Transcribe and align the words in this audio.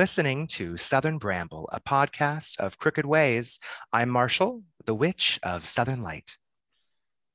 Listening 0.00 0.46
to 0.46 0.78
Southern 0.78 1.18
Bramble, 1.18 1.68
a 1.72 1.78
podcast 1.78 2.58
of 2.58 2.78
Crooked 2.78 3.04
Ways. 3.04 3.58
I'm 3.92 4.08
Marshall, 4.08 4.62
the 4.86 4.94
Witch 4.94 5.38
of 5.42 5.66
Southern 5.66 6.00
Light. 6.00 6.38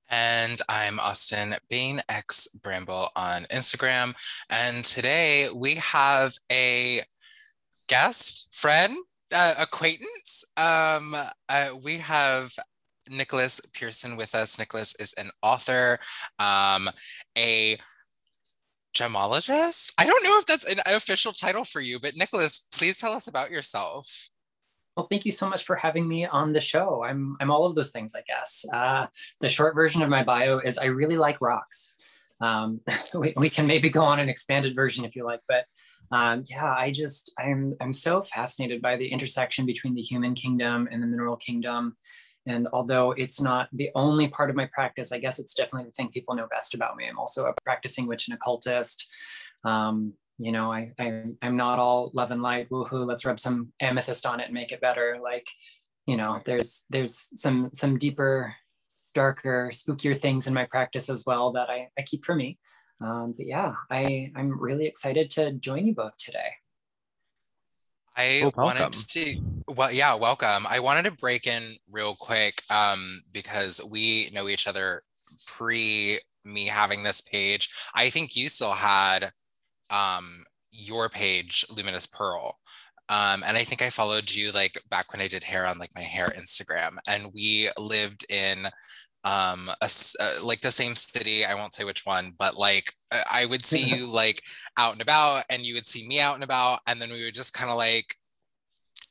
And 0.10 0.60
I'm 0.68 1.00
Austin 1.00 1.58
Bain 1.70 2.02
X 2.10 2.48
Bramble 2.64 3.10
on 3.16 3.44
Instagram. 3.52 4.16
And 4.50 4.84
today 4.84 5.48
we 5.54 5.76
have 5.76 6.34
a 6.52 7.02
guest, 7.86 8.48
friend, 8.52 8.98
uh, 9.32 9.54
acquaintance. 9.60 10.44
Um, 10.58 11.14
uh, 11.48 11.70
we 11.84 11.98
have 11.98 12.52
Nicholas 13.12 13.62
Pearson 13.76 14.18
with 14.18 14.34
us. 14.34 14.58
Nicholas 14.58 14.96
is 15.00 15.14
an 15.20 15.30
author, 15.44 16.00
um, 16.40 16.90
a 17.38 17.78
gemologist. 18.96 19.94
I 19.98 20.06
don't 20.06 20.24
know 20.24 20.40
if 20.40 20.46
that's 20.46 20.66
an 20.66 20.80
official 20.88 21.34
title 21.34 21.66
for 21.66 21.82
you, 21.82 22.00
but 22.00 22.16
Nicholas, 22.16 22.68
please 22.72 23.00
tell 23.00 23.12
us 23.12 23.28
about 23.28 23.52
yourself. 23.52 24.30
Well, 24.96 25.08
thank 25.08 25.26
you 25.26 25.32
so 25.32 25.50
much 25.50 25.66
for 25.66 25.76
having 25.76 26.08
me 26.08 26.26
on 26.26 26.54
the 26.54 26.62
show. 26.62 27.04
I'm 27.04 27.36
I'm 27.42 27.52
all 27.52 27.66
of 27.66 27.76
those 27.76 27.92
things, 27.92 28.14
I 28.16 28.24
guess. 28.26 28.66
Uh, 28.74 29.08
the 29.42 29.50
short 29.50 29.76
version 29.76 30.02
of 30.02 30.10
my 30.10 30.24
bio 30.24 30.60
is 30.60 30.78
I 30.78 30.86
really 30.86 31.18
like 31.18 31.42
rocks. 31.42 31.96
Um, 32.40 32.80
we, 33.14 33.34
we 33.36 33.50
can 33.50 33.68
maybe 33.68 33.90
go 33.90 34.04
on 34.04 34.20
an 34.20 34.30
expanded 34.30 34.74
version 34.74 35.04
if 35.04 35.16
you 35.16 35.26
like, 35.26 35.42
but 35.48 35.66
um, 36.12 36.44
yeah, 36.50 36.74
I 36.74 36.92
just 36.92 37.34
I'm 37.38 37.76
I'm 37.82 37.92
so 37.92 38.24
fascinated 38.24 38.82
by 38.82 38.96
the 38.96 39.08
intersection 39.08 39.66
between 39.66 39.96
the 39.96 40.02
human 40.02 40.34
kingdom 40.34 40.88
and 40.90 41.04
the 41.04 41.08
mineral 41.08 41.36
kingdom. 41.36 41.98
And 42.48 42.68
although 42.74 43.12
it's 43.12 43.42
not 43.42 43.70
the 43.74 43.90
only 43.96 44.28
part 44.28 44.50
of 44.50 44.56
my 44.56 44.70
practice, 44.72 45.12
I 45.12 45.20
guess 45.20 45.40
it's 45.40 45.56
definitely 45.56 45.86
the 45.86 45.94
thing 45.94 46.10
people 46.10 46.36
know 46.36 46.48
best 46.48 46.76
about 46.76 46.96
me. 46.96 47.08
I'm 47.08 47.18
also 47.18 47.42
a 47.42 47.54
practicing 47.64 48.08
witch 48.08 48.28
and 48.28 48.36
occultist. 48.36 49.08
Um, 49.64 50.14
you 50.38 50.52
know, 50.52 50.72
I, 50.72 50.92
I 51.00 51.24
I'm 51.42 51.56
not 51.56 51.80
all 51.80 52.12
love 52.14 52.32
and 52.32 52.42
light, 52.42 52.70
woohoo, 52.70 53.08
let's 53.08 53.26
rub 53.26 53.40
some 53.40 53.72
amethyst 53.80 54.26
on 54.26 54.40
it 54.40 54.46
and 54.46 54.54
make 54.54 54.72
it 54.72 54.82
better. 54.82 55.18
Like, 55.22 55.48
you 56.06 56.18
know, 56.18 56.42
there's 56.46 56.84
there's 56.90 57.30
some 57.40 57.72
some 57.74 57.98
deeper, 57.98 58.54
darker, 59.14 59.72
spookier 59.74 60.20
things 60.20 60.46
in 60.46 60.54
my 60.54 60.66
practice 60.66 61.10
as 61.10 61.24
well 61.26 61.54
that 61.54 61.70
I, 61.70 61.88
I 61.98 62.02
keep 62.04 62.26
for 62.26 62.36
me. 62.36 62.60
Um, 63.02 63.34
but 63.36 63.48
yeah, 63.48 63.76
I 63.90 64.32
I'm 64.36 64.60
really 64.60 64.86
excited 64.86 65.32
to 65.32 65.54
join 65.54 65.88
you 65.88 65.96
both 65.96 66.18
today. 66.18 66.52
I 68.18 68.42
well, 68.56 68.66
wanted 68.66 68.94
to, 68.94 69.42
well, 69.68 69.92
yeah, 69.92 70.14
welcome. 70.14 70.66
I 70.70 70.80
wanted 70.80 71.04
to 71.06 71.12
break 71.12 71.48
in 71.48 71.64
real 71.92 72.16
quick 72.16 72.62
um, 72.70 73.22
because 73.34 73.82
we 73.90 74.30
know 74.34 74.48
each 74.48 74.68
other 74.68 75.04
pre 75.46 76.20
me 76.46 76.66
having 76.66 77.04
this 77.04 77.22
page. 77.22 77.70
I 77.94 78.10
think 78.10 78.36
you 78.36 78.48
still 78.48 78.72
had 78.72 79.32
um, 79.90 80.44
your 80.72 81.10
page, 81.10 81.66
Luminous 81.76 82.06
Pearl. 82.06 82.58
Um, 83.10 83.44
and 83.46 83.56
I 83.56 83.64
think 83.64 83.82
I 83.82 83.90
followed 83.90 84.32
you 84.32 84.52
like 84.52 84.80
back 84.90 85.12
when 85.14 85.22
I 85.22 85.28
did 85.28 85.44
hair 85.44 85.68
on 85.68 85.78
like 85.78 85.92
my 85.94 86.02
hair 86.02 86.28
Instagram, 86.30 86.98
and 87.08 87.32
we 87.34 87.70
lived 87.78 88.26
in 88.32 88.68
um 89.26 89.70
a, 89.82 89.90
uh, 90.20 90.34
like 90.44 90.62
the 90.62 90.72
same 90.72 90.96
city 90.96 91.46
i 91.46 91.54
won't 91.54 91.74
say 91.74 91.84
which 91.84 92.06
one 92.06 92.34
but 92.38 92.56
like 92.56 92.92
i 93.30 93.46
would 93.46 93.66
see 93.66 93.80
you 93.80 94.06
like 94.06 94.42
out 94.78 94.94
and 94.94 95.02
about 95.02 95.44
and 95.50 95.64
you 95.64 95.74
would 95.74 95.88
see 95.88 96.08
me 96.08 96.20
out 96.20 96.36
and 96.36 96.44
about 96.44 96.80
and 96.88 97.02
then 97.02 97.12
we 97.12 97.24
would 97.24 97.36
just 97.36 97.54
kind 97.54 97.70
of 97.70 97.76
like 97.76 98.16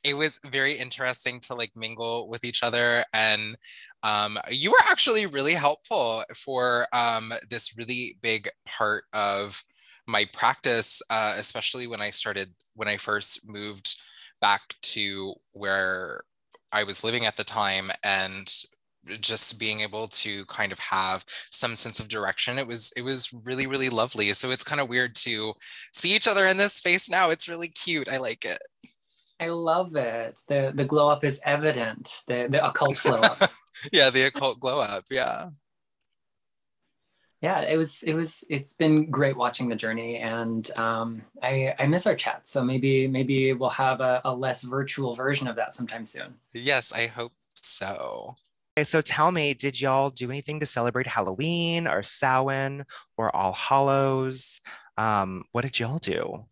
it 0.03 0.15
was 0.15 0.39
very 0.45 0.73
interesting 0.73 1.39
to 1.39 1.55
like 1.55 1.71
mingle 1.75 2.29
with 2.29 2.45
each 2.45 2.61
other 2.61 3.03
and 3.13 3.57
um, 4.03 4.37
you 4.49 4.69
were 4.69 4.83
actually 4.87 5.25
really 5.25 5.53
helpful 5.53 6.23
for 6.35 6.85
um, 6.93 7.33
this 7.49 7.75
really 7.75 8.15
big 8.21 8.47
part 8.67 9.05
of 9.13 9.63
my 10.07 10.25
practice 10.31 11.01
uh, 11.09 11.33
especially 11.37 11.87
when 11.87 12.01
i 12.01 12.09
started 12.09 12.53
when 12.75 12.87
i 12.87 12.97
first 12.97 13.51
moved 13.51 13.99
back 14.39 14.61
to 14.81 15.33
where 15.53 16.21
i 16.71 16.83
was 16.83 17.03
living 17.03 17.25
at 17.25 17.35
the 17.35 17.43
time 17.43 17.89
and 18.03 18.53
just 19.21 19.59
being 19.59 19.81
able 19.81 20.07
to 20.09 20.45
kind 20.45 20.71
of 20.71 20.79
have 20.79 21.23
some 21.27 21.75
sense 21.75 21.99
of 21.99 22.07
direction 22.07 22.57
it 22.57 22.67
was 22.67 22.91
it 22.97 23.01
was 23.01 23.31
really 23.43 23.67
really 23.67 23.89
lovely. 23.89 24.31
So 24.33 24.51
it's 24.51 24.63
kind 24.63 24.81
of 24.81 24.89
weird 24.89 25.15
to 25.17 25.53
see 25.93 26.15
each 26.15 26.27
other 26.27 26.45
in 26.47 26.57
this 26.57 26.73
space 26.73 27.09
now 27.09 27.29
it's 27.29 27.47
really 27.47 27.67
cute 27.69 28.09
i 28.09 28.17
like 28.17 28.45
it. 28.45 28.59
I 29.39 29.47
love 29.47 29.95
it. 29.95 30.39
The 30.47 30.71
the 30.73 30.85
glow 30.85 31.09
up 31.09 31.23
is 31.23 31.41
evident 31.43 32.21
the 32.27 32.47
the 32.49 32.65
occult 32.65 33.01
glow 33.03 33.21
up. 33.21 33.49
Yeah 33.91 34.09
the 34.09 34.23
occult 34.23 34.59
glow 34.59 34.79
up 34.79 35.03
yeah. 35.11 35.49
Yeah 37.41 37.61
it 37.61 37.77
was 37.77 38.01
it 38.03 38.13
was 38.13 38.43
it's 38.49 38.73
been 38.73 39.11
great 39.11 39.37
watching 39.37 39.69
the 39.69 39.75
journey 39.75 40.17
and 40.17 40.69
um, 40.79 41.21
i 41.43 41.75
i 41.77 41.85
miss 41.85 42.07
our 42.07 42.15
chats 42.15 42.51
so 42.51 42.63
maybe 42.63 43.07
maybe 43.07 43.53
we'll 43.53 43.69
have 43.69 44.01
a, 44.01 44.21
a 44.25 44.33
less 44.33 44.63
virtual 44.63 45.13
version 45.13 45.47
of 45.47 45.55
that 45.57 45.73
sometime 45.73 46.05
soon. 46.05 46.35
Yes 46.53 46.93
i 46.93 47.05
hope 47.05 47.33
so 47.61 48.35
Okay, 48.77 48.83
so 48.83 49.01
tell 49.01 49.31
me, 49.31 49.53
did 49.53 49.79
y'all 49.79 50.09
do 50.09 50.29
anything 50.29 50.59
to 50.59 50.65
celebrate 50.65 51.07
Halloween 51.07 51.87
or 51.87 52.03
Samhain 52.03 52.83
or 53.15 53.33
All 53.33 53.53
Hallows? 53.53 54.59
Um, 54.97 55.45
what 55.53 55.61
did 55.61 55.79
y'all 55.79 55.97
do? 55.97 56.45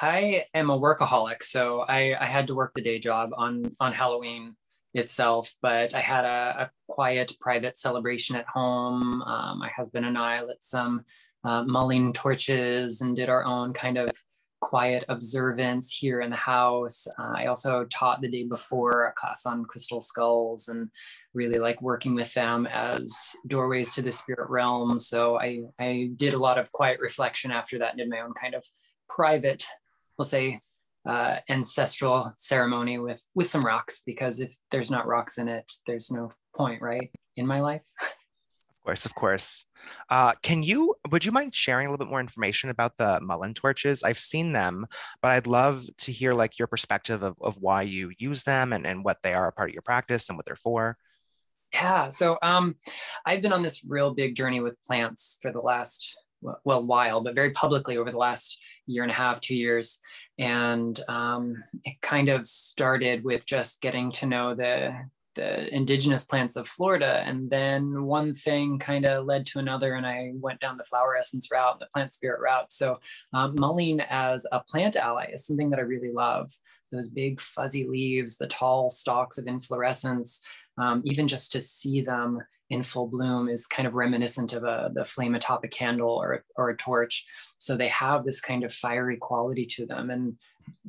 I 0.00 0.44
am 0.54 0.70
a 0.70 0.78
workaholic, 0.78 1.42
so 1.42 1.80
I, 1.80 2.16
I 2.20 2.26
had 2.26 2.46
to 2.48 2.54
work 2.54 2.72
the 2.72 2.82
day 2.82 3.00
job 3.00 3.30
on 3.36 3.74
on 3.80 3.92
Halloween 3.92 4.54
itself, 4.94 5.52
but 5.60 5.92
I 5.92 6.00
had 6.00 6.24
a, 6.24 6.62
a 6.62 6.70
quiet 6.88 7.32
private 7.40 7.80
celebration 7.80 8.36
at 8.36 8.46
home. 8.46 9.22
Um, 9.22 9.58
my 9.58 9.68
husband 9.68 10.06
and 10.06 10.16
I 10.16 10.42
lit 10.42 10.58
some 10.60 11.04
uh, 11.42 11.64
mullein 11.64 12.12
torches 12.12 13.00
and 13.00 13.16
did 13.16 13.28
our 13.28 13.44
own 13.44 13.72
kind 13.72 13.98
of 13.98 14.10
quiet 14.60 15.04
observance 15.08 15.94
here 15.94 16.20
in 16.20 16.30
the 16.30 16.36
house. 16.36 17.06
Uh, 17.18 17.32
I 17.36 17.46
also 17.46 17.84
taught 17.84 18.20
the 18.20 18.28
day 18.28 18.44
before 18.44 19.06
a 19.06 19.12
class 19.12 19.46
on 19.46 19.64
crystal 19.64 20.00
skulls 20.00 20.68
and 20.68 20.90
really 21.34 21.58
like 21.58 21.80
working 21.82 22.14
with 22.14 22.32
them 22.34 22.66
as 22.66 23.36
doorways 23.46 23.94
to 23.94 24.02
the 24.02 24.12
spirit 24.12 24.48
realm. 24.48 24.98
So 24.98 25.38
I, 25.38 25.62
I 25.78 26.10
did 26.16 26.34
a 26.34 26.38
lot 26.38 26.58
of 26.58 26.72
quiet 26.72 27.00
reflection 27.00 27.50
after 27.50 27.78
that 27.78 27.90
and 27.90 27.98
did 27.98 28.08
my 28.08 28.20
own 28.20 28.32
kind 28.32 28.54
of 28.54 28.64
private, 29.08 29.64
we'll 30.18 30.24
say, 30.24 30.60
uh, 31.06 31.36
ancestral 31.48 32.32
ceremony 32.36 32.98
with 32.98 33.22
with 33.36 33.48
some 33.48 33.60
rocks 33.60 34.02
because 34.04 34.40
if 34.40 34.58
there's 34.72 34.90
not 34.90 35.06
rocks 35.06 35.38
in 35.38 35.46
it, 35.46 35.70
there's 35.86 36.10
no 36.10 36.30
point, 36.56 36.82
right? 36.82 37.10
In 37.36 37.46
my 37.46 37.60
life. 37.60 37.86
course, 38.86 39.04
of 39.04 39.14
course. 39.14 39.66
Uh, 40.08 40.32
can 40.42 40.62
you, 40.62 40.94
would 41.10 41.24
you 41.24 41.32
mind 41.32 41.54
sharing 41.54 41.86
a 41.86 41.90
little 41.90 42.04
bit 42.04 42.10
more 42.10 42.20
information 42.20 42.70
about 42.70 42.96
the 42.96 43.18
Mullein 43.20 43.54
torches? 43.54 44.02
I've 44.02 44.18
seen 44.18 44.52
them, 44.52 44.86
but 45.20 45.32
I'd 45.32 45.46
love 45.46 45.84
to 45.98 46.12
hear 46.12 46.32
like 46.32 46.58
your 46.58 46.68
perspective 46.68 47.22
of, 47.22 47.36
of 47.40 47.56
why 47.60 47.82
you 47.82 48.12
use 48.18 48.44
them 48.44 48.72
and, 48.72 48.86
and 48.86 49.04
what 49.04 49.18
they 49.22 49.34
are 49.34 49.48
a 49.48 49.52
part 49.52 49.70
of 49.70 49.74
your 49.74 49.82
practice 49.82 50.28
and 50.28 50.38
what 50.38 50.46
they're 50.46 50.56
for. 50.56 50.96
Yeah, 51.74 52.10
so 52.10 52.38
um, 52.42 52.76
I've 53.26 53.42
been 53.42 53.52
on 53.52 53.62
this 53.62 53.84
real 53.84 54.14
big 54.14 54.36
journey 54.36 54.60
with 54.60 54.82
plants 54.84 55.38
for 55.42 55.50
the 55.50 55.60
last, 55.60 56.16
well, 56.64 56.86
while, 56.86 57.20
but 57.20 57.34
very 57.34 57.50
publicly 57.50 57.96
over 57.96 58.12
the 58.12 58.16
last 58.18 58.60
year 58.86 59.02
and 59.02 59.10
a 59.10 59.14
half, 59.14 59.40
two 59.40 59.56
years. 59.56 59.98
And 60.38 60.98
um, 61.08 61.64
it 61.84 62.00
kind 62.00 62.28
of 62.28 62.46
started 62.46 63.24
with 63.24 63.44
just 63.44 63.80
getting 63.80 64.12
to 64.12 64.26
know 64.26 64.54
the 64.54 64.94
the 65.36 65.72
indigenous 65.74 66.24
plants 66.24 66.56
of 66.56 66.66
Florida. 66.66 67.22
And 67.24 67.48
then 67.48 68.04
one 68.04 68.34
thing 68.34 68.78
kind 68.78 69.06
of 69.06 69.26
led 69.26 69.46
to 69.46 69.58
another, 69.58 69.94
and 69.94 70.06
I 70.06 70.32
went 70.34 70.60
down 70.60 70.76
the 70.76 70.84
flower 70.84 71.16
essence 71.16 71.48
route, 71.52 71.78
the 71.78 71.86
plant 71.94 72.12
spirit 72.12 72.40
route. 72.40 72.72
So, 72.72 72.98
um, 73.32 73.56
as 74.10 74.46
a 74.50 74.60
plant 74.60 74.96
ally 74.96 75.26
is 75.32 75.46
something 75.46 75.70
that 75.70 75.78
I 75.78 75.82
really 75.82 76.12
love. 76.12 76.52
Those 76.90 77.10
big 77.10 77.40
fuzzy 77.40 77.86
leaves, 77.86 78.36
the 78.36 78.46
tall 78.46 78.90
stalks 78.90 79.38
of 79.38 79.46
inflorescence, 79.46 80.40
um, 80.78 81.02
even 81.04 81.28
just 81.28 81.52
to 81.52 81.60
see 81.60 82.00
them 82.00 82.42
in 82.70 82.82
full 82.82 83.06
bloom 83.06 83.48
is 83.48 83.66
kind 83.66 83.86
of 83.86 83.94
reminiscent 83.94 84.52
of 84.52 84.64
a 84.64 84.90
the 84.92 85.04
flame 85.04 85.34
atop 85.34 85.64
a 85.64 85.68
candle 85.68 86.10
or, 86.10 86.44
or 86.56 86.70
a 86.70 86.76
torch. 86.76 87.24
So 87.58 87.76
they 87.76 87.88
have 87.88 88.24
this 88.24 88.40
kind 88.40 88.64
of 88.64 88.72
fiery 88.72 89.16
quality 89.16 89.64
to 89.66 89.86
them. 89.86 90.10
And 90.10 90.36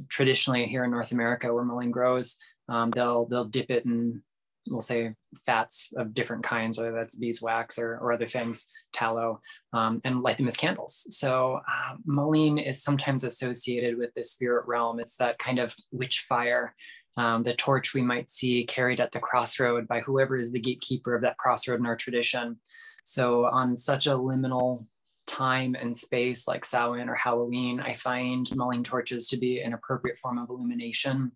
traditionally 0.10 0.66
here 0.66 0.84
in 0.84 0.92
North 0.92 1.12
America, 1.12 1.54
where 1.54 1.64
mullein 1.64 1.92
grows, 1.92 2.38
um, 2.70 2.92
they'll 2.92 3.26
they'll 3.26 3.46
dip 3.46 3.70
it 3.70 3.86
in 3.86 4.22
we'll 4.70 4.82
say 4.82 5.14
fats 5.46 5.94
of 5.98 6.14
different 6.14 6.44
kinds, 6.44 6.78
whether 6.78 6.92
that's 6.92 7.16
beeswax 7.16 7.80
or, 7.80 7.98
or 7.98 8.14
other 8.14 8.28
things, 8.28 8.68
tallow, 8.94 9.42
um, 9.74 10.02
and 10.04 10.22
light 10.22 10.38
them 10.38 10.48
as 10.48 10.58
candles. 10.58 11.08
So 11.10 11.62
uh, 11.68 11.96
mullein 12.06 12.58
is 12.58 12.84
sometimes 12.84 13.24
associated 13.24 13.98
with 13.98 14.14
the 14.16 14.24
spirit 14.24 14.66
realm. 14.68 15.00
It's 15.00 15.18
that 15.18 15.38
kind 15.40 15.60
of 15.60 15.76
witch 15.92 16.26
fire, 16.28 16.76
um, 17.18 17.44
the 17.44 17.56
torch 17.56 17.94
we 17.94 18.02
might 18.02 18.30
see 18.30 18.64
carried 18.64 19.00
at 19.00 19.12
the 19.12 19.20
crossroad 19.20 19.88
by 19.88 20.02
whoever 20.02 20.38
is 20.38 20.52
the 20.52 20.60
gatekeeper 20.60 21.16
of 21.16 21.24
that 21.24 21.38
crossroad 21.38 21.80
in 21.80 21.86
our 21.86 21.96
tradition. 21.96 22.58
So 23.04 23.46
on 23.46 23.76
such 23.76 24.06
a 24.08 24.12
liminal 24.12 24.86
time 25.26 25.76
and 25.76 25.96
space 25.96 26.48
like 26.48 26.64
Samhain 26.64 27.10
or 27.10 27.16
Halloween, 27.16 27.80
I 27.80 27.94
find 27.94 28.48
mullein 28.56 28.84
torches 28.84 29.28
to 29.30 29.38
be 29.38 29.62
an 29.62 29.74
appropriate 29.74 30.18
form 30.18 30.38
of 30.38 30.50
illumination 30.50 31.32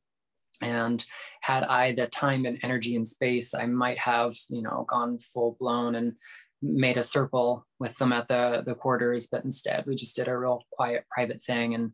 and 0.61 1.03
had 1.41 1.63
I 1.63 1.93
the 1.93 2.07
time 2.07 2.45
and 2.45 2.59
energy 2.63 2.95
and 2.95 3.07
space, 3.07 3.53
I 3.53 3.65
might 3.65 3.99
have, 3.99 4.35
you 4.49 4.61
know, 4.61 4.85
gone 4.87 5.19
full 5.19 5.57
blown 5.59 5.95
and 5.95 6.13
made 6.61 6.97
a 6.97 7.03
circle 7.03 7.65
with 7.79 7.97
them 7.97 8.13
at 8.13 8.27
the, 8.27 8.63
the 8.65 8.75
quarters. 8.75 9.27
But 9.31 9.43
instead, 9.43 9.85
we 9.87 9.95
just 9.95 10.15
did 10.15 10.27
a 10.27 10.37
real 10.37 10.63
quiet, 10.71 11.05
private 11.09 11.41
thing. 11.41 11.73
And 11.73 11.91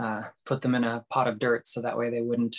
uh, 0.00 0.22
put 0.46 0.62
them 0.62 0.74
in 0.74 0.84
a 0.84 1.04
pot 1.10 1.28
of 1.28 1.38
dirt 1.38 1.68
so 1.68 1.82
that 1.82 1.98
way 1.98 2.10
they 2.10 2.22
wouldn't 2.22 2.56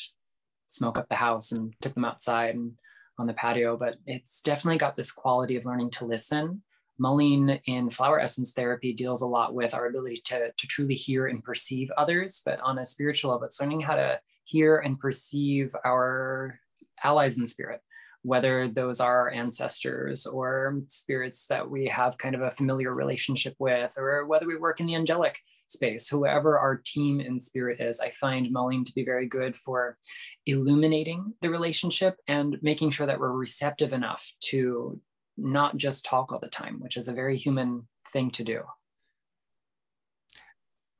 smoke 0.68 0.98
up 0.98 1.09
the 1.09 1.15
house 1.15 1.51
and 1.51 1.74
took 1.81 1.94
them 1.94 2.06
outside 2.06 2.56
and 2.56 2.74
on 3.18 3.27
the 3.27 3.33
patio. 3.33 3.77
But 3.77 3.95
it's 4.06 4.42
definitely 4.42 4.77
got 4.77 4.95
this 4.95 5.12
quality 5.12 5.56
of 5.56 5.65
learning 5.65 5.92
to 5.92 6.06
listen. 6.06 6.62
Mullein 7.00 7.59
in 7.65 7.89
flower 7.89 8.19
essence 8.19 8.53
therapy 8.53 8.94
deals 8.94 9.21
a 9.21 9.27
lot 9.27 9.56
with 9.56 9.74
our 9.74 9.88
ability 9.88 10.21
to, 10.25 10.51
to 10.56 10.68
truly 10.68 10.94
hear 10.94 11.27
and 11.27 11.44
perceive 11.44 11.89
others, 11.98 12.42
but 12.45 12.59
on 12.62 12.77
a 12.77 12.86
spiritual 12.86 13.31
level, 13.31 13.45
it's 13.45 13.59
learning 13.59 13.81
how 13.81 13.95
to 13.95 14.19
hear 14.51 14.77
and 14.77 15.00
perceive 15.00 15.75
our 15.86 16.59
allies 17.03 17.38
in 17.39 17.48
spirit 17.48 17.81
whether 18.24 18.68
those 18.68 19.00
are 19.00 19.31
ancestors 19.31 20.27
or 20.27 20.80
spirits 20.88 21.48
that 21.48 21.69
we 21.69 21.88
have 21.88 22.18
kind 22.18 22.36
of 22.36 22.42
a 22.42 22.51
familiar 22.51 22.94
relationship 22.94 23.56
with, 23.57 23.95
or 23.98 24.25
whether 24.27 24.45
we 24.45 24.57
work 24.57 24.80
in 24.80 24.86
the 24.86 24.95
angelic 24.95 25.39
space, 25.68 26.07
whoever 26.07 26.59
our 26.59 26.81
team 26.86 27.19
in 27.19 27.39
spirit 27.39 27.80
is, 27.80 28.00
I 28.00 28.12
find 28.12 28.51
mullein 28.51 28.83
to 28.86 28.94
be 28.94 29.03
very 29.03 29.27
good 29.27 29.56
for 29.56 29.98
illuminating 30.45 31.33
the 31.42 31.50
relationship 31.50 32.15
and 32.27 32.57
making 32.62 32.92
sure 32.92 33.07
that 33.07 33.19
we're 33.19 33.31
receptive 33.31 33.94
enough 33.94 34.31
to 34.50 35.00
not 35.38 35.77
just 35.77 36.06
talk 36.06 36.31
all 36.31 36.39
the 36.39 36.48
time, 36.48 36.80
which 36.80 36.98
is 36.98 37.07
a 37.07 37.13
very 37.13 37.38
human 37.38 37.88
thing 38.13 38.30
to 38.31 38.44
do. 38.44 38.62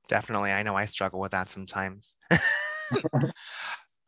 Definitely. 0.08 0.52
I 0.52 0.64
know 0.64 0.76
I 0.76 0.86
struggle 0.86 1.20
with 1.20 1.32
that 1.32 1.50
sometimes. 1.50 2.16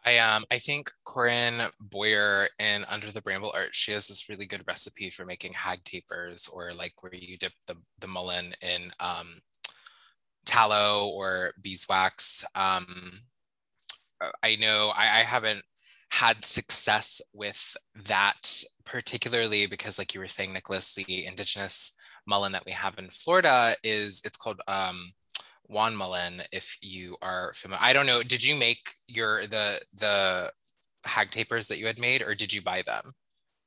I 0.06 0.18
um 0.18 0.45
I 0.51 0.59
think 0.59 0.91
Corinne 1.06 1.69
Boyer 1.80 2.47
in 2.59 2.83
Under 2.89 3.12
the 3.12 3.21
Bramble 3.21 3.53
Arch, 3.56 3.75
she 3.75 3.94
has 3.94 4.07
this 4.07 4.27
really 4.30 4.45
good 4.45 4.63
recipe 4.68 5.09
for 5.09 5.25
making 5.25 5.53
hag 5.53 5.83
tapers 5.83 6.47
or 6.47 6.74
like 6.74 7.01
where 7.01 7.13
you 7.15 7.38
dip 7.38 7.53
the, 7.68 7.75
the 8.00 8.07
mullein 8.07 8.53
in 8.62 8.91
um, 9.00 9.41
tallow 10.45 11.07
or 11.07 11.53
beeswax. 11.62 12.44
Um, 12.56 13.12
I 14.41 14.56
know 14.56 14.91
I, 14.95 15.03
I 15.03 15.24
haven't 15.24 15.63
had 16.09 16.45
success 16.45 17.21
with 17.33 17.75
that 18.06 18.63
particularly 18.85 19.65
because 19.65 19.97
like 19.97 20.13
you 20.13 20.19
were 20.19 20.27
saying, 20.27 20.53
Nicholas, 20.53 20.94
the 20.94 21.25
indigenous 21.25 21.95
mullein 22.27 22.51
that 22.51 22.65
we 22.65 22.71
have 22.71 22.97
in 23.00 23.09
Florida 23.09 23.75
is 23.83 24.21
it's 24.25 24.38
called 24.38 24.62
um, 24.68 25.12
wand 25.68 25.98
mullein, 25.98 26.42
if 26.51 26.77
you 26.81 27.18
are 27.21 27.54
familiar. 27.56 27.83
I 27.83 27.94
don't 27.94 28.06
know. 28.06 28.21
Did 28.24 28.44
you 28.44 28.56
make 28.56 28.92
your 29.07 29.45
the 29.48 29.81
the 29.98 30.51
hag 31.06 31.31
tapers 31.31 31.68
that 31.68 31.80
you 31.80 31.88
had 31.88 32.00
made, 32.00 32.21
or 32.21 32.36
did 32.36 32.54
you 32.54 32.62
buy 32.62 32.81
them? 32.81 33.13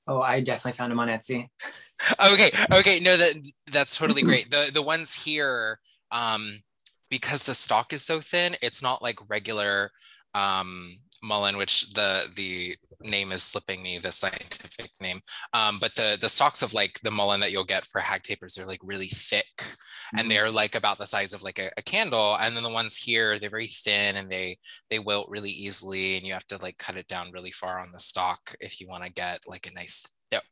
Oh, 0.08 0.20
I 0.20 0.40
definitely 0.40 0.76
found 0.76 0.92
them 0.92 1.00
on 1.00 1.08
Etsy. 1.08 1.48
okay, 2.24 2.50
okay, 2.72 3.00
no, 3.00 3.16
that 3.16 3.34
that's 3.72 3.96
totally 3.96 4.22
great. 4.30 4.50
The 4.50 4.70
the 4.72 4.82
ones 4.82 5.14
here, 5.14 5.78
um, 6.10 6.62
because 7.10 7.44
the 7.44 7.54
stock 7.54 7.92
is 7.92 8.04
so 8.04 8.20
thin, 8.20 8.56
it's 8.62 8.82
not 8.82 9.02
like 9.02 9.28
regular 9.28 9.90
um 10.34 10.92
mullein, 11.22 11.56
which 11.56 11.90
the 11.90 12.24
the 12.36 12.76
name 13.02 13.32
is 13.32 13.42
slipping 13.42 13.82
me 13.82 13.98
the 13.98 14.12
scientific 14.12 14.90
name. 15.00 15.20
Um, 15.52 15.78
but 15.80 15.94
the 15.94 16.16
the 16.20 16.28
stalks 16.28 16.62
of 16.62 16.74
like 16.74 17.00
the 17.00 17.10
mullein 17.10 17.40
that 17.40 17.52
you'll 17.52 17.64
get 17.64 17.86
for 17.86 18.00
hag 18.00 18.22
tapers 18.22 18.58
are 18.58 18.66
like 18.66 18.80
really 18.82 19.08
thick 19.08 19.46
mm-hmm. 19.58 20.18
and 20.18 20.30
they're 20.30 20.50
like 20.50 20.74
about 20.74 20.98
the 20.98 21.06
size 21.06 21.32
of 21.32 21.42
like 21.42 21.58
a, 21.58 21.70
a, 21.76 21.82
candle. 21.82 22.36
And 22.36 22.56
then 22.56 22.62
the 22.62 22.70
ones 22.70 22.96
here, 22.96 23.38
they're 23.38 23.50
very 23.50 23.68
thin 23.68 24.16
and 24.16 24.30
they 24.30 24.58
they 24.90 24.98
wilt 24.98 25.28
really 25.28 25.50
easily, 25.50 26.16
and 26.16 26.24
you 26.24 26.32
have 26.32 26.46
to 26.48 26.58
like 26.62 26.78
cut 26.78 26.96
it 26.96 27.08
down 27.08 27.32
really 27.32 27.52
far 27.52 27.78
on 27.78 27.92
the 27.92 28.00
stalk 28.00 28.54
if 28.60 28.80
you 28.80 28.88
want 28.88 29.04
to 29.04 29.12
get 29.12 29.40
like 29.46 29.66
a 29.66 29.74
nice 29.74 30.06
thick 30.30 30.42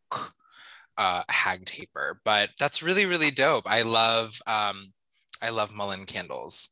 uh, 0.98 1.22
hag 1.28 1.64
taper. 1.64 2.20
But 2.24 2.50
that's 2.58 2.82
really 2.82 3.06
really 3.06 3.30
dope. 3.30 3.64
I 3.66 3.82
love 3.82 4.40
um, 4.46 4.92
I 5.40 5.50
love 5.50 5.74
mullein 5.74 6.06
candles. 6.06 6.70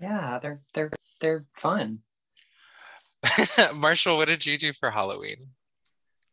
Yeah, 0.00 0.38
they're 0.40 0.60
they're 0.74 0.90
they're 1.20 1.44
fun. 1.54 2.00
Marshall, 3.76 4.16
what 4.16 4.28
did 4.28 4.44
you 4.46 4.58
do 4.58 4.72
for 4.72 4.90
Halloween? 4.90 5.48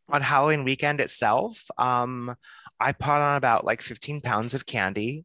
On 0.08 0.20
Halloween 0.20 0.64
weekend 0.64 1.00
itself, 1.00 1.66
um, 1.78 2.34
I 2.78 2.92
put 2.92 3.10
on 3.10 3.36
about 3.36 3.64
like 3.64 3.82
15 3.82 4.20
pounds 4.20 4.54
of 4.54 4.66
candy, 4.66 5.24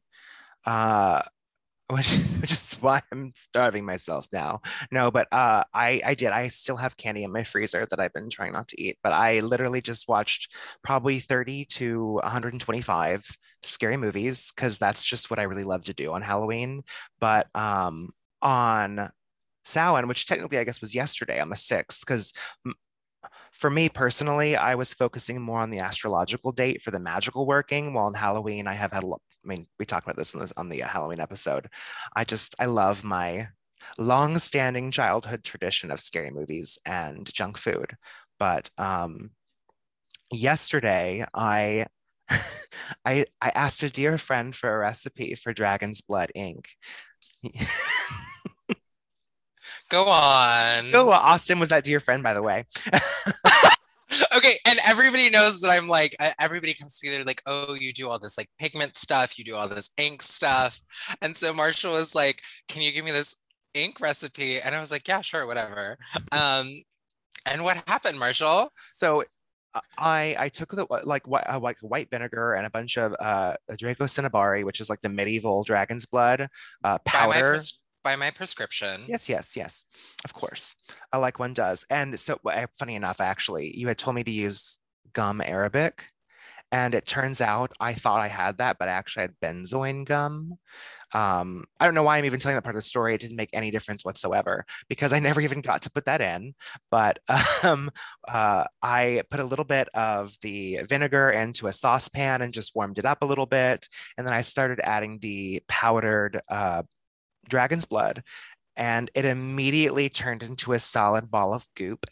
uh, 0.65 1.21
which 1.89 2.11
is, 2.11 2.37
which 2.39 2.51
is 2.51 2.73
why 2.81 3.01
I'm 3.11 3.31
starving 3.35 3.85
myself 3.85 4.27
now. 4.31 4.61
No, 4.91 5.09
but 5.09 5.27
uh, 5.31 5.63
I 5.73 6.01
I 6.05 6.15
did. 6.15 6.29
I 6.29 6.49
still 6.49 6.75
have 6.75 6.97
candy 6.97 7.23
in 7.23 7.31
my 7.31 7.43
freezer 7.43 7.87
that 7.89 7.99
I've 7.99 8.13
been 8.13 8.29
trying 8.29 8.51
not 8.51 8.67
to 8.69 8.81
eat. 8.81 8.97
But 9.01 9.13
I 9.13 9.39
literally 9.39 9.81
just 9.81 10.07
watched 10.07 10.53
probably 10.83 11.19
30 11.19 11.65
to 11.65 12.13
125 12.15 13.25
scary 13.63 13.95
movies 13.97 14.51
because 14.53 14.77
that's 14.77 15.05
just 15.05 15.29
what 15.29 15.39
I 15.39 15.43
really 15.43 15.63
love 15.63 15.85
to 15.85 15.93
do 15.93 16.11
on 16.11 16.21
Halloween. 16.21 16.83
But 17.19 17.47
um, 17.55 18.09
on 18.41 19.09
Samhain, 19.67 20.07
which 20.07 20.25
technically 20.25 20.57
I 20.57 20.63
guess 20.63 20.81
was 20.81 20.95
yesterday 20.95 21.39
on 21.39 21.49
the 21.49 21.55
6th, 21.55 21.99
because 21.99 22.33
for 23.51 23.69
me 23.69 23.89
personally, 23.89 24.55
I 24.55 24.75
was 24.75 24.93
focusing 24.93 25.41
more 25.41 25.59
on 25.59 25.69
the 25.69 25.79
astrological 25.79 26.51
date 26.51 26.81
for 26.81 26.91
the 26.91 26.99
magical 26.99 27.45
working, 27.45 27.93
while 27.93 28.05
on 28.05 28.13
Halloween 28.13 28.67
I 28.67 28.73
have 28.73 28.91
had, 28.91 29.03
a 29.03 29.07
lot. 29.07 29.21
I 29.43 29.47
mean, 29.47 29.67
we 29.79 29.85
talked 29.85 30.05
about 30.05 30.17
this, 30.17 30.31
this 30.31 30.53
on 30.57 30.69
the 30.69 30.83
uh, 30.83 30.87
Halloween 30.87 31.19
episode. 31.19 31.67
I 32.15 32.23
just, 32.23 32.55
I 32.59 32.65
love 32.65 33.03
my 33.03 33.47
long-standing 33.97 34.91
childhood 34.91 35.43
tradition 35.43 35.91
of 35.91 35.99
scary 35.99 36.31
movies 36.31 36.77
and 36.85 37.31
junk 37.33 37.57
food. 37.57 37.95
But 38.39 38.69
um, 38.77 39.31
yesterday 40.31 41.25
I 41.33 41.87
I 43.05 43.25
I 43.41 43.49
asked 43.49 43.83
a 43.83 43.89
dear 43.89 44.17
friend 44.17 44.55
for 44.55 44.73
a 44.73 44.77
recipe 44.77 45.35
for 45.35 45.53
Dragon's 45.53 46.01
Blood 46.01 46.31
ink. 46.35 46.69
Go 49.89 50.07
on. 50.07 50.91
Go 50.91 51.11
on. 51.11 51.19
Austin 51.21 51.59
was 51.59 51.69
that 51.69 51.83
dear 51.83 51.99
friend, 51.99 52.21
by 52.23 52.33
the 52.33 52.41
way. 52.41 52.65
okay, 54.35 54.57
and 54.65 54.79
everybody 54.85 55.29
knows 55.29 55.61
that 55.61 55.69
I'm 55.69 55.87
like, 55.87 56.15
everybody 56.39 56.73
comes 56.73 56.97
together 56.97 57.23
like, 57.23 57.41
oh, 57.45 57.73
you 57.73 57.93
do 57.93 58.09
all 58.09 58.19
this 58.19 58.37
like 58.37 58.49
pigment 58.59 58.95
stuff, 58.95 59.37
you 59.37 59.45
do 59.45 59.55
all 59.55 59.67
this 59.67 59.89
ink 59.97 60.21
stuff, 60.21 60.79
and 61.21 61.35
so 61.35 61.53
Marshall 61.53 61.93
was 61.93 62.15
like, 62.15 62.41
can 62.67 62.81
you 62.81 62.91
give 62.91 63.05
me 63.05 63.11
this 63.11 63.37
ink 63.73 63.99
recipe? 63.99 64.59
And 64.59 64.75
I 64.75 64.79
was 64.79 64.91
like, 64.91 65.07
yeah, 65.07 65.21
sure, 65.21 65.45
whatever. 65.45 65.97
Um, 66.31 66.71
and 67.45 67.63
what 67.63 67.81
happened, 67.87 68.19
Marshall? 68.19 68.69
So 68.99 69.23
uh, 69.73 69.81
I 69.97 70.35
I 70.37 70.49
took 70.49 70.75
the 70.75 70.85
like 71.03 71.23
uh, 71.29 71.59
like 71.61 71.77
white 71.79 72.09
vinegar 72.09 72.53
and 72.53 72.65
a 72.65 72.69
bunch 72.69 72.97
of 72.97 73.15
uh 73.19 73.55
Draco 73.77 74.05
Cinnabari, 74.05 74.63
which 74.65 74.79
is 74.81 74.89
like 74.89 75.01
the 75.01 75.09
medieval 75.09 75.63
dragon's 75.63 76.05
blood 76.05 76.49
uh, 76.83 76.97
powder 76.99 77.59
by 78.07 78.15
my 78.15 78.31
prescription. 78.31 79.01
Yes, 79.05 79.27
yes, 79.27 79.57
yes. 79.57 79.83
Of 80.23 80.33
course. 80.33 80.73
Uh, 81.13 81.19
like 81.19 81.39
one 81.39 81.53
does. 81.53 81.85
And 81.89 82.17
so, 82.17 82.39
funny 82.79 82.95
enough, 82.95 83.19
actually, 83.19 83.77
you 83.77 83.89
had 83.89 83.97
told 83.97 84.15
me 84.15 84.23
to 84.23 84.31
use 84.31 84.79
gum 85.11 85.41
arabic. 85.41 86.05
And 86.71 86.95
it 86.95 87.05
turns 87.05 87.41
out 87.41 87.73
I 87.81 87.93
thought 87.93 88.21
I 88.21 88.29
had 88.29 88.59
that, 88.59 88.77
but 88.77 88.87
I 88.87 88.93
actually 88.93 89.23
had 89.23 89.39
benzoin 89.41 90.05
gum. 90.05 90.57
Um, 91.13 91.65
I 91.79 91.85
don't 91.85 91.95
know 91.95 92.03
why 92.03 92.17
I'm 92.17 92.25
even 92.25 92.39
telling 92.39 92.55
that 92.55 92.63
part 92.63 92.75
of 92.75 92.81
the 92.81 92.87
story. 92.87 93.13
It 93.13 93.21
didn't 93.21 93.37
make 93.37 93.49
any 93.51 93.71
difference 93.71 94.05
whatsoever 94.05 94.65
because 94.87 95.11
I 95.11 95.19
never 95.27 95.41
even 95.41 95.59
got 95.59 95.81
to 95.81 95.91
put 95.91 96.05
that 96.05 96.21
in. 96.21 96.55
But 96.89 97.19
um, 97.63 97.91
uh, 98.25 98.63
I 98.81 99.23
put 99.29 99.41
a 99.41 99.45
little 99.45 99.65
bit 99.65 99.89
of 99.93 100.33
the 100.41 100.79
vinegar 100.87 101.31
into 101.31 101.67
a 101.67 101.73
saucepan 101.73 102.41
and 102.41 102.53
just 102.53 102.73
warmed 102.73 102.99
it 102.99 103.05
up 103.05 103.21
a 103.21 103.25
little 103.25 103.45
bit. 103.47 103.89
And 104.17 104.25
then 104.25 104.33
I 104.33 104.41
started 104.41 104.79
adding 104.81 105.19
the 105.19 105.61
powdered 105.67 106.39
uh, 106.47 106.83
dragon's 107.49 107.85
blood 107.85 108.23
and 108.75 109.09
it 109.15 109.25
immediately 109.25 110.09
turned 110.09 110.43
into 110.43 110.73
a 110.73 110.79
solid 110.79 111.31
ball 111.31 111.53
of 111.53 111.65
goop. 111.75 112.05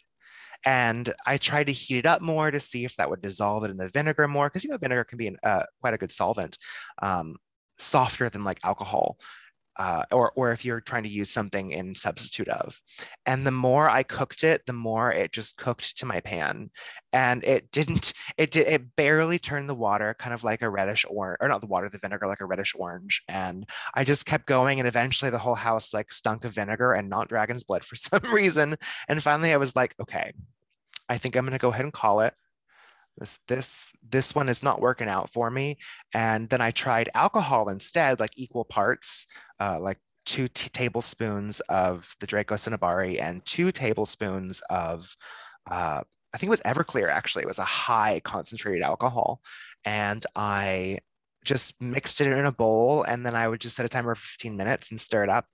And 0.64 1.14
I 1.24 1.36
tried 1.36 1.68
to 1.68 1.72
heat 1.72 1.98
it 1.98 2.06
up 2.06 2.20
more 2.20 2.50
to 2.50 2.58
see 2.58 2.84
if 2.84 2.96
that 2.96 3.08
would 3.08 3.22
dissolve 3.22 3.62
it 3.64 3.70
in 3.70 3.76
the 3.76 3.88
vinegar 3.88 4.26
more, 4.26 4.48
because 4.48 4.64
you 4.64 4.70
know 4.70 4.78
vinegar 4.78 5.04
can 5.04 5.18
be 5.18 5.28
an, 5.28 5.36
uh, 5.44 5.62
quite 5.80 5.94
a 5.94 5.98
good 5.98 6.10
solvent, 6.10 6.58
um, 7.00 7.36
softer 7.78 8.28
than 8.30 8.42
like 8.42 8.58
alcohol 8.64 9.16
uh, 9.78 10.04
or, 10.10 10.32
or 10.36 10.52
if 10.52 10.64
you're 10.64 10.80
trying 10.80 11.02
to 11.02 11.08
use 11.08 11.30
something 11.30 11.70
in 11.70 11.94
substitute 11.94 12.48
of. 12.48 12.80
And 13.26 13.46
the 13.46 13.50
more 13.50 13.88
I 13.90 14.02
cooked 14.02 14.42
it, 14.44 14.64
the 14.66 14.72
more 14.72 15.12
it 15.12 15.32
just 15.32 15.56
cooked 15.56 15.98
to 15.98 16.06
my 16.06 16.20
pan. 16.20 16.70
And 17.12 17.44
it 17.44 17.70
didn't, 17.70 18.12
it 18.38 18.50
did, 18.50 18.66
it 18.66 18.96
barely 18.96 19.38
turned 19.38 19.68
the 19.68 19.74
water 19.74 20.14
kind 20.18 20.32
of 20.32 20.44
like 20.44 20.62
a 20.62 20.70
reddish 20.70 21.04
orange, 21.08 21.38
or 21.40 21.48
not 21.48 21.60
the 21.60 21.66
water, 21.66 21.88
the 21.88 21.98
vinegar, 21.98 22.26
like 22.26 22.40
a 22.40 22.46
reddish 22.46 22.74
orange. 22.76 23.22
And 23.28 23.68
I 23.94 24.04
just 24.04 24.26
kept 24.26 24.46
going. 24.46 24.78
And 24.78 24.88
eventually 24.88 25.30
the 25.30 25.38
whole 25.38 25.54
house 25.54 25.92
like 25.92 26.10
stunk 26.10 26.44
of 26.44 26.54
vinegar 26.54 26.92
and 26.92 27.08
not 27.08 27.28
dragon's 27.28 27.64
blood 27.64 27.84
for 27.84 27.96
some 27.96 28.22
reason. 28.32 28.76
And 29.08 29.22
finally 29.22 29.52
I 29.52 29.58
was 29.58 29.76
like, 29.76 29.94
okay, 30.00 30.32
I 31.08 31.18
think 31.18 31.36
I'm 31.36 31.44
going 31.44 31.52
to 31.52 31.58
go 31.58 31.70
ahead 31.70 31.84
and 31.84 31.92
call 31.92 32.20
it 32.20 32.34
this 33.18 33.38
this 33.48 33.92
this 34.08 34.34
one 34.34 34.48
is 34.48 34.62
not 34.62 34.80
working 34.80 35.08
out 35.08 35.30
for 35.30 35.50
me 35.50 35.78
and 36.14 36.48
then 36.48 36.60
i 36.60 36.70
tried 36.70 37.08
alcohol 37.14 37.68
instead 37.68 38.20
like 38.20 38.32
equal 38.36 38.64
parts 38.64 39.26
uh, 39.60 39.78
like 39.80 39.98
two 40.24 40.48
t- 40.48 40.68
tablespoons 40.70 41.60
of 41.60 42.14
the 42.20 42.26
draco 42.26 42.54
cinnabari 42.54 43.20
and 43.20 43.44
two 43.44 43.72
tablespoons 43.72 44.60
of 44.70 45.14
uh, 45.70 46.02
i 46.32 46.38
think 46.38 46.48
it 46.48 46.50
was 46.50 46.60
everclear 46.62 47.10
actually 47.10 47.42
it 47.42 47.48
was 47.48 47.58
a 47.58 47.64
high 47.64 48.20
concentrated 48.20 48.82
alcohol 48.82 49.40
and 49.84 50.26
i 50.34 50.98
just 51.44 51.80
mixed 51.80 52.20
it 52.20 52.26
in 52.26 52.46
a 52.46 52.52
bowl 52.52 53.04
and 53.04 53.24
then 53.24 53.36
i 53.36 53.46
would 53.46 53.60
just 53.60 53.76
set 53.76 53.86
a 53.86 53.88
timer 53.88 54.14
for 54.14 54.26
15 54.26 54.56
minutes 54.56 54.90
and 54.90 55.00
stir 55.00 55.22
it 55.22 55.30
up 55.30 55.46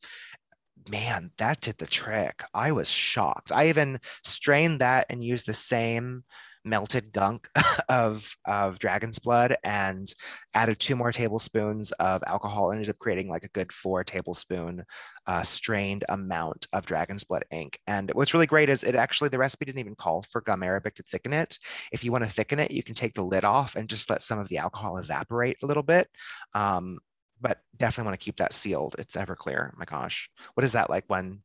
man, 0.88 1.30
that 1.38 1.60
did 1.60 1.78
the 1.78 1.86
trick. 1.86 2.42
I 2.54 2.72
was 2.72 2.90
shocked. 2.90 3.52
I 3.52 3.68
even 3.68 4.00
strained 4.24 4.80
that 4.80 5.06
and 5.08 5.24
used 5.24 5.46
the 5.46 5.54
same 5.54 6.24
melted 6.64 7.12
gunk 7.12 7.48
of, 7.88 8.36
of 8.46 8.78
dragon's 8.78 9.18
blood 9.18 9.56
and 9.64 10.12
added 10.54 10.78
two 10.78 10.96
more 10.96 11.12
tablespoons 11.12 11.92
of 11.92 12.22
alcohol. 12.26 12.72
Ended 12.72 12.88
up 12.88 12.98
creating 12.98 13.28
like 13.28 13.44
a 13.44 13.48
good 13.48 13.72
four 13.72 14.04
tablespoon 14.04 14.84
uh, 15.26 15.42
strained 15.42 16.04
amount 16.08 16.66
of 16.72 16.86
dragon's 16.86 17.24
blood 17.24 17.44
ink. 17.50 17.78
And 17.86 18.10
what's 18.14 18.34
really 18.34 18.46
great 18.46 18.68
is 18.68 18.84
it 18.84 18.94
actually, 18.94 19.28
the 19.28 19.38
recipe 19.38 19.64
didn't 19.64 19.80
even 19.80 19.94
call 19.94 20.22
for 20.22 20.40
gum 20.40 20.62
arabic 20.62 20.94
to 20.96 21.02
thicken 21.04 21.32
it. 21.32 21.58
If 21.92 22.04
you 22.04 22.12
want 22.12 22.24
to 22.24 22.30
thicken 22.30 22.58
it, 22.58 22.70
you 22.70 22.82
can 22.82 22.94
take 22.94 23.14
the 23.14 23.22
lid 23.22 23.44
off 23.44 23.76
and 23.76 23.88
just 23.88 24.10
let 24.10 24.22
some 24.22 24.38
of 24.38 24.48
the 24.48 24.58
alcohol 24.58 24.98
evaporate 24.98 25.58
a 25.62 25.66
little 25.66 25.82
bit. 25.82 26.08
Um, 26.54 26.98
but 27.40 27.58
definitely 27.76 28.08
want 28.08 28.20
to 28.20 28.24
keep 28.24 28.36
that 28.36 28.52
sealed. 28.52 28.94
It's 28.98 29.16
Everclear. 29.16 29.70
Oh 29.70 29.76
my 29.76 29.84
gosh. 29.84 30.30
What 30.54 30.64
is 30.64 30.72
that 30.72 30.88
like 30.88 31.04
when 31.08 31.40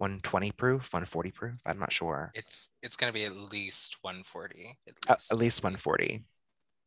120 0.00 0.52
proof, 0.52 0.92
140 0.92 1.30
proof? 1.30 1.60
I'm 1.66 1.78
not 1.78 1.92
sure. 1.92 2.32
It's 2.34 2.72
it's 2.82 2.96
going 2.96 3.12
to 3.12 3.18
be 3.18 3.24
at 3.24 3.36
least 3.36 3.98
140. 4.02 4.78
At 4.88 4.94
least, 4.94 5.10
uh, 5.10 5.34
at 5.34 5.38
least 5.38 5.62
140. 5.62 6.24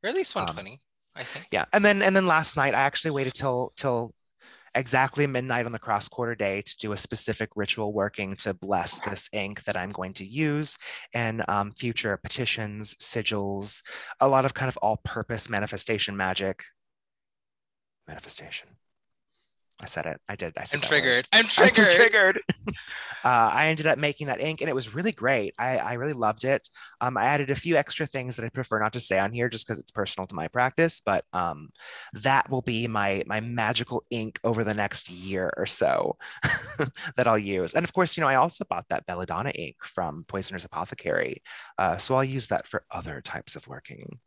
Or 0.03 0.09
at 0.09 0.15
least 0.15 0.35
120, 0.35 0.71
um, 0.71 0.77
I 1.15 1.23
think. 1.23 1.47
Yeah. 1.51 1.65
And 1.71 1.85
then 1.85 2.01
and 2.01 2.15
then 2.15 2.25
last 2.25 2.57
night 2.57 2.73
I 2.73 2.81
actually 2.81 3.11
waited 3.11 3.33
till 3.33 3.71
till 3.75 4.13
exactly 4.75 5.27
midnight 5.27 5.65
on 5.65 5.71
the 5.71 5.79
cross 5.79 6.07
quarter 6.07 6.35
day 6.35 6.61
to 6.61 6.77
do 6.77 6.91
a 6.93 6.97
specific 6.97 7.49
ritual 7.55 7.93
working 7.93 8.35
to 8.37 8.53
bless 8.53 8.99
this 8.99 9.29
ink 9.31 9.63
that 9.65 9.77
I'm 9.77 9.91
going 9.91 10.13
to 10.13 10.25
use 10.25 10.77
in 11.13 11.43
um, 11.47 11.71
future 11.77 12.17
petitions, 12.17 12.95
sigils, 12.95 13.83
a 14.19 14.27
lot 14.27 14.45
of 14.45 14.53
kind 14.53 14.69
of 14.69 14.77
all 14.77 14.99
purpose 15.03 15.49
manifestation 15.49 16.17
magic. 16.17 16.63
Manifestation. 18.07 18.69
I 19.83 19.85
said 19.85 20.05
it. 20.05 20.21
I 20.29 20.37
did. 20.37 20.53
I 20.57 20.63
said 20.63 20.77
I'm 20.77 20.81
triggered. 20.81 21.27
I'm 21.33 21.45
triggered. 21.45 21.85
I'm 21.85 21.95
triggered. 21.95 22.39
uh, 22.67 22.73
I 23.23 23.67
ended 23.67 23.85
up 23.85 23.97
making 23.97 24.27
that 24.27 24.39
ink 24.39 24.61
and 24.61 24.69
it 24.69 24.73
was 24.73 24.95
really 24.95 25.11
great. 25.11 25.53
I, 25.59 25.77
I 25.77 25.93
really 25.93 26.13
loved 26.13 26.45
it. 26.45 26.69
Um, 27.01 27.17
I 27.17 27.25
added 27.25 27.49
a 27.49 27.55
few 27.55 27.75
extra 27.75 28.07
things 28.07 28.37
that 28.37 28.45
I 28.45 28.49
prefer 28.49 28.79
not 28.79 28.93
to 28.93 29.01
say 29.01 29.19
on 29.19 29.33
here 29.33 29.49
just 29.49 29.67
because 29.67 29.79
it's 29.79 29.91
personal 29.91 30.25
to 30.27 30.35
my 30.35 30.47
practice, 30.47 31.01
but 31.05 31.25
um, 31.33 31.69
that 32.13 32.49
will 32.49 32.61
be 32.61 32.87
my, 32.87 33.23
my 33.27 33.41
magical 33.41 34.05
ink 34.09 34.39
over 34.45 34.63
the 34.63 34.73
next 34.73 35.09
year 35.09 35.53
or 35.57 35.65
so 35.65 36.15
that 37.17 37.27
I'll 37.27 37.37
use. 37.37 37.73
And 37.73 37.83
of 37.83 37.91
course, 37.91 38.15
you 38.15 38.21
know, 38.21 38.29
I 38.29 38.35
also 38.35 38.63
bought 38.63 38.87
that 38.87 39.05
Belladonna 39.05 39.51
ink 39.51 39.75
from 39.81 40.23
Poisoner's 40.29 40.63
Apothecary. 40.63 41.43
Uh, 41.77 41.97
so 41.97 42.15
I'll 42.15 42.23
use 42.23 42.47
that 42.47 42.67
for 42.67 42.85
other 42.89 43.19
types 43.19 43.57
of 43.57 43.67
working 43.67 44.19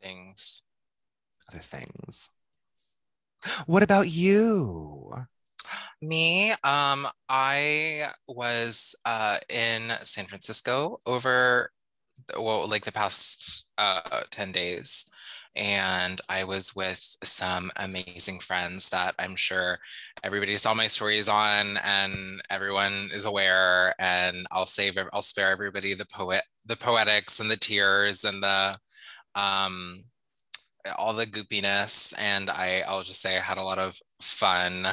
things. 0.00 0.62
Other 1.50 1.60
things. 1.60 2.30
What 3.66 3.82
about 3.82 4.08
you? 4.08 5.14
Me, 6.02 6.52
um, 6.64 7.08
I 7.28 8.08
was 8.28 8.94
uh, 9.04 9.38
in 9.48 9.92
San 10.02 10.26
Francisco 10.26 11.00
over, 11.06 11.72
well, 12.38 12.68
like 12.68 12.84
the 12.84 12.92
past 12.92 13.66
uh, 13.78 14.22
10 14.30 14.52
days. 14.52 15.10
And 15.56 16.20
I 16.28 16.44
was 16.44 16.76
with 16.76 17.16
some 17.24 17.72
amazing 17.76 18.40
friends 18.40 18.90
that 18.90 19.14
I'm 19.18 19.36
sure 19.36 19.78
everybody 20.24 20.56
saw 20.56 20.74
my 20.74 20.86
stories 20.86 21.28
on 21.28 21.76
and 21.78 22.42
everyone 22.50 23.10
is 23.12 23.26
aware. 23.26 23.94
And 24.00 24.46
I'll 24.52 24.66
save, 24.66 24.98
I'll 25.12 25.22
spare 25.22 25.50
everybody 25.50 25.94
the 25.94 26.06
poet, 26.06 26.42
the 26.66 26.76
poetics 26.76 27.40
and 27.40 27.50
the 27.50 27.56
tears 27.56 28.24
and 28.24 28.42
the, 28.42 28.78
um, 29.34 30.04
all 30.96 31.14
the 31.14 31.26
goopiness 31.26 32.14
and 32.18 32.50
I 32.50 32.82
I'll 32.86 33.02
just 33.02 33.20
say 33.20 33.36
I 33.36 33.40
had 33.40 33.58
a 33.58 33.62
lot 33.62 33.78
of 33.78 33.98
fun. 34.20 34.86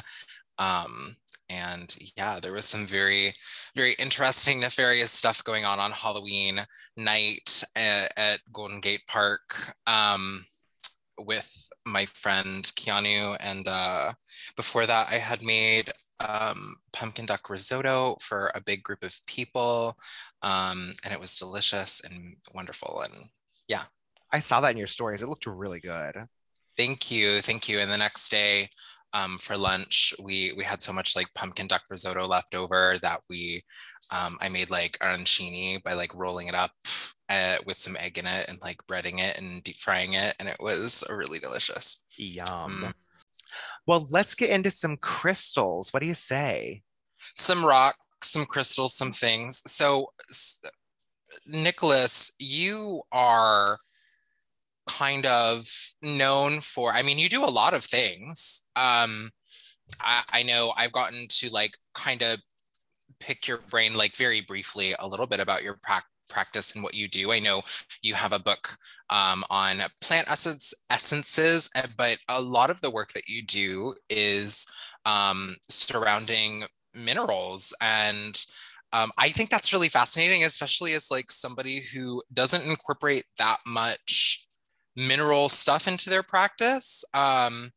Um, 0.60 1.16
and 1.50 1.96
yeah, 2.18 2.40
there 2.40 2.54
was 2.54 2.66
some 2.66 2.86
very, 2.86 3.34
very 3.76 3.94
interesting, 3.94 4.60
nefarious 4.60 5.12
stuff 5.12 5.44
going 5.44 5.66
on 5.66 5.80
on 5.80 5.92
Halloween 5.92 6.66
night 6.98 7.64
at, 7.76 8.12
at 8.18 8.42
Golden 8.52 8.82
Gate 8.82 9.04
Park 9.08 9.74
um, 9.86 10.46
with 11.18 11.70
my 11.86 12.06
friend 12.08 12.64
Keanu. 12.64 13.38
And 13.40 13.68
uh, 13.68 14.14
before 14.56 14.86
that, 14.86 15.08
I 15.10 15.16
had 15.16 15.42
made 15.42 15.92
um, 16.20 16.76
pumpkin 16.92 17.26
duck 17.26 17.50
risotto 17.50 18.18
for 18.20 18.52
a 18.54 18.62
big 18.62 18.84
group 18.84 19.04
of 19.04 19.20
people. 19.26 19.98
Um, 20.42 20.92
and 21.06 21.14
it 21.14 21.20
was 21.20 21.38
delicious 21.38 22.02
and 22.02 22.36
wonderful. 22.54 23.04
And 23.06 23.30
I 24.32 24.40
saw 24.40 24.62
that 24.62 24.72
in 24.72 24.78
your 24.78 24.88
stories. 24.88 25.22
It 25.22 25.30
looked 25.30 25.46
really 25.46 25.80
good. 25.80 26.16
Thank 26.78 27.10
you, 27.10 27.42
thank 27.42 27.68
you. 27.68 27.80
And 27.80 27.90
the 27.90 27.98
next 27.98 28.30
day, 28.30 28.70
um, 29.14 29.38
for 29.38 29.58
lunch, 29.58 30.14
we 30.22 30.54
we 30.58 30.64
had 30.64 30.84
so 30.84 30.94
much 30.94 31.16
like 31.16 31.34
pumpkin 31.34 31.68
duck 31.68 31.84
risotto 31.90 32.28
left 32.28 32.54
over 32.56 32.98
that 33.02 33.22
we, 33.30 33.64
um, 34.12 34.38
I 34.42 34.50
made 34.50 34.70
like 34.70 34.98
arancini 35.00 35.82
by 35.82 35.94
like 35.94 36.14
rolling 36.14 36.48
it 36.50 36.54
up 36.54 36.72
uh, 37.30 37.58
with 37.66 37.78
some 37.78 37.98
egg 37.98 38.18
in 38.18 38.26
it 38.28 38.48
and 38.50 38.60
like 38.62 38.78
breading 38.86 39.20
it 39.20 39.38
and 39.38 39.64
deep 39.64 39.78
frying 39.78 40.14
it, 40.14 40.36
and 40.40 40.48
it 40.48 40.58
was 40.60 41.04
really 41.10 41.40
delicious. 41.40 42.06
Yum. 42.18 42.46
Mm. 42.86 42.94
Well, 43.88 44.08
let's 44.12 44.36
get 44.36 44.50
into 44.50 44.70
some 44.70 44.98
crystals. 44.98 45.94
What 45.94 46.02
do 46.02 46.08
you 46.08 46.14
say? 46.14 46.84
Some 47.36 47.66
rock, 47.66 47.96
some 48.22 48.46
crystals, 48.46 48.94
some 48.94 49.12
things. 49.12 49.64
So, 49.72 50.12
Nicholas, 51.46 52.34
you 52.40 53.02
are 53.12 53.78
kind 54.88 55.26
of 55.26 55.68
known 56.02 56.62
for 56.62 56.92
i 56.94 57.02
mean 57.02 57.18
you 57.18 57.30
do 57.30 57.44
a 57.44 57.46
lot 57.46 57.74
of 57.74 57.84
things. 57.84 58.64
Um 58.76 59.32
I, 60.02 60.24
I 60.30 60.44
know 60.44 60.74
i've 60.76 60.92
gotten 60.92 61.28
to 61.40 61.50
like 61.50 61.78
kind 61.94 62.22
of 62.22 62.40
pick 63.20 63.48
your 63.48 63.60
brain 63.70 63.94
like 63.94 64.16
very 64.16 64.42
briefly 64.42 64.96
a 65.00 65.08
little 65.08 65.28
bit 65.28 65.40
about 65.40 65.64
your 65.64 65.80
pra- 65.82 66.04
practice 66.30 66.76
and 66.76 66.84
what 66.84 66.94
you 66.94 67.08
do. 67.08 67.32
I 67.32 67.40
know 67.40 67.62
you 68.02 68.14
have 68.14 68.34
a 68.34 68.40
book 68.40 68.78
um, 69.10 69.44
on 69.50 69.82
plant 70.02 70.30
essence 70.30 70.74
essences 70.90 71.70
eh, 71.76 71.88
but 71.98 72.18
a 72.28 72.42
lot 72.42 72.70
of 72.70 72.82
the 72.82 72.92
work 72.92 73.14
that 73.14 73.28
you 73.28 73.44
do 73.44 73.96
is 74.10 74.68
um, 75.06 75.56
surrounding 75.70 76.66
minerals. 76.94 77.74
And 77.82 78.40
um, 78.94 79.12
i 79.18 79.30
think 79.30 79.50
that's 79.50 79.74
really 79.74 79.90
fascinating 79.90 80.46
especially 80.46 80.94
as 80.94 81.12
like 81.12 81.30
somebody 81.30 81.82
who 81.82 82.24
doesn't 82.34 82.66
incorporate 82.66 83.26
that 83.38 83.58
much 83.68 84.47
mineral 84.98 85.48
stuff 85.48 85.88
into 85.88 86.10
their 86.10 86.24
practice. 86.24 87.06
Um, 87.14 87.70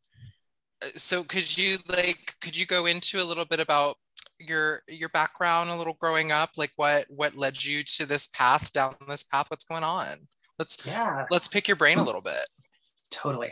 so 0.97 1.23
could 1.23 1.57
you 1.57 1.77
like 1.89 2.35
could 2.41 2.57
you 2.57 2.67
go 2.67 2.87
into 2.87 3.23
a 3.23 3.25
little 3.25 3.45
bit 3.45 3.61
about 3.61 3.97
your 4.39 4.83
your 4.89 5.11
background 5.11 5.69
a 5.71 5.77
little 5.77 5.97
growing 6.01 6.33
up? 6.33 6.51
Like 6.57 6.73
what 6.77 7.05
what 7.09 7.37
led 7.37 7.63
you 7.63 7.85
to 7.85 8.07
this 8.07 8.29
path 8.29 8.73
down 8.73 8.95
this 9.07 9.23
path? 9.23 9.47
What's 9.49 9.65
going 9.65 9.85
on? 9.85 10.29
Let's 10.59 10.79
yeah. 10.87 11.27
let's 11.31 11.49
pick 11.49 11.69
your 11.69 11.77
brain 11.77 11.99
a 11.99 12.03
little 12.03 12.23
bit. 12.23 12.49
Totally. 13.11 13.51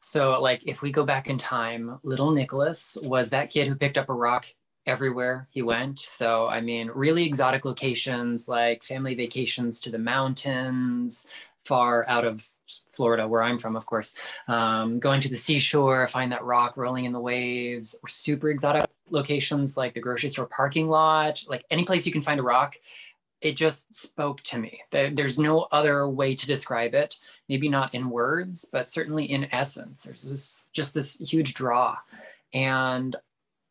So 0.00 0.40
like 0.40 0.66
if 0.66 0.82
we 0.82 0.92
go 0.92 1.04
back 1.04 1.28
in 1.28 1.38
time 1.38 1.98
little 2.04 2.30
nicholas 2.30 2.96
was 3.02 3.30
that 3.30 3.50
kid 3.50 3.66
who 3.66 3.74
picked 3.74 3.98
up 3.98 4.08
a 4.08 4.14
rock 4.14 4.46
everywhere 4.86 5.48
he 5.50 5.62
went. 5.62 5.98
So 5.98 6.46
i 6.46 6.60
mean 6.60 6.90
really 6.94 7.24
exotic 7.24 7.64
locations 7.64 8.46
like 8.46 8.84
family 8.84 9.16
vacations 9.16 9.80
to 9.80 9.90
the 9.90 9.98
mountains 9.98 11.26
far 11.64 12.04
out 12.08 12.24
of 12.24 12.46
Florida, 12.88 13.26
where 13.28 13.42
I'm 13.42 13.58
from, 13.58 13.76
of 13.76 13.86
course. 13.86 14.14
Um, 14.48 14.98
going 14.98 15.20
to 15.20 15.28
the 15.28 15.36
seashore, 15.36 16.06
find 16.06 16.32
that 16.32 16.44
rock 16.44 16.76
rolling 16.76 17.04
in 17.04 17.12
the 17.12 17.20
waves, 17.20 17.98
or 18.02 18.08
super 18.08 18.48
exotic 18.50 18.86
locations 19.10 19.76
like 19.76 19.94
the 19.94 20.00
grocery 20.00 20.28
store 20.28 20.46
parking 20.46 20.88
lot, 20.88 21.44
like 21.48 21.64
any 21.70 21.84
place 21.84 22.06
you 22.06 22.12
can 22.12 22.22
find 22.22 22.40
a 22.40 22.42
rock. 22.42 22.76
It 23.40 23.56
just 23.56 23.94
spoke 23.94 24.40
to 24.42 24.58
me. 24.58 24.82
There's 24.90 25.38
no 25.38 25.66
other 25.72 26.08
way 26.08 26.34
to 26.36 26.46
describe 26.46 26.94
it. 26.94 27.18
Maybe 27.48 27.68
not 27.68 27.92
in 27.92 28.08
words, 28.08 28.68
but 28.70 28.88
certainly 28.88 29.24
in 29.24 29.48
essence. 29.52 30.04
There's 30.04 30.22
this, 30.22 30.62
just 30.72 30.94
this 30.94 31.16
huge 31.16 31.54
draw. 31.54 31.96
And 32.54 33.16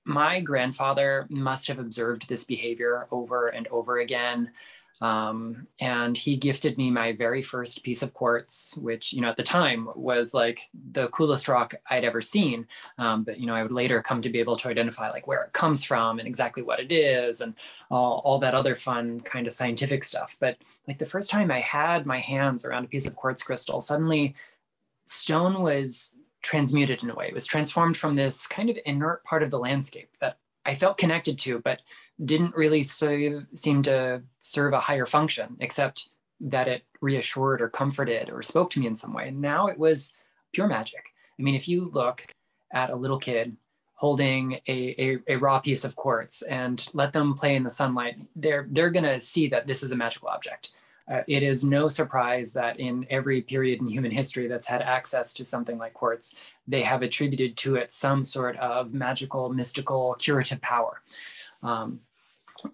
my 0.04 0.42
grandfather 0.42 1.26
must 1.30 1.68
have 1.68 1.80
observed 1.80 2.28
this 2.28 2.44
behavior 2.44 3.08
over 3.12 3.48
and 3.48 3.68
over 3.68 4.00
again. 4.00 4.52
Um, 5.02 5.68
and 5.80 6.16
he 6.16 6.36
gifted 6.36 6.78
me 6.78 6.92
my 6.92 7.12
very 7.14 7.42
first 7.42 7.84
piece 7.84 8.04
of 8.04 8.14
quartz, 8.14 8.78
which, 8.78 9.14
you 9.14 9.22
know, 9.22 9.30
at 9.30 9.38
the 9.38 9.44
time 9.44 9.90
was 9.96 10.34
like 10.34 10.70
the 10.92 11.08
coolest 11.08 11.48
rock 11.48 11.74
I'd 11.90 12.06
ever 12.06 12.22
seen. 12.22 12.68
Um, 13.00 13.24
but, 13.24 13.40
you 13.40 13.48
know, 13.48 13.56
I 13.56 13.64
would 13.64 13.72
later 13.72 14.02
come 14.02 14.22
to 14.22 14.30
be 14.30 14.40
able 14.40 14.56
to 14.58 14.70
identify 14.70 15.10
like 15.10 15.26
where 15.26 15.44
it 15.44 15.54
comes 15.54 15.84
from 15.84 16.20
and 16.20 16.28
exactly 16.28 16.62
what 16.62 16.80
it 16.80 16.92
is 16.92 17.42
and 17.42 17.56
all, 17.90 18.22
all 18.24 18.38
that 18.40 18.54
other 18.54 18.76
fun 18.76 19.22
kind 19.22 19.48
of 19.48 19.54
scientific 19.54 20.04
stuff. 20.04 20.38
But 20.40 20.58
like 20.88 21.00
the 21.00 21.06
first 21.06 21.32
time 21.32 21.50
I 21.50 21.62
had 21.62 22.06
my 22.06 22.20
hands 22.20 22.64
around 22.64 22.86
a 22.86 22.90
piece 22.90 23.08
of 23.08 23.16
quartz 23.16 23.42
crystal, 23.42 23.80
suddenly 23.80 24.36
stone 25.06 25.64
was 25.64 26.16
transmuted 26.44 27.02
in 27.02 27.10
a 27.10 27.16
way. 27.16 27.28
It 27.28 27.34
was 27.34 27.46
transformed 27.46 27.98
from 27.98 28.16
this 28.16 28.46
kind 28.46 28.70
of 28.70 28.78
inert 28.86 29.24
part 29.24 29.42
of 29.42 29.50
the 29.50 29.60
landscape 29.60 30.10
that 30.22 30.38
I 30.64 30.76
felt 30.76 30.98
connected 30.98 31.40
to, 31.40 31.60
but 31.60 31.82
didn't 32.24 32.56
really 32.56 32.84
seem 32.84 33.82
to 33.84 34.22
serve 34.38 34.74
a 34.74 34.80
higher 34.80 35.06
function, 35.06 35.58
except 35.60 36.10
that 36.40 36.68
it 36.68 36.84
reassured 37.02 37.62
or 37.62 37.70
comforted 37.70 38.30
or 38.30 38.42
spoke 38.42 38.70
to 38.72 38.80
me 38.80 38.88
in 38.88 38.96
some 38.96 39.14
way. 39.14 39.32
Now 39.32 39.68
it 39.68 39.78
was 39.78 40.14
pure 40.54 40.68
magic. 40.68 41.14
I 41.40 41.44
mean, 41.44 41.56
if 41.56 41.68
you 41.68 41.90
look 41.94 42.26
at 42.72 42.90
a 42.90 42.96
little 42.96 43.20
kid 43.20 43.56
holding 43.96 44.54
a, 44.68 44.96
a, 44.98 45.18
a, 45.28 45.36
raw 45.36 45.60
piece 45.60 45.84
of 45.84 45.96
quartz 45.96 46.42
and 46.44 46.90
let 46.94 47.14
them 47.14 47.36
play 47.36 47.56
in 47.56 47.64
the 47.64 47.70
sunlight, 47.70 48.18
they're, 48.36 48.66
they're 48.72 48.90
going 48.90 49.04
to 49.04 49.20
see 49.20 49.48
that 49.48 49.68
this 49.68 49.84
is 49.84 49.92
a 49.92 49.96
magical 49.96 50.28
object. 50.28 50.72
Uh, 51.08 51.22
it 51.28 51.44
is 51.44 51.64
no 51.64 51.88
surprise 51.88 52.54
that 52.54 52.80
in 52.80 53.06
every 53.10 53.42
period 53.42 53.80
in 53.80 53.88
human 53.88 54.12
history 54.12 54.48
that's 54.48 54.66
had 54.66 54.82
access 54.82 55.34
to 55.34 55.46
something 55.46 55.78
like 55.78 55.94
quartz, 55.94 56.36
they 56.68 56.82
have 56.82 57.02
attributed 57.02 57.58
to 57.58 57.76
it 57.76 57.92
some 57.92 58.24
sort 58.24 58.56
of 58.58 58.94
magical, 58.94 59.50
mystical, 59.50 60.16
curative 60.18 60.62
power. 60.62 61.02
Um, 61.64 62.02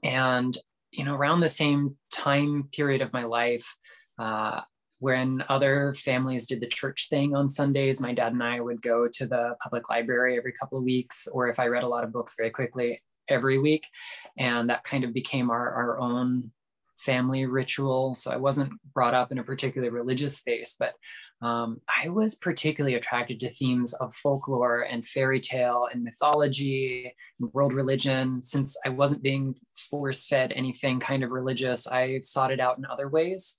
and 0.03 0.57
you 0.91 1.03
know, 1.03 1.15
around 1.15 1.41
the 1.41 1.49
same 1.49 1.95
time 2.11 2.69
period 2.71 3.01
of 3.01 3.13
my 3.13 3.23
life, 3.23 3.75
uh, 4.17 4.61
when 4.99 5.43
other 5.47 5.93
families 5.93 6.47
did 6.47 6.59
the 6.59 6.67
church 6.67 7.07
thing 7.09 7.35
on 7.35 7.49
Sundays, 7.49 8.01
my 8.01 8.13
dad 8.13 8.33
and 8.33 8.41
I 8.41 8.59
would 8.59 8.81
go 8.81 9.07
to 9.07 9.27
the 9.27 9.55
public 9.61 9.89
library 9.89 10.37
every 10.37 10.53
couple 10.53 10.79
of 10.79 10.83
weeks, 10.83 11.27
or 11.27 11.47
if 11.49 11.59
I 11.59 11.67
read 11.67 11.83
a 11.83 11.87
lot 11.87 12.03
of 12.03 12.11
books 12.11 12.35
very 12.35 12.49
quickly, 12.49 13.03
every 13.29 13.59
week. 13.59 13.85
And 14.37 14.69
that 14.69 14.83
kind 14.83 15.03
of 15.03 15.13
became 15.13 15.51
our, 15.51 15.71
our 15.71 15.99
own 15.99 16.51
family 16.97 17.45
ritual. 17.45 18.15
So 18.15 18.31
I 18.31 18.37
wasn't 18.37 18.73
brought 18.93 19.13
up 19.13 19.31
in 19.31 19.37
a 19.37 19.43
particularly 19.43 19.93
religious 19.93 20.37
space, 20.37 20.75
but 20.79 20.93
um, 21.41 21.81
I 22.03 22.09
was 22.09 22.35
particularly 22.35 22.95
attracted 22.95 23.39
to 23.41 23.51
themes 23.51 23.93
of 23.93 24.15
folklore 24.15 24.81
and 24.81 25.05
fairy 25.05 25.39
tale 25.39 25.87
and 25.91 26.03
mythology 26.03 27.13
and 27.39 27.53
world 27.53 27.73
religion. 27.73 28.41
Since 28.41 28.77
I 28.85 28.89
wasn't 28.89 29.21
being 29.21 29.55
force 29.73 30.25
fed 30.25 30.51
anything 30.55 30.99
kind 30.99 31.23
of 31.23 31.31
religious, 31.31 31.87
I 31.87 32.19
sought 32.21 32.51
it 32.51 32.59
out 32.59 32.77
in 32.77 32.85
other 32.85 33.07
ways 33.07 33.57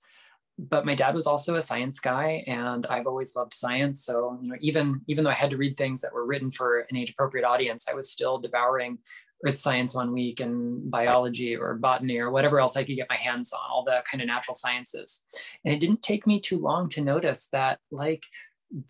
but 0.59 0.85
my 0.85 0.93
dad 0.93 1.15
was 1.15 1.25
also 1.25 1.55
a 1.55 1.61
science 1.61 1.99
guy 1.99 2.43
and 2.45 2.85
i've 2.87 3.07
always 3.07 3.35
loved 3.35 3.53
science 3.53 4.03
so 4.03 4.37
you 4.41 4.49
know 4.49 4.57
even 4.59 4.99
even 5.07 5.23
though 5.23 5.29
i 5.29 5.33
had 5.33 5.49
to 5.49 5.57
read 5.57 5.77
things 5.77 6.01
that 6.01 6.13
were 6.13 6.25
written 6.25 6.51
for 6.51 6.81
an 6.89 6.97
age 6.97 7.11
appropriate 7.11 7.45
audience 7.45 7.87
i 7.89 7.93
was 7.93 8.11
still 8.11 8.37
devouring 8.37 8.97
earth 9.45 9.57
science 9.57 9.95
one 9.95 10.11
week 10.11 10.39
and 10.39 10.89
biology 10.91 11.55
or 11.55 11.75
botany 11.75 12.17
or 12.17 12.29
whatever 12.29 12.59
else 12.59 12.75
i 12.75 12.83
could 12.83 12.95
get 12.95 13.09
my 13.09 13.15
hands 13.15 13.53
on 13.53 13.59
all 13.69 13.83
the 13.83 14.03
kind 14.09 14.21
of 14.21 14.27
natural 14.27 14.55
sciences. 14.55 15.25
And 15.63 15.73
it 15.73 15.79
didn't 15.79 16.01
take 16.01 16.27
me 16.27 16.39
too 16.39 16.59
long 16.59 16.89
to 16.89 17.01
notice 17.01 17.47
that 17.49 17.79
like 17.91 18.23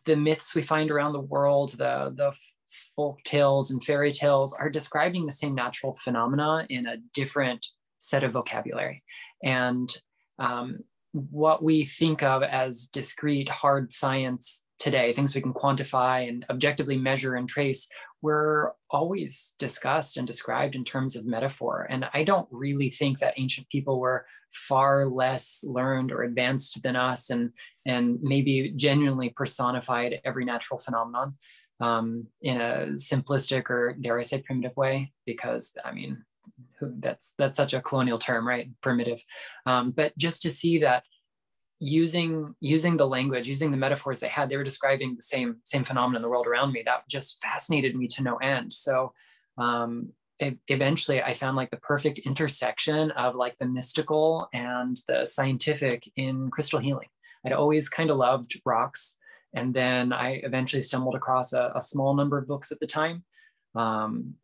the 0.06 0.16
myths 0.16 0.56
we 0.56 0.64
find 0.64 0.92
around 0.92 1.14
the 1.14 1.20
world 1.22 1.70
the 1.72 2.14
the 2.16 2.34
folk 2.96 3.24
tales 3.24 3.72
and 3.72 3.84
fairy 3.84 4.12
tales 4.12 4.54
are 4.54 4.70
describing 4.70 5.26
the 5.26 5.32
same 5.32 5.56
natural 5.56 5.94
phenomena 5.94 6.66
in 6.70 6.88
a 6.88 6.98
different 7.14 7.66
set 8.00 8.24
of 8.24 8.34
vocabulary. 8.34 9.04
And 9.44 9.90
um, 10.38 10.80
what 11.12 11.64
we 11.64 11.86
think 11.86 12.24
of 12.24 12.44
as 12.44 12.88
discrete 12.88 13.50
hard 13.50 13.92
science 13.92 14.62
today, 14.78 15.12
things 15.12 15.36
we 15.36 15.42
can 15.42 15.54
quantify 15.54 16.28
and 16.28 16.46
objectively 16.50 16.98
measure 16.98 17.36
and 17.36 17.50
trace, 17.50 17.90
were 18.22 18.76
always 18.90 19.56
discussed 19.60 20.18
and 20.18 20.28
described 20.28 20.76
in 20.76 20.84
terms 20.84 21.16
of 21.16 21.26
metaphor. 21.26 21.88
And 21.90 22.06
I 22.14 22.24
don't 22.24 22.48
really 22.52 22.90
think 22.90 23.20
that 23.20 23.34
ancient 23.38 23.70
people 23.70 24.00
were 24.00 24.26
far 24.52 25.08
less 25.08 25.64
learned 25.64 26.12
or 26.12 26.24
advanced 26.24 26.82
than 26.84 26.96
us 26.96 27.30
and, 27.30 27.52
and 27.86 28.20
maybe 28.22 28.74
genuinely 28.76 29.30
personified 29.30 30.20
every 30.26 30.46
natural 30.46 30.80
phenomenon 30.80 31.36
um, 31.80 32.28
in 32.42 32.60
a 32.60 32.88
simplistic 32.96 33.70
or 33.70 33.96
dare 34.00 34.20
I 34.20 34.24
say 34.24 34.42
primitive 34.42 34.76
way, 34.76 35.14
because 35.26 35.74
I 35.86 35.92
mean, 35.94 36.24
that's 36.82 37.34
that's 37.38 37.58
such 37.58 37.74
a 37.74 37.82
colonial 37.82 38.18
term 38.18 38.48
right 38.48 38.70
primitive 38.82 39.22
um, 39.66 39.92
but 39.92 40.18
just 40.18 40.42
to 40.44 40.50
see 40.50 40.80
that 40.80 41.04
using 41.80 42.54
using 42.60 42.98
the 42.98 43.08
language 43.08 43.48
using 43.48 43.72
the 43.72 43.78
metaphors 43.78 44.20
they 44.20 44.28
had 44.28 44.50
they 44.50 44.58
were 44.58 44.66
describing 44.66 45.16
the 45.16 45.22
same 45.22 45.58
same 45.64 45.86
phenomenon 45.86 46.18
in 46.18 46.22
the 46.22 46.30
world 46.30 46.46
around 46.46 46.74
me 46.74 46.84
that 46.86 47.08
just 47.08 47.42
fascinated 47.42 47.96
me 47.96 48.06
to 48.08 48.22
no 48.22 48.36
end. 48.38 48.74
So 48.74 49.14
um, 49.58 50.10
eventually 50.70 51.22
i 51.22 51.34
found 51.34 51.58
like 51.58 51.70
the 51.70 51.78
perfect 51.78 52.20
intersection 52.20 53.12
of 53.12 53.36
like 53.36 53.58
the 53.58 53.66
mystical 53.66 54.48
and 54.54 54.98
the 55.08 55.26
scientific 55.26 56.04
in 56.16 56.50
crystal 56.50 56.80
healing. 56.80 57.10
I'd 57.46 57.52
always 57.52 57.90
kind 57.90 58.10
of 58.10 58.18
loved 58.18 58.60
rocks 58.66 59.18
and 59.54 59.74
then 59.74 60.14
i 60.14 60.42
eventually 60.44 60.82
stumbled 60.82 61.16
across 61.16 61.54
a, 61.54 61.72
a 61.76 61.82
small 61.82 62.14
number 62.16 62.38
of 62.38 62.48
books 62.48 62.72
at 62.72 62.80
the 62.80 62.88
time. 62.88 63.24
Um, 63.76 64.36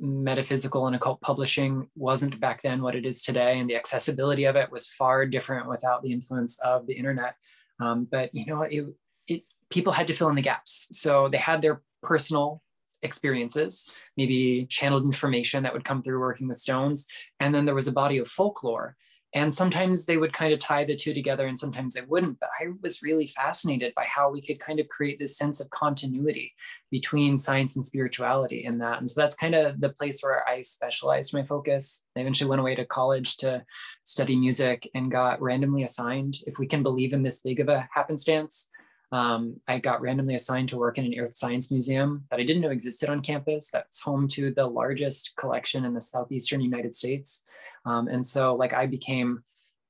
metaphysical 0.00 0.86
and 0.86 0.96
occult 0.96 1.20
publishing 1.20 1.88
wasn't 1.96 2.38
back 2.40 2.62
then 2.62 2.82
what 2.82 2.94
it 2.94 3.06
is 3.06 3.22
today, 3.22 3.58
and 3.58 3.68
the 3.68 3.76
accessibility 3.76 4.44
of 4.44 4.56
it 4.56 4.70
was 4.70 4.88
far 4.88 5.26
different 5.26 5.68
without 5.68 6.02
the 6.02 6.12
influence 6.12 6.58
of 6.60 6.86
the 6.86 6.94
internet. 6.94 7.36
Um, 7.80 8.06
but 8.10 8.34
you 8.34 8.46
know, 8.46 8.62
it, 8.62 8.86
it 9.26 9.42
people 9.70 9.92
had 9.92 10.06
to 10.08 10.14
fill 10.14 10.28
in 10.28 10.36
the 10.36 10.42
gaps, 10.42 10.88
so 10.92 11.28
they 11.28 11.38
had 11.38 11.62
their 11.62 11.82
personal 12.02 12.62
experiences, 13.02 13.88
maybe 14.16 14.66
channeled 14.68 15.04
information 15.04 15.62
that 15.62 15.72
would 15.72 15.84
come 15.84 16.02
through 16.02 16.20
working 16.20 16.48
with 16.48 16.58
stones, 16.58 17.06
and 17.40 17.54
then 17.54 17.64
there 17.64 17.74
was 17.74 17.88
a 17.88 17.92
body 17.92 18.18
of 18.18 18.28
folklore 18.28 18.96
and 19.34 19.52
sometimes 19.52 20.06
they 20.06 20.16
would 20.16 20.32
kind 20.32 20.52
of 20.52 20.60
tie 20.60 20.84
the 20.84 20.96
two 20.96 21.12
together 21.12 21.46
and 21.46 21.58
sometimes 21.58 21.94
they 21.94 22.02
wouldn't. 22.02 22.38
But 22.40 22.50
I 22.60 22.68
was 22.82 23.02
really 23.02 23.26
fascinated 23.26 23.92
by 23.94 24.04
how 24.04 24.30
we 24.30 24.40
could 24.40 24.60
kind 24.60 24.80
of 24.80 24.88
create 24.88 25.18
this 25.18 25.36
sense 25.36 25.60
of 25.60 25.68
continuity 25.70 26.54
between 26.90 27.36
science 27.36 27.76
and 27.76 27.84
spirituality 27.84 28.64
in 28.64 28.78
that. 28.78 28.98
And 28.98 29.10
so 29.10 29.20
that's 29.20 29.36
kind 29.36 29.54
of 29.54 29.80
the 29.80 29.90
place 29.90 30.22
where 30.22 30.48
I 30.48 30.62
specialized 30.62 31.34
my 31.34 31.42
focus. 31.42 32.04
I 32.16 32.20
eventually 32.20 32.48
went 32.48 32.60
away 32.60 32.76
to 32.76 32.86
college 32.86 33.36
to 33.38 33.64
study 34.04 34.36
music 34.36 34.88
and 34.94 35.10
got 35.10 35.42
randomly 35.42 35.82
assigned, 35.82 36.38
if 36.46 36.58
we 36.58 36.66
can 36.66 36.82
believe 36.82 37.12
in 37.12 37.22
this 37.22 37.42
big 37.42 37.60
of 37.60 37.68
a 37.68 37.88
happenstance, 37.92 38.70
um, 39.12 39.60
I 39.68 39.78
got 39.78 40.00
randomly 40.00 40.34
assigned 40.34 40.68
to 40.70 40.78
work 40.78 40.98
in 40.98 41.04
an 41.04 41.18
earth 41.18 41.36
science 41.36 41.70
museum 41.70 42.24
that 42.30 42.40
I 42.40 42.42
didn't 42.42 42.62
know 42.62 42.70
existed 42.70 43.08
on 43.08 43.20
campus. 43.20 43.70
That's 43.70 44.00
home 44.00 44.26
to 44.28 44.52
the 44.52 44.66
largest 44.66 45.34
collection 45.36 45.84
in 45.84 45.94
the 45.94 46.00
southeastern 46.00 46.60
United 46.60 46.94
States. 46.94 47.44
Um, 47.84 48.08
and 48.08 48.26
so, 48.26 48.54
like, 48.54 48.74
I 48.74 48.86
became, 48.86 49.44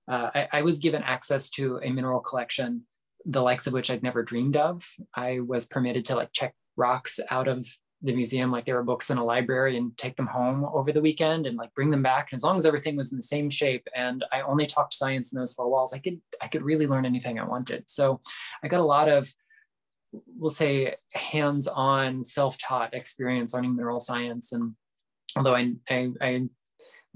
uh, 0.07 0.31
I, 0.35 0.49
I 0.53 0.63
was 0.63 0.81
given 0.81 1.03
access 1.03 1.49
to 1.51 1.81
a 1.83 1.91
mineral 1.91 2.21
collection, 2.21 2.83
the 3.25 3.43
likes 3.43 3.67
of 3.67 3.73
which 3.73 3.91
I'd 3.91 4.03
never 4.03 4.23
dreamed 4.23 4.57
of. 4.57 4.87
I 5.15 5.41
was 5.41 5.67
permitted 5.67 6.05
to 6.07 6.17
like 6.17 6.33
check 6.33 6.55
rocks 6.77 7.19
out 7.31 7.49
of 7.49 7.67
the 8.03 8.15
museum 8.15 8.51
like 8.51 8.67
there 8.67 8.75
were 8.75 8.83
books 8.83 9.11
in 9.11 9.19
a 9.19 9.25
library 9.25 9.77
and 9.77 9.97
take 9.97 10.17
them 10.17 10.27
home 10.27 10.65
over 10.73 10.93
the 10.93 11.01
weekend 11.01 11.47
and 11.47 11.57
like 11.57 11.73
bring 11.75 11.91
them 11.91 12.03
back 12.03 12.29
and 12.31 12.37
as 12.37 12.45
long 12.45 12.57
as 12.57 12.67
everything 12.67 12.95
was 12.95 13.11
in 13.11 13.19
the 13.19 13.23
same 13.23 13.49
shape 13.49 13.87
and 13.95 14.25
i 14.33 14.43
only 14.43 14.67
talked 14.67 14.93
science 14.93 15.33
in 15.33 15.39
those 15.39 15.55
four 15.55 15.71
walls 15.71 15.95
i 15.95 15.99
could 15.99 16.21
i 16.43 16.47
could 16.47 16.63
really 16.63 16.87
learn 16.87 17.07
anything 17.07 17.39
i 17.39 17.45
wanted 17.45 17.83
so 17.87 18.21
i 18.63 18.69
got 18.69 18.81
a 18.81 18.85
lot 18.85 19.09
of 19.09 19.33
we'll 20.39 20.51
say 20.51 20.95
hands-on 21.15 22.23
self-taught 22.23 22.93
experience 22.93 23.55
learning 23.55 23.75
mineral 23.75 23.99
science 23.99 24.53
and 24.53 24.75
although 25.37 25.55
I, 25.55 25.73
I, 25.89 26.13
I 26.21 26.49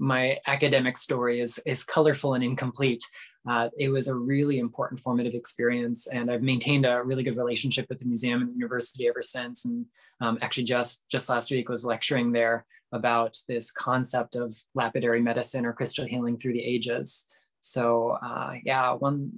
my 0.01 0.39
academic 0.47 0.97
story 0.97 1.39
is 1.39 1.59
is 1.65 1.83
colorful 1.83 2.33
and 2.33 2.43
incomplete. 2.43 3.03
Uh, 3.47 3.69
it 3.77 3.89
was 3.89 4.07
a 4.07 4.15
really 4.15 4.59
important 4.59 4.99
formative 4.99 5.33
experience, 5.33 6.07
and 6.07 6.31
I've 6.31 6.43
maintained 6.43 6.85
a 6.85 7.01
really 7.03 7.23
good 7.23 7.37
relationship 7.37 7.87
with 7.89 7.99
the 7.99 8.05
museum 8.05 8.41
and 8.41 8.49
the 8.51 8.55
university 8.55 9.07
ever 9.07 9.23
since. 9.23 9.65
And 9.65 9.85
um, 10.19 10.37
actually, 10.41 10.65
just 10.65 11.03
just 11.09 11.29
last 11.29 11.51
week 11.51 11.67
was 11.67 11.85
lecturing 11.85 12.31
there 12.31 12.65
about 12.91 13.37
this 13.47 13.71
concept 13.71 14.35
of 14.35 14.53
lapidary 14.75 15.21
medicine 15.21 15.65
or 15.65 15.73
crystal 15.73 16.05
healing 16.05 16.37
through 16.37 16.53
the 16.53 16.63
ages. 16.63 17.27
So 17.61 18.17
uh, 18.21 18.55
yeah, 18.63 18.91
one 18.93 19.31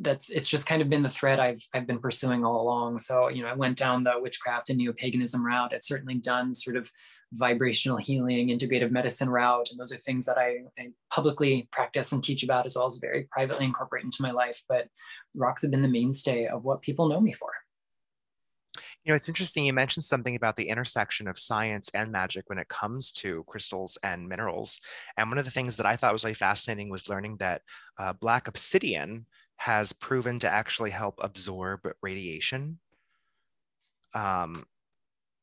that's 0.00 0.28
it's 0.28 0.48
just 0.48 0.66
kind 0.66 0.82
of 0.82 0.90
been 0.90 1.02
the 1.02 1.10
thread 1.10 1.38
I've 1.38 1.66
I've 1.72 1.86
been 1.86 1.98
pursuing 1.98 2.44
all 2.44 2.60
along. 2.60 2.98
So 2.98 3.28
you 3.28 3.42
know, 3.42 3.48
I 3.48 3.54
went 3.54 3.78
down 3.78 4.04
the 4.04 4.14
witchcraft 4.16 4.70
and 4.70 4.78
neo-paganism 4.78 5.44
route. 5.44 5.72
I've 5.74 5.84
certainly 5.84 6.16
done 6.16 6.54
sort 6.54 6.76
of 6.76 6.90
vibrational 7.32 7.98
healing, 7.98 8.48
integrative 8.48 8.90
medicine 8.90 9.30
route, 9.30 9.70
and 9.70 9.80
those 9.80 9.92
are 9.92 9.96
things 9.96 10.26
that 10.26 10.38
I, 10.38 10.64
I 10.78 10.88
publicly 11.10 11.68
practice 11.72 12.12
and 12.12 12.22
teach 12.22 12.42
about, 12.42 12.66
as 12.66 12.76
well 12.76 12.86
as 12.86 12.98
very 12.98 13.26
privately 13.30 13.64
incorporate 13.64 14.04
into 14.04 14.22
my 14.22 14.32
life. 14.32 14.62
But 14.68 14.88
rocks 15.34 15.62
have 15.62 15.70
been 15.70 15.82
the 15.82 15.88
mainstay 15.88 16.46
of 16.46 16.64
what 16.64 16.82
people 16.82 17.08
know 17.08 17.20
me 17.20 17.32
for. 17.32 17.50
You 19.04 19.12
know, 19.12 19.16
it's 19.16 19.28
interesting. 19.28 19.64
You 19.64 19.72
mentioned 19.72 20.02
something 20.02 20.34
about 20.34 20.56
the 20.56 20.68
intersection 20.68 21.28
of 21.28 21.38
science 21.38 21.88
and 21.94 22.10
magic 22.10 22.48
when 22.48 22.58
it 22.58 22.68
comes 22.68 23.12
to 23.12 23.44
crystals 23.46 23.96
and 24.02 24.28
minerals. 24.28 24.80
And 25.16 25.30
one 25.30 25.38
of 25.38 25.44
the 25.44 25.50
things 25.52 25.76
that 25.76 25.86
I 25.86 25.94
thought 25.94 26.12
was 26.12 26.24
really 26.24 26.34
fascinating 26.34 26.90
was 26.90 27.08
learning 27.08 27.36
that 27.36 27.62
uh, 27.98 28.12
black 28.14 28.48
obsidian 28.48 29.26
has 29.56 29.92
proven 29.92 30.38
to 30.40 30.48
actually 30.48 30.90
help 30.90 31.18
absorb 31.20 31.80
radiation. 32.02 32.78
Um, 34.14 34.66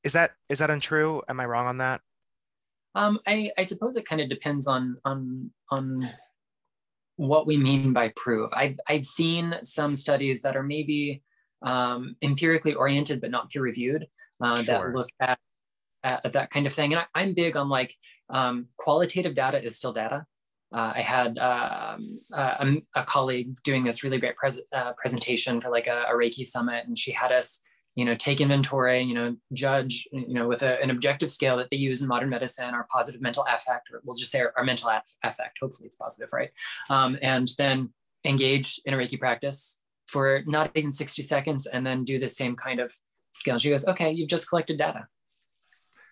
is 0.04 0.14
that 0.14 0.32
is 0.50 0.60
that 0.60 0.70
untrue? 0.70 1.22
Am 1.28 1.40
I 1.40 1.46
wrong 1.46 1.68
on 1.68 1.78
that? 1.78 2.02
Um, 2.96 3.20
I, 3.26 3.52
I 3.58 3.64
suppose 3.64 3.96
it 3.96 4.06
kind 4.06 4.22
of 4.22 4.30
depends 4.30 4.68
on 4.68 4.98
on 5.06 5.52
on 5.72 6.08
what 7.16 7.48
we 7.48 7.58
mean 7.58 7.94
by 7.94 8.12
prove. 8.16 8.52
I've 8.54 8.80
I've 8.88 9.06
seen 9.06 9.56
some 9.64 9.96
studies 9.96 10.42
that 10.42 10.56
are 10.56 10.64
maybe 10.64 11.22
um, 11.62 12.16
empirically 12.22 12.74
oriented 12.74 13.22
but 13.22 13.32
not 13.32 13.50
peer 13.50 13.62
reviewed 13.62 14.08
uh, 14.42 14.62
sure. 14.62 14.66
that 14.66 14.94
look 14.94 15.10
at, 15.20 15.40
at, 16.04 16.34
that 16.34 16.52
kind 16.52 16.68
of 16.68 16.74
thing. 16.74 16.94
And 16.94 17.06
I, 17.16 17.24
am 17.24 17.34
big 17.34 17.56
on 17.56 17.70
like 17.70 17.94
um, 18.30 18.68
qualitative 18.78 19.34
data 19.34 19.64
is 19.64 19.78
still 19.78 19.94
data 19.94 20.26
uh, 20.74 20.94
I 20.96 21.02
had 21.02 21.38
uh, 21.38 21.98
a, 22.32 22.82
a, 22.96 23.04
colleague 23.04 23.56
doing 23.64 23.84
this 23.84 24.04
really 24.04 24.18
great 24.18 24.36
pres- 24.36 24.62
uh, 24.72 24.94
presentation 24.94 25.62
for 25.62 25.70
like 25.70 25.86
a, 25.86 26.06
a, 26.10 26.14
Reiki 26.14 26.46
summit, 26.46 26.88
and 26.88 26.98
she 26.98 27.12
had 27.12 27.32
us 27.32 27.60
you 27.96 28.06
know 28.06 28.16
take 28.16 28.42
inventory 28.42 29.02
you 29.02 29.14
know 29.14 29.36
judge 29.54 30.08
you 30.12 30.34
know 30.34 30.48
with 30.48 30.64
a, 30.64 30.82
an 30.82 30.90
objective 30.90 31.30
scale 31.30 31.58
that 31.58 31.70
they 31.70 31.78
use 31.78 32.02
in 32.02 32.08
modern 32.08 32.30
medicine 32.30 32.74
our 32.74 32.88
positive 32.90 33.22
mental 33.22 33.46
affect 33.48 33.92
or 33.92 34.02
we'll 34.04 34.18
just 34.18 34.32
say 34.32 34.42
our, 34.42 34.52
our 34.58 34.64
mental 34.64 34.90
affect. 35.24 35.60
Hopefully 35.62 35.86
it's 35.86 35.96
positive 35.96 36.30
right? 36.34 36.50
Um, 36.90 37.20
and 37.22 37.50
then 37.60 37.94
engage 38.26 38.82
in 38.86 38.96
a 38.96 38.98
reiki 38.98 39.20
practice 39.20 39.82
for 40.08 40.42
not 40.48 40.72
even 40.76 40.92
60 40.92 41.22
seconds 41.22 41.68
and 41.68 41.86
then 41.86 42.04
do 42.04 42.18
the 42.18 42.28
same 42.28 42.56
kind 42.56 42.80
of 42.80 42.92
scale. 43.32 43.56
And 43.56 43.62
she 43.62 43.70
goes 43.70 43.88
okay 43.88 44.12
you've 44.12 44.30
just 44.30 44.50
collected 44.50 44.80
data 44.80 45.08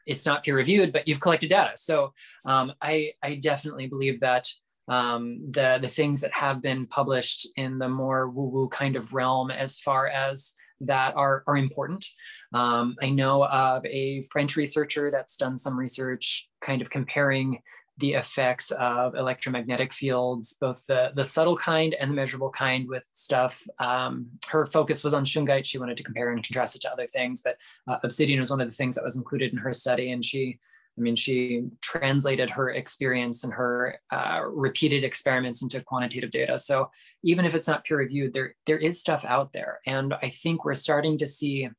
it's 0.05 0.25
not 0.25 0.43
peer 0.43 0.55
reviewed 0.55 0.91
but 0.91 1.07
you've 1.07 1.19
collected 1.19 1.49
data 1.49 1.71
so 1.75 2.13
um, 2.45 2.73
I, 2.81 3.13
I 3.23 3.35
definitely 3.35 3.87
believe 3.87 4.19
that 4.21 4.47
um, 4.87 5.39
the, 5.51 5.79
the 5.81 5.87
things 5.87 6.21
that 6.21 6.33
have 6.33 6.61
been 6.61 6.85
published 6.87 7.47
in 7.55 7.77
the 7.77 7.87
more 7.87 8.29
woo 8.29 8.49
woo 8.49 8.67
kind 8.67 8.95
of 8.95 9.13
realm 9.13 9.51
as 9.51 9.79
far 9.79 10.07
as 10.07 10.53
that 10.81 11.15
are, 11.15 11.43
are 11.47 11.57
important. 11.57 12.05
Um, 12.53 12.95
I 13.01 13.09
know 13.09 13.45
of 13.45 13.85
a 13.85 14.23
French 14.23 14.55
researcher 14.55 15.11
that's 15.11 15.37
done 15.37 15.57
some 15.57 15.77
research 15.77 16.49
kind 16.61 16.81
of 16.81 16.89
comparing 16.89 17.61
the 18.01 18.13
effects 18.13 18.71
of 18.71 19.15
electromagnetic 19.15 19.93
fields, 19.93 20.57
both 20.59 20.85
the, 20.87 21.11
the 21.15 21.23
subtle 21.23 21.55
kind 21.55 21.93
and 21.93 22.11
the 22.11 22.15
measurable 22.15 22.49
kind 22.49 22.87
with 22.89 23.09
stuff. 23.13 23.65
Um, 23.79 24.27
her 24.49 24.65
focus 24.65 25.03
was 25.03 25.13
on 25.13 25.23
shungite. 25.23 25.65
She 25.65 25.79
wanted 25.79 25.97
to 25.97 26.03
compare 26.03 26.31
and 26.31 26.43
contrast 26.43 26.75
it 26.75 26.81
to 26.81 26.91
other 26.91 27.07
things, 27.07 27.41
but 27.41 27.57
uh, 27.87 27.97
obsidian 28.03 28.39
was 28.39 28.49
one 28.49 28.59
of 28.59 28.67
the 28.67 28.75
things 28.75 28.95
that 28.95 29.03
was 29.03 29.15
included 29.15 29.53
in 29.53 29.57
her 29.59 29.73
study. 29.73 30.11
And 30.11 30.23
she 30.23 30.59
I 30.97 31.01
mean, 31.01 31.15
she 31.15 31.63
translated 31.81 32.49
her 32.49 32.69
experience 32.71 33.43
and 33.43 33.53
her 33.53 33.99
uh, 34.11 34.41
repeated 34.45 35.03
experiments 35.03 35.61
into 35.61 35.81
quantitative 35.81 36.31
data. 36.31 36.59
So 36.59 36.91
even 37.23 37.45
if 37.45 37.55
it's 37.55 37.67
not 37.67 37.85
peer 37.85 37.97
reviewed, 37.97 38.33
there, 38.33 38.55
there 38.65 38.77
is 38.77 38.99
stuff 38.99 39.23
out 39.25 39.53
there. 39.53 39.79
And 39.85 40.13
I 40.13 40.29
think 40.29 40.65
we're 40.65 40.75
starting 40.75 41.17
to 41.19 41.27
see 41.27 41.69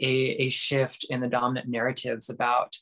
a, 0.00 0.06
a 0.06 0.48
shift 0.50 1.06
in 1.08 1.20
the 1.20 1.28
dominant 1.28 1.68
narratives 1.68 2.28
about 2.28 2.76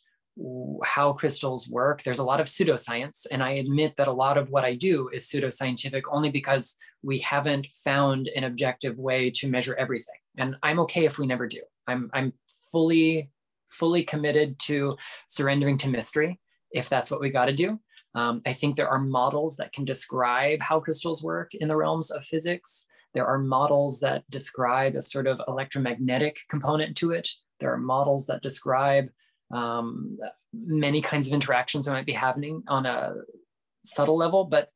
how 0.85 1.13
crystals 1.13 1.69
work. 1.69 2.03
There's 2.03 2.19
a 2.19 2.25
lot 2.25 2.41
of 2.41 2.47
pseudoscience, 2.47 3.27
and 3.31 3.43
I 3.43 3.53
admit 3.53 3.97
that 3.97 4.09
a 4.09 4.13
lot 4.13 4.39
of 4.39 4.51
what 4.51 4.65
I 4.65 4.75
do 4.75 5.11
is 5.13 5.27
pseudoscientific 5.27 6.03
only 6.11 6.31
because 6.31 6.77
we 7.03 7.19
haven't 7.19 7.67
found 7.85 8.29
an 8.35 8.45
objective 8.45 8.99
way 8.99 9.31
to 9.33 9.49
measure 9.49 9.75
everything. 9.75 10.15
And 10.39 10.57
I'm 10.63 10.81
okay 10.81 11.05
if 11.05 11.19
we 11.19 11.27
never 11.27 11.47
do. 11.47 11.61
I'm, 11.87 12.11
I'm 12.13 12.33
fully 12.73 13.31
fully 13.71 14.03
committed 14.03 14.59
to 14.59 14.97
surrendering 15.29 15.79
to 15.79 15.89
mystery 15.89 16.41
if 16.73 16.89
that's 16.89 17.11
what 17.11 17.21
we 17.21 17.31
got 17.31 17.47
to 17.47 17.53
do. 17.53 17.79
Um, 18.15 18.43
I 18.45 18.53
think 18.53 18.77
there 18.77 18.89
are 18.89 18.99
models 18.99 19.57
that 19.57 19.73
can 19.73 19.85
describe 19.85 20.61
how 20.61 20.81
crystals 20.81 21.23
work 21.23 21.55
in 21.55 21.69
the 21.69 21.77
realms 21.77 22.11
of 22.11 22.25
physics. 22.25 22.87
There 23.15 23.27
are 23.27 23.39
models 23.39 24.01
that 24.01 24.29
describe 24.31 24.97
a 24.97 25.03
sort 25.03 25.27
of 25.27 25.41
electromagnetic 25.47 26.41
component 26.49 26.97
to 26.99 27.13
it. 27.13 27.29
There 27.61 27.73
are 27.73 27.79
models 27.79 28.27
that 28.27 28.43
describe 28.43 29.11
um, 29.51 30.19
many 30.53 31.01
kinds 31.01 31.27
of 31.27 31.33
interactions 31.33 31.87
that 31.87 31.93
might 31.93 32.07
be 32.07 32.13
happening 32.13 32.63
on 32.69 32.87
a 32.87 33.15
subtle 33.85 34.17
level, 34.17 34.45
but 34.45 34.71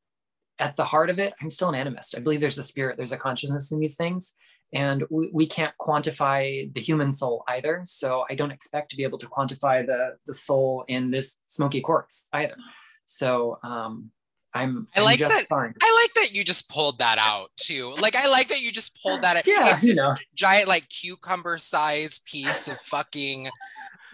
at 0.59 0.77
the 0.77 0.85
heart 0.85 1.11
of 1.11 1.19
it, 1.19 1.35
I'm 1.41 1.51
still 1.51 1.73
an 1.73 1.75
animist. 1.75 2.17
I 2.17 2.21
believe 2.21 2.41
there's 2.41 2.59
a 2.59 2.63
spirit, 2.63 2.97
there's 2.97 3.13
a 3.13 3.17
consciousness 3.17 3.73
in 3.73 3.81
these 3.81 3.97
things. 3.97 4.35
And 4.73 5.05
we, 5.11 5.31
we 5.33 5.47
can't 5.47 5.75
quantify 5.81 6.73
the 6.75 6.81
human 6.81 7.13
soul 7.13 7.45
either. 7.49 7.83
So 7.85 8.25
I 8.29 8.35
don't 8.35 8.51
expect 8.51 8.91
to 8.91 8.97
be 8.97 9.05
able 9.05 9.19
to 9.19 9.27
quantify 9.27 9.87
the, 9.87 10.17
the 10.27 10.35
soul 10.35 10.85
in 10.89 11.11
this 11.11 11.37
smoky 11.47 11.81
quartz 11.81 12.29
either. 12.33 12.57
So 13.05 13.59
um, 13.63 14.11
I'm, 14.53 14.89
I 14.97 15.03
like 15.03 15.21
that. 15.21 15.47
Fine. 15.49 15.75
I 15.81 16.03
like 16.03 16.15
that 16.15 16.35
you 16.35 16.45
just 16.45 16.69
pulled 16.71 16.99
that 16.99 17.19
out 17.19 17.51
too. 17.57 17.95
Like 18.01 18.17
I 18.17 18.29
like 18.29 18.49
that 18.49 18.63
you 18.63 18.73
just 18.73 19.01
pulled 19.03 19.23
that 19.23 19.37
out. 19.37 19.47
yeah, 19.47 19.75
it's 19.75 19.85
you 19.85 19.95
know. 19.95 20.15
giant 20.35 20.69
like 20.69 20.89
cucumber 20.89 21.59
size 21.59 22.21
piece 22.21 22.69
of 22.69 22.79
fucking 22.79 23.49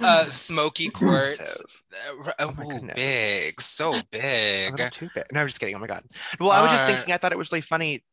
uh 0.00 0.24
smoky 0.24 0.88
quartz. 0.90 1.40
Uh, 1.40 2.32
oh, 2.40 2.54
oh 2.58 2.80
big, 2.94 3.60
so 3.60 3.94
big. 4.10 4.76
too 4.90 5.08
big. 5.14 5.24
No, 5.32 5.40
I'm 5.40 5.46
just 5.46 5.60
kidding. 5.60 5.74
Oh 5.74 5.78
my 5.78 5.86
god. 5.86 6.04
Well, 6.38 6.50
I 6.50 6.62
was 6.62 6.70
just 6.70 6.84
uh, 6.84 6.88
thinking. 6.88 7.14
I 7.14 7.18
thought 7.18 7.32
it 7.32 7.38
was 7.38 7.52
really 7.52 7.62
funny 7.62 8.04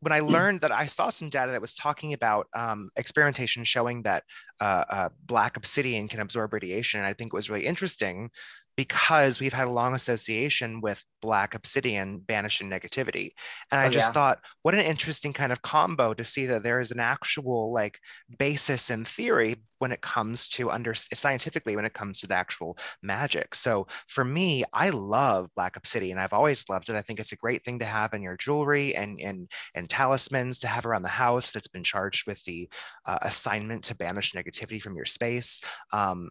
when 0.00 0.12
I 0.12 0.20
learned 0.20 0.60
that 0.60 0.72
I 0.72 0.86
saw 0.86 1.10
some 1.10 1.28
data 1.28 1.52
that 1.52 1.60
was 1.60 1.74
talking 1.74 2.12
about 2.12 2.46
um, 2.54 2.90
experimentation 2.96 3.64
showing 3.64 4.02
that 4.02 4.24
uh, 4.60 4.84
uh, 4.88 5.08
black 5.26 5.56
obsidian 5.56 6.08
can 6.08 6.20
absorb 6.20 6.52
radiation, 6.52 7.00
and 7.00 7.06
I 7.06 7.12
think 7.12 7.32
it 7.32 7.36
was 7.36 7.50
really 7.50 7.66
interesting 7.66 8.30
because 8.78 9.40
we've 9.40 9.52
had 9.52 9.66
a 9.66 9.72
long 9.72 9.92
association 9.92 10.80
with 10.80 11.02
black 11.20 11.56
obsidian 11.56 12.20
banishing 12.20 12.70
negativity. 12.70 13.32
And 13.72 13.80
i 13.80 13.86
oh, 13.86 13.90
just 13.90 14.10
yeah. 14.10 14.12
thought 14.12 14.38
what 14.62 14.72
an 14.72 14.82
interesting 14.82 15.32
kind 15.32 15.50
of 15.50 15.60
combo 15.62 16.14
to 16.14 16.22
see 16.22 16.46
that 16.46 16.62
there 16.62 16.78
is 16.78 16.92
an 16.92 17.00
actual 17.00 17.72
like 17.72 17.98
basis 18.38 18.88
in 18.88 19.04
theory 19.04 19.56
when 19.78 19.90
it 19.90 20.00
comes 20.00 20.46
to 20.50 20.70
under 20.70 20.94
scientifically 20.94 21.74
when 21.74 21.86
it 21.86 21.92
comes 21.92 22.20
to 22.20 22.28
the 22.28 22.36
actual 22.36 22.78
magic. 23.02 23.56
So 23.56 23.88
for 24.06 24.24
me 24.24 24.62
i 24.72 24.90
love 24.90 25.50
black 25.56 25.76
obsidian. 25.76 26.16
I've 26.16 26.32
always 26.32 26.68
loved 26.68 26.88
it. 26.88 26.94
I 26.94 27.02
think 27.02 27.18
it's 27.18 27.32
a 27.32 27.36
great 27.36 27.64
thing 27.64 27.80
to 27.80 27.84
have 27.84 28.14
in 28.14 28.22
your 28.22 28.36
jewelry 28.36 28.94
and 28.94 29.20
and 29.20 29.50
and 29.74 29.90
talismans 29.90 30.60
to 30.60 30.68
have 30.68 30.86
around 30.86 31.02
the 31.02 31.08
house 31.08 31.50
that's 31.50 31.66
been 31.66 31.82
charged 31.82 32.28
with 32.28 32.40
the 32.44 32.68
uh, 33.06 33.18
assignment 33.22 33.82
to 33.84 33.96
banish 33.96 34.34
negativity 34.34 34.80
from 34.80 34.94
your 34.94 35.04
space. 35.04 35.60
Um, 35.92 36.30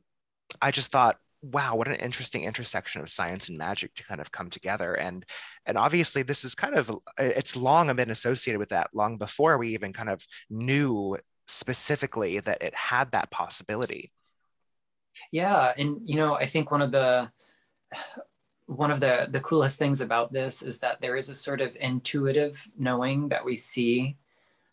I 0.62 0.72
just 0.72 0.94
thought 0.94 1.18
wow 1.42 1.76
what 1.76 1.88
an 1.88 1.96
interesting 1.96 2.44
intersection 2.44 3.02
of 3.02 3.10
science 3.10 3.50
and 3.50 3.58
magic 3.58 3.94
to 3.96 4.04
kind 4.04 4.22
of 4.22 4.32
come 4.32 4.50
together. 4.50 4.94
And 4.94 5.26
and 5.66 5.78
obviously 5.78 6.24
this 6.24 6.44
is 6.44 6.56
kind 6.56 6.76
of 6.76 6.92
it's 7.18 7.56
long 7.56 7.94
been 7.96 8.10
associated 8.12 8.60
with 8.60 8.70
that 8.70 8.90
long 8.94 9.18
before 9.18 9.58
we 9.58 9.70
even 9.70 9.94
kind 9.94 10.10
of 10.10 10.26
knew 10.50 11.18
specifically 11.48 12.40
that 12.40 12.62
it 12.62 12.74
had 12.76 13.12
that 13.12 13.32
possibility. 13.32 14.12
Yeah 15.32 15.74
and 15.78 16.02
you 16.06 16.16
know 16.16 16.36
i 16.36 16.46
think 16.46 16.70
one 16.70 16.82
of 16.84 16.92
the 16.92 17.30
one 18.68 18.92
of 18.92 19.00
the 19.00 19.28
the 19.32 19.40
coolest 19.40 19.80
things 19.80 20.02
about 20.02 20.32
this 20.32 20.62
is 20.62 20.80
that 20.80 21.02
there 21.02 21.16
is 21.16 21.30
a 21.30 21.36
sort 21.36 21.62
of 21.62 21.76
intuitive 21.80 22.70
knowing 22.78 23.30
that 23.30 23.44
we 23.44 23.56
see. 23.56 24.18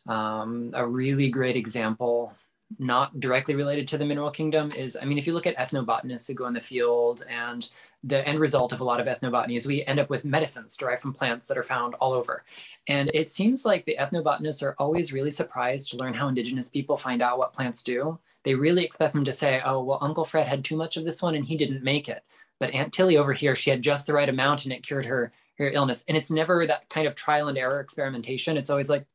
Um, 0.07 0.73
a 0.75 0.87
really 0.87 1.31
great 1.31 1.57
example 1.57 2.35
not 2.79 3.21
directly 3.21 3.55
related 3.55 3.87
to 3.89 3.99
the 3.99 4.05
mineral 4.05 4.31
kingdom 4.31 4.73
is, 4.73 4.97
I 5.01 5.05
mean, 5.05 5.19
if 5.19 5.27
you 5.27 5.33
look 5.33 5.47
at 5.47 5.57
ethnobotanists 5.57 6.27
who 6.27 6.35
go 6.35 6.47
in 6.47 6.55
the 6.55 6.61
field 6.61 7.25
and 7.29 7.69
the 8.03 8.27
end 8.27 8.41
result 8.41 8.73
of 8.73 8.81
a 8.81 8.85
lot 8.85 9.01
of 9.01 9.07
ethnobotany 9.07 9.57
is 9.57 9.67
we 9.67 9.85
end 9.85 10.01
up 10.01 10.11
with 10.11 10.25
medicines 10.25 10.77
derived 10.77 11.03
from 11.03 11.13
plants 11.13 11.47
that 11.49 11.59
are 11.59 11.63
found 11.63 11.95
all 11.95 12.13
over. 12.13 12.45
And 12.89 13.11
it 13.15 13.31
seems 13.31 13.65
like 13.65 13.85
the 13.85 13.97
ethnobotanists 13.99 14.63
are 14.63 14.75
always 14.79 15.13
really 15.13 15.31
surprised 15.31 15.91
to 15.91 15.97
learn 15.99 16.15
how 16.15 16.29
indigenous 16.29 16.69
people 16.69 16.97
find 16.97 17.23
out 17.23 17.39
what 17.39 17.53
plants 17.53 17.83
do. 17.83 18.19
They 18.43 18.55
really 18.55 18.85
expect 18.85 19.15
them 19.15 19.25
to 19.25 19.33
say, 19.33 19.63
oh, 19.65 19.83
well, 19.83 19.99
Uncle 20.01 20.25
Fred 20.25 20.47
had 20.47 20.65
too 20.65 20.77
much 20.77 20.97
of 20.97 21.05
this 21.05 21.23
one 21.23 21.35
and 21.35 21.47
he 21.47 21.57
didn't 21.57 21.83
make 21.83 22.09
it. 22.09 22.25
But 22.61 22.71
Aunt 22.71 22.93
Tilly 22.93 23.17
over 23.17 23.33
here, 23.33 23.55
she 23.55 23.71
had 23.71 23.83
just 23.83 24.07
the 24.07 24.13
right 24.13 24.29
amount 24.29 24.65
and 24.65 24.73
it 24.73 24.83
cured 24.83 25.07
her, 25.07 25.33
her 25.59 25.71
illness. 25.71 26.05
And 26.09 26.17
it's 26.17 26.31
never 26.31 26.67
that 26.67 26.89
kind 26.89 27.07
of 27.07 27.15
trial 27.15 27.49
and 27.49 27.57
error 27.57 27.81
experimentation. 27.81 28.57
It's 28.57 28.71
always 28.71 28.91
like, 28.91 29.07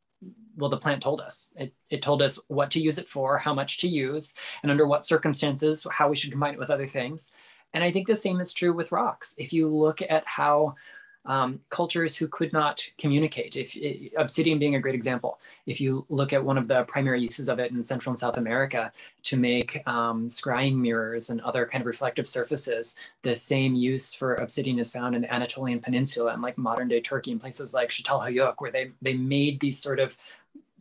well, 0.57 0.69
the 0.69 0.77
plant 0.77 1.01
told 1.01 1.21
us. 1.21 1.53
It, 1.55 1.73
it 1.89 2.01
told 2.01 2.21
us 2.21 2.39
what 2.47 2.71
to 2.71 2.81
use 2.81 2.97
it 2.97 3.07
for, 3.07 3.37
how 3.37 3.53
much 3.53 3.77
to 3.79 3.87
use, 3.87 4.33
and 4.61 4.71
under 4.71 4.85
what 4.85 5.05
circumstances, 5.05 5.87
how 5.91 6.09
we 6.09 6.15
should 6.15 6.31
combine 6.31 6.53
it 6.53 6.59
with 6.59 6.69
other 6.69 6.87
things. 6.87 7.31
And 7.73 7.83
I 7.83 7.91
think 7.91 8.07
the 8.07 8.15
same 8.15 8.39
is 8.39 8.53
true 8.53 8.73
with 8.73 8.91
rocks. 8.91 9.35
If 9.37 9.53
you 9.53 9.67
look 9.67 10.01
at 10.01 10.23
how 10.25 10.75
um, 11.25 11.59
cultures 11.69 12.15
who 12.15 12.27
could 12.27 12.53
not 12.53 12.87
communicate, 12.97 13.55
if 13.55 13.77
obsidian 14.17 14.57
being 14.57 14.75
a 14.75 14.79
great 14.79 14.95
example, 14.95 15.39
if 15.65 15.79
you 15.81 16.05
look 16.09 16.33
at 16.33 16.43
one 16.43 16.57
of 16.57 16.67
the 16.67 16.83
primary 16.85 17.21
uses 17.21 17.49
of 17.49 17.59
it 17.59 17.71
in 17.71 17.83
Central 17.83 18.11
and 18.11 18.19
South 18.19 18.37
America 18.37 18.91
to 19.23 19.37
make 19.37 19.85
um, 19.87 20.27
scrying 20.27 20.75
mirrors 20.75 21.29
and 21.29 21.41
other 21.41 21.65
kind 21.65 21.81
of 21.81 21.87
reflective 21.87 22.27
surfaces, 22.27 22.95
the 23.21 23.35
same 23.35 23.75
use 23.75 24.13
for 24.13 24.35
obsidian 24.35 24.79
is 24.79 24.91
found 24.91 25.15
in 25.15 25.21
the 25.21 25.33
Anatolian 25.33 25.79
Peninsula 25.79 26.33
and 26.33 26.41
like 26.41 26.57
modern 26.57 26.87
day 26.87 27.01
Turkey 27.01 27.31
and 27.31 27.41
places 27.41 27.73
like 27.73 27.89
Çatalhöyük, 27.89 28.55
where 28.59 28.71
they, 28.71 28.91
they 29.01 29.13
made 29.13 29.59
these 29.59 29.77
sort 29.77 29.99
of 29.99 30.17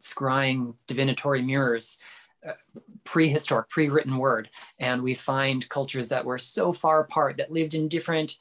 scrying 0.01 0.75
divinatory 0.87 1.43
mirrors 1.43 1.99
uh, 2.47 2.53
prehistoric 3.03 3.69
pre-written 3.69 4.17
word. 4.17 4.49
And 4.79 5.03
we 5.03 5.15
find 5.15 5.69
cultures 5.69 6.09
that 6.09 6.25
were 6.25 6.39
so 6.39 6.73
far 6.73 7.01
apart 7.01 7.37
that 7.39 7.53
lived 7.53 7.75
in 7.75 7.89
different 7.89 8.39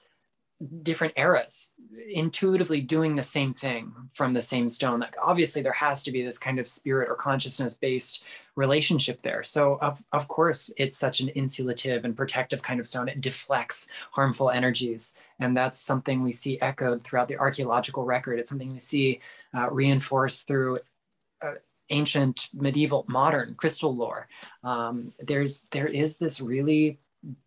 different 0.81 1.13
eras 1.17 1.71
intuitively 2.09 2.81
doing 2.81 3.15
the 3.15 3.23
same 3.23 3.53
thing 3.53 3.91
from 4.11 4.33
the 4.33 4.41
same 4.41 4.67
stone. 4.69 4.99
Like 4.99 5.15
obviously 5.21 5.61
there 5.61 5.73
has 5.73 6.03
to 6.03 6.11
be 6.11 6.23
this 6.23 6.37
kind 6.37 6.59
of 6.59 6.67
spirit 6.67 7.09
or 7.09 7.15
consciousness 7.15 7.77
based 7.77 8.23
relationship 8.55 9.21
there. 9.21 9.43
So 9.43 9.77
of, 9.81 10.03
of 10.11 10.27
course 10.27 10.71
it's 10.77 10.97
such 10.97 11.19
an 11.19 11.29
insulative 11.35 12.03
and 12.03 12.17
protective 12.17 12.61
kind 12.61 12.79
of 12.79 12.87
stone. 12.87 13.07
It 13.07 13.21
deflects 13.21 13.87
harmful 14.11 14.49
energies. 14.49 15.13
And 15.39 15.55
that's 15.55 15.79
something 15.79 16.23
we 16.23 16.31
see 16.31 16.59
echoed 16.59 17.03
throughout 17.03 17.27
the 17.27 17.37
archaeological 17.37 18.03
record. 18.03 18.39
It's 18.39 18.49
something 18.49 18.71
we 18.71 18.79
see 18.79 19.19
uh, 19.53 19.69
reinforced 19.69 20.47
through 20.47 20.79
uh, 21.41 21.53
ancient, 21.89 22.49
medieval, 22.53 23.05
modern 23.07 23.53
crystal 23.55 23.95
lore. 23.95 24.27
Um, 24.63 25.13
there's 25.19 25.67
there 25.71 25.87
is 25.87 26.17
this 26.17 26.41
really 26.41 26.99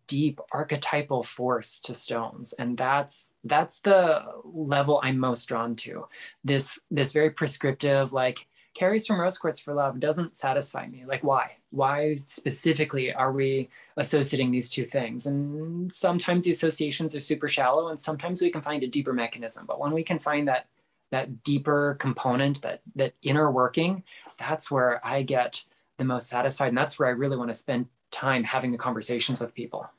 deep 0.07 0.39
archetypal 0.51 1.23
force 1.23 1.79
to 1.79 1.95
stones 1.95 2.53
and 2.53 2.77
that's 2.77 3.31
that's 3.45 3.79
the 3.79 4.21
level 4.43 4.99
i'm 5.03 5.17
most 5.17 5.47
drawn 5.47 5.75
to 5.75 6.07
this 6.43 6.79
this 6.91 7.13
very 7.13 7.29
prescriptive 7.29 8.13
like 8.13 8.47
Carries 8.73 9.05
from 9.05 9.19
Rose 9.19 9.37
Quartz 9.37 9.59
for 9.59 9.73
Love 9.73 9.99
doesn't 9.99 10.33
satisfy 10.33 10.87
me. 10.87 11.03
Like, 11.05 11.25
why? 11.25 11.57
Why 11.71 12.21
specifically 12.25 13.13
are 13.13 13.33
we 13.33 13.69
associating 13.97 14.49
these 14.49 14.69
two 14.69 14.85
things? 14.85 15.25
And 15.25 15.91
sometimes 15.91 16.45
the 16.45 16.51
associations 16.51 17.13
are 17.13 17.19
super 17.19 17.49
shallow, 17.49 17.89
and 17.89 17.99
sometimes 17.99 18.41
we 18.41 18.49
can 18.49 18.61
find 18.61 18.81
a 18.83 18.87
deeper 18.87 19.11
mechanism. 19.11 19.65
But 19.65 19.79
when 19.79 19.91
we 19.91 20.03
can 20.03 20.19
find 20.19 20.47
that 20.47 20.67
that 21.09 21.43
deeper 21.43 21.95
component, 21.99 22.61
that 22.61 22.79
that 22.95 23.13
inner 23.21 23.51
working, 23.51 24.03
that's 24.37 24.71
where 24.71 25.05
I 25.05 25.23
get 25.23 25.65
the 25.97 26.05
most 26.05 26.29
satisfied, 26.29 26.69
and 26.69 26.77
that's 26.77 26.97
where 26.97 27.09
I 27.09 27.11
really 27.11 27.35
want 27.35 27.49
to 27.49 27.53
spend 27.55 27.87
time 28.11 28.43
having 28.43 28.71
the 28.71 28.77
conversations 28.77 29.39
with 29.39 29.53
people. 29.53 29.89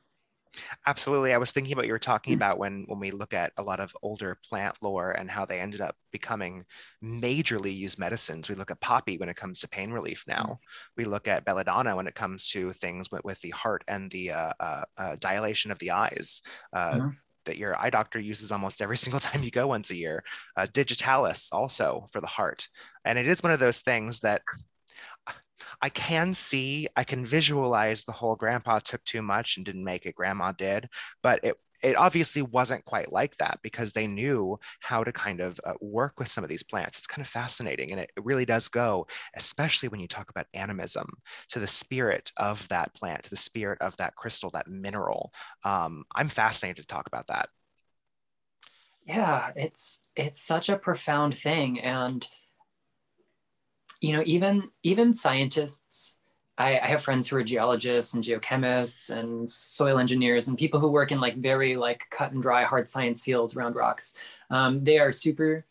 Absolutely. 0.86 1.32
I 1.32 1.38
was 1.38 1.50
thinking 1.50 1.72
about 1.72 1.86
you 1.86 1.92
were 1.92 1.98
talking 1.98 2.32
mm. 2.32 2.36
about 2.36 2.58
when 2.58 2.84
when 2.86 2.98
we 2.98 3.10
look 3.10 3.32
at 3.32 3.52
a 3.56 3.62
lot 3.62 3.80
of 3.80 3.96
older 4.02 4.38
plant 4.44 4.76
lore 4.82 5.10
and 5.10 5.30
how 5.30 5.44
they 5.44 5.60
ended 5.60 5.80
up 5.80 5.96
becoming 6.10 6.64
majorly 7.02 7.74
used 7.74 7.98
medicines. 7.98 8.48
We 8.48 8.54
look 8.54 8.70
at 8.70 8.80
poppy 8.80 9.18
when 9.18 9.28
it 9.28 9.36
comes 9.36 9.60
to 9.60 9.68
pain 9.68 9.92
relief 9.92 10.24
now. 10.26 10.42
Mm. 10.42 10.58
We 10.96 11.04
look 11.04 11.28
at 11.28 11.44
belladonna 11.44 11.96
when 11.96 12.06
it 12.06 12.14
comes 12.14 12.48
to 12.48 12.72
things 12.72 13.10
with, 13.10 13.24
with 13.24 13.40
the 13.40 13.50
heart 13.50 13.84
and 13.88 14.10
the 14.10 14.32
uh, 14.32 14.52
uh, 14.60 14.84
uh, 14.96 15.16
dilation 15.18 15.70
of 15.70 15.78
the 15.78 15.92
eyes. 15.92 16.42
Mm-hmm. 16.74 17.08
That 17.44 17.58
your 17.58 17.76
eye 17.76 17.90
doctor 17.90 18.20
uses 18.20 18.52
almost 18.52 18.80
every 18.80 18.96
single 19.04 19.20
time 19.20 19.42
you 19.42 19.50
go 19.50 19.66
once 19.66 19.90
a 19.90 19.96
year. 19.96 20.22
Uh, 20.56 20.66
digitalis 20.72 21.48
also 21.50 22.06
for 22.12 22.20
the 22.20 22.26
heart. 22.28 22.68
And 23.04 23.18
it 23.18 23.26
is 23.26 23.42
one 23.42 23.52
of 23.52 23.58
those 23.58 23.80
things 23.80 24.20
that 24.20 24.42
I 25.80 25.88
can 25.88 26.34
see, 26.34 26.88
I 26.96 27.04
can 27.04 27.24
visualize 27.24 28.04
the 28.04 28.12
whole 28.12 28.36
grandpa 28.36 28.78
took 28.80 29.04
too 29.04 29.22
much 29.22 29.56
and 29.56 29.66
didn't 29.66 29.84
make 29.84 30.06
it, 30.06 30.14
grandma 30.14 30.52
did, 30.52 30.88
but 31.22 31.40
it 31.44 31.56
it 31.82 31.96
obviously 31.96 32.42
wasn't 32.42 32.84
quite 32.84 33.12
like 33.12 33.36
that 33.38 33.58
because 33.62 33.92
they 33.92 34.06
knew 34.06 34.58
how 34.80 35.02
to 35.02 35.12
kind 35.12 35.40
of 35.40 35.60
uh, 35.64 35.74
work 35.80 36.14
with 36.18 36.28
some 36.28 36.44
of 36.44 36.50
these 36.50 36.62
plants. 36.62 36.98
It's 36.98 37.06
kind 37.06 37.24
of 37.24 37.28
fascinating. 37.28 37.90
And 37.90 38.00
it, 38.00 38.10
it, 38.16 38.24
really 38.24 38.44
does 38.44 38.68
go, 38.68 39.06
especially 39.34 39.88
when 39.88 39.98
you 39.98 40.06
talk 40.06 40.30
about 40.30 40.46
animism, 40.54 41.08
to 41.48 41.58
the 41.58 41.66
spirit 41.66 42.30
of 42.36 42.66
that 42.68 42.94
plant, 42.94 43.24
the 43.24 43.36
spirit 43.36 43.78
of 43.80 43.96
that 43.96 44.14
crystal, 44.14 44.50
that 44.50 44.68
mineral. 44.68 45.32
Um, 45.64 46.04
I'm 46.14 46.28
fascinated 46.28 46.82
to 46.82 46.86
talk 46.86 47.08
about 47.08 47.26
that. 47.26 47.48
Yeah, 49.04 49.50
it's 49.56 50.04
it's 50.14 50.40
such 50.40 50.68
a 50.68 50.78
profound 50.78 51.36
thing. 51.36 51.80
And 51.80 52.24
you 54.02 54.12
know, 54.12 54.22
even 54.26 54.70
even 54.82 55.14
scientists, 55.14 56.16
I, 56.58 56.78
I, 56.80 56.88
have 56.88 57.02
friends 57.02 57.28
who 57.28 57.36
are 57.36 57.44
geologists 57.44 58.14
and 58.14 58.24
geochemists 58.24 59.10
and 59.10 59.48
soil 59.48 59.98
engineers 59.98 60.48
and 60.48 60.58
people 60.58 60.80
who 60.80 60.90
work 60.90 61.12
in 61.12 61.20
like 61.20 61.36
very 61.36 61.76
like 61.76 62.04
cut 62.10 62.32
and 62.32 62.42
dry 62.42 62.64
hard 62.64 62.88
science 62.88 63.22
fields 63.22 63.56
around 63.56 63.76
rocks. 63.76 64.14
Um, 64.50 64.82
they 64.82 64.98
are 64.98 65.12
super 65.12 65.64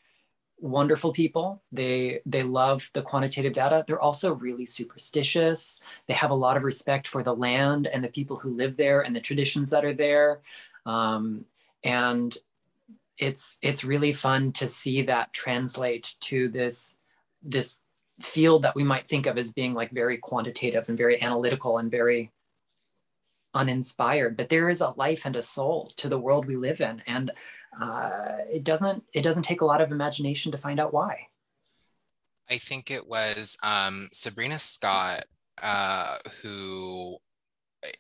wonderful 0.60 1.12
people. 1.12 1.62
They 1.74 2.22
they 2.26 2.44
love 2.44 2.90
the 2.94 3.02
quantitative 3.02 3.52
data. 3.52 3.84
They're 3.86 4.02
also 4.02 4.34
really 4.34 4.66
superstitious. 4.66 5.82
They 6.08 6.14
have 6.14 6.32
a 6.32 6.36
lot 6.36 6.56
of 6.56 6.64
respect 6.64 7.10
for 7.10 7.24
the 7.24 7.36
land 7.36 7.88
and 7.88 8.02
the 8.02 8.08
people 8.08 8.38
who 8.38 8.56
live 8.56 8.78
there 8.78 9.02
and 9.02 9.14
the 9.14 9.20
traditions 9.20 9.70
that 9.72 9.84
are 9.84 9.94
there. 9.94 10.40
Um, 10.86 11.44
and 11.84 12.36
it's 13.18 13.58
it's 13.62 13.84
really 13.84 14.14
fun 14.14 14.54
to 14.54 14.70
see 14.70 15.02
that 15.02 15.34
translate 15.34 16.16
to 16.22 16.48
this 16.48 16.98
this 17.44 17.82
field 18.24 18.64
that 18.64 18.76
we 18.76 18.84
might 18.84 19.08
think 19.08 19.26
of 19.26 19.38
as 19.38 19.54
being 19.54 19.74
like 19.74 19.92
very 19.92 20.18
quantitative 20.18 20.88
and 20.88 20.98
very 20.98 21.22
analytical 21.22 21.78
and 21.78 21.92
very 21.92 22.32
uninspired 23.54 24.38
but 24.38 24.50
there 24.50 24.70
is 24.70 24.82
a 24.82 24.94
life 24.96 25.26
and 25.26 25.36
a 25.36 25.42
soul 25.42 25.92
to 25.98 26.08
the 26.08 26.20
world 26.20 26.46
we 26.46 26.56
live 26.56 26.80
in 26.80 27.02
and 27.06 27.32
uh, 27.80 28.38
it 28.52 28.64
doesn't 28.64 29.04
it 29.14 29.22
doesn't 29.22 29.44
take 29.44 29.62
a 29.62 29.66
lot 29.66 29.82
of 29.82 29.92
imagination 29.92 30.52
to 30.52 30.58
find 30.58 30.80
out 30.80 30.94
why. 30.94 31.28
I 32.50 32.58
think 32.58 32.92
it 32.92 33.08
was 33.08 33.58
um, 33.64 34.10
sabrina 34.12 34.60
scott 34.60 35.24
uh, 35.62 36.18
who 36.42 37.18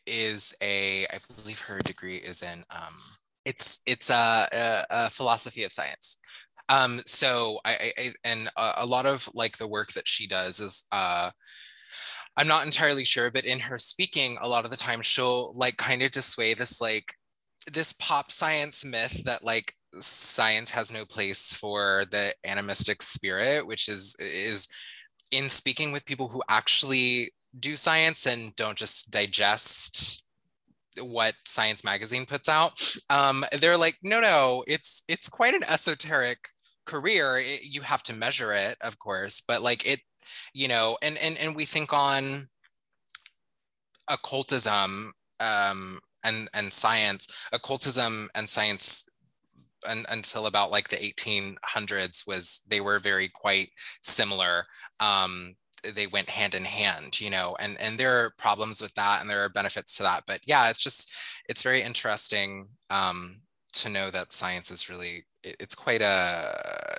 is 0.06 0.56
a 0.62 1.08
i 1.08 1.18
believe 1.36 1.60
her 1.60 1.80
degree 1.80 2.18
is 2.18 2.44
in 2.44 2.64
um, 2.70 2.94
it's 3.46 3.82
it's 3.86 4.10
a, 4.10 4.48
a, 4.52 4.86
a 4.90 5.10
philosophy 5.10 5.64
of 5.64 5.72
science 5.72 6.18
um, 6.72 7.02
so 7.06 7.60
I, 7.66 7.92
I 7.98 8.14
and 8.24 8.50
a, 8.56 8.72
a, 8.78 8.86
lot 8.86 9.06
of 9.06 9.30
like 9.34 9.58
the 9.58 9.68
work 9.68 9.92
that 9.92 10.08
she 10.08 10.26
does 10.26 10.62
is 10.62 10.86
uh, 10.94 11.30
I'm 12.38 12.48
not 12.48 12.66
entirely 12.66 13.04
sure, 13.04 13.30
but 13.30 13.44
in 13.44 13.60
her 13.60 13.78
speaking, 13.78 14.38
a 14.40 14.48
lot 14.48 14.64
of 14.64 14.72
the 14.72 14.78
time 14.78 15.02
she'll 15.02 15.54
like 15.54 15.76
kind 15.76 16.02
of 16.02 16.12
dissuade 16.12 16.58
this 16.58 16.80
like 16.80 17.14
this 17.72 17.92
pop 18.00 18.32
science 18.32 18.86
myth 18.86 19.22
that 19.26 19.44
like 19.44 19.76
science 20.00 20.72
has 20.72 20.94
no 20.94 21.04
place 21.04 21.54
for 21.54 22.06
the 22.10 22.34
animistic 22.46 23.02
spirit, 23.02 23.68
which 23.68 23.90
is 23.90 24.16
is 24.22 24.70
in 25.30 25.50
speaking 25.50 25.92
with 25.92 26.06
people 26.06 26.30
who 26.30 26.42
actually 26.48 27.34
do 27.60 27.76
science 27.76 28.28
and 28.28 28.56
don't 28.56 28.78
just 28.78 29.12
digest 29.12 30.26
what 31.02 31.34
science 31.46 31.86
magazine 31.86 32.26
puts 32.26 32.50
out 32.50 32.74
um, 33.10 33.46
they're 33.60 33.78
like 33.78 33.96
no 34.04 34.20
no 34.20 34.62
it's 34.68 35.04
it's 35.08 35.30
quite 35.30 35.54
an 35.54 35.64
esoteric 35.70 36.50
career 36.92 37.38
it, 37.38 37.64
you 37.64 37.82
have 37.82 38.04
to 38.04 38.14
measure 38.14 38.54
it 38.54 38.78
of 38.82 39.00
course 39.00 39.42
but 39.48 39.62
like 39.62 39.86
it 39.86 40.00
you 40.54 40.68
know 40.68 40.98
and 41.02 41.18
and 41.18 41.38
and 41.38 41.56
we 41.56 41.66
think 41.66 41.94
on 41.94 42.48
occultism 44.10 45.12
um 45.40 46.00
and 46.24 46.50
and 46.54 46.72
science 46.72 47.28
occultism 47.54 48.30
and 48.36 48.48
science 48.48 49.08
and, 49.88 50.06
until 50.10 50.46
about 50.46 50.72
like 50.72 50.90
the 50.90 50.98
1800s 50.98 52.28
was 52.28 52.62
they 52.70 52.82
were 52.82 53.00
very 53.00 53.30
quite 53.30 53.70
similar. 54.02 54.66
Um 55.00 55.56
they 55.96 56.06
went 56.06 56.30
hand 56.30 56.54
in 56.54 56.64
hand 56.64 57.20
you 57.20 57.32
know 57.32 57.56
and 57.60 57.80
and 57.82 57.98
there 57.98 58.16
are 58.24 58.34
problems 58.38 58.82
with 58.82 58.94
that 58.94 59.20
and 59.20 59.28
there 59.28 59.44
are 59.44 59.50
benefits 59.50 59.98
to 59.98 60.04
that 60.04 60.22
but 60.28 60.40
yeah 60.46 60.70
it's 60.70 60.84
just 60.84 61.12
it's 61.50 61.64
very 61.64 61.82
interesting 61.82 62.68
um 62.92 63.42
to 63.74 63.90
know 63.90 64.12
that 64.12 64.32
science 64.32 64.70
is 64.70 64.92
really 64.92 65.26
it's 65.44 65.76
quite 65.76 66.02
a 66.02 66.98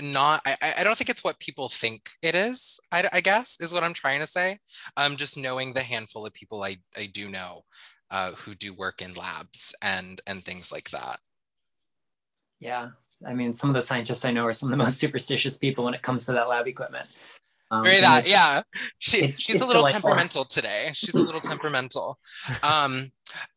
not 0.00 0.40
I, 0.46 0.74
I 0.78 0.84
don't 0.84 0.96
think 0.96 1.10
it's 1.10 1.24
what 1.24 1.38
people 1.38 1.68
think 1.68 2.10
it 2.22 2.34
is 2.34 2.80
I, 2.92 3.08
I 3.12 3.20
guess 3.20 3.60
is 3.60 3.72
what 3.72 3.84
i'm 3.84 3.92
trying 3.92 4.20
to 4.20 4.26
say. 4.26 4.58
Um 4.96 5.16
just 5.16 5.38
knowing 5.38 5.72
the 5.72 5.82
handful 5.82 6.26
of 6.26 6.32
people 6.32 6.62
i 6.62 6.78
i 6.96 7.06
do 7.06 7.28
know 7.28 7.64
uh, 8.10 8.32
who 8.32 8.54
do 8.54 8.72
work 8.72 9.02
in 9.02 9.14
labs 9.14 9.74
and 9.82 10.20
and 10.26 10.44
things 10.44 10.70
like 10.70 10.90
that. 10.90 11.18
Yeah. 12.60 12.90
I 13.26 13.34
mean 13.34 13.54
some 13.54 13.70
of 13.70 13.74
the 13.74 13.82
scientists 13.82 14.24
i 14.24 14.30
know 14.30 14.46
are 14.46 14.52
some 14.52 14.72
of 14.72 14.78
the 14.78 14.84
most 14.84 14.98
superstitious 15.04 15.58
people 15.58 15.84
when 15.84 15.94
it 15.94 16.02
comes 16.02 16.26
to 16.26 16.32
that 16.32 16.48
lab 16.48 16.66
equipment 16.66 17.08
um, 17.74 17.84
Very 17.84 18.00
that, 18.00 18.28
yeah. 18.28 18.62
She, 18.98 19.18
it's, 19.18 19.40
she's 19.40 19.56
it's 19.56 19.64
a 19.64 19.66
little 19.66 19.82
delightful. 19.82 20.10
temperamental 20.10 20.44
today. 20.44 20.90
She's 20.94 21.14
a 21.14 21.22
little 21.22 21.40
temperamental. 21.40 22.18
Um, 22.62 23.10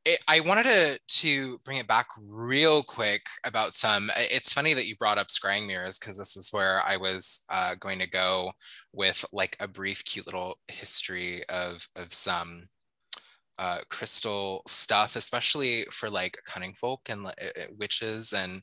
it, 0.06 0.19
I 0.27 0.39
wanted 0.39 0.63
to 0.63 0.99
to 1.21 1.60
bring 1.60 1.77
it 1.77 1.88
back 1.88 2.08
real 2.19 2.84
quick 2.84 3.21
about 3.43 3.73
some. 3.73 4.12
It's 4.15 4.53
funny 4.53 4.73
that 4.73 4.88
you 4.88 4.95
brought 4.95 5.17
up 5.17 5.27
scrying 5.27 5.67
mirrors 5.67 5.99
because 5.99 6.17
this 6.17 6.36
is 6.36 6.51
where 6.51 6.82
I 6.86 6.97
was 6.97 7.43
uh, 7.49 7.75
going 7.75 7.99
to 7.99 8.08
go 8.08 8.53
with 8.93 9.23
like 9.32 9.56
a 9.60 9.67
brief, 9.67 10.03
cute 10.03 10.25
little 10.25 10.58
history 10.67 11.43
of 11.49 11.88
of 11.95 12.12
some 12.13 12.69
uh, 13.60 13.80
crystal 13.89 14.62
stuff, 14.67 15.15
especially 15.15 15.86
for 15.91 16.10
like 16.10 16.39
cunning 16.45 16.73
folk 16.73 17.01
and 17.10 17.25
uh, 17.25 17.32
uh, 17.41 17.63
witches. 17.77 18.34
And 18.34 18.62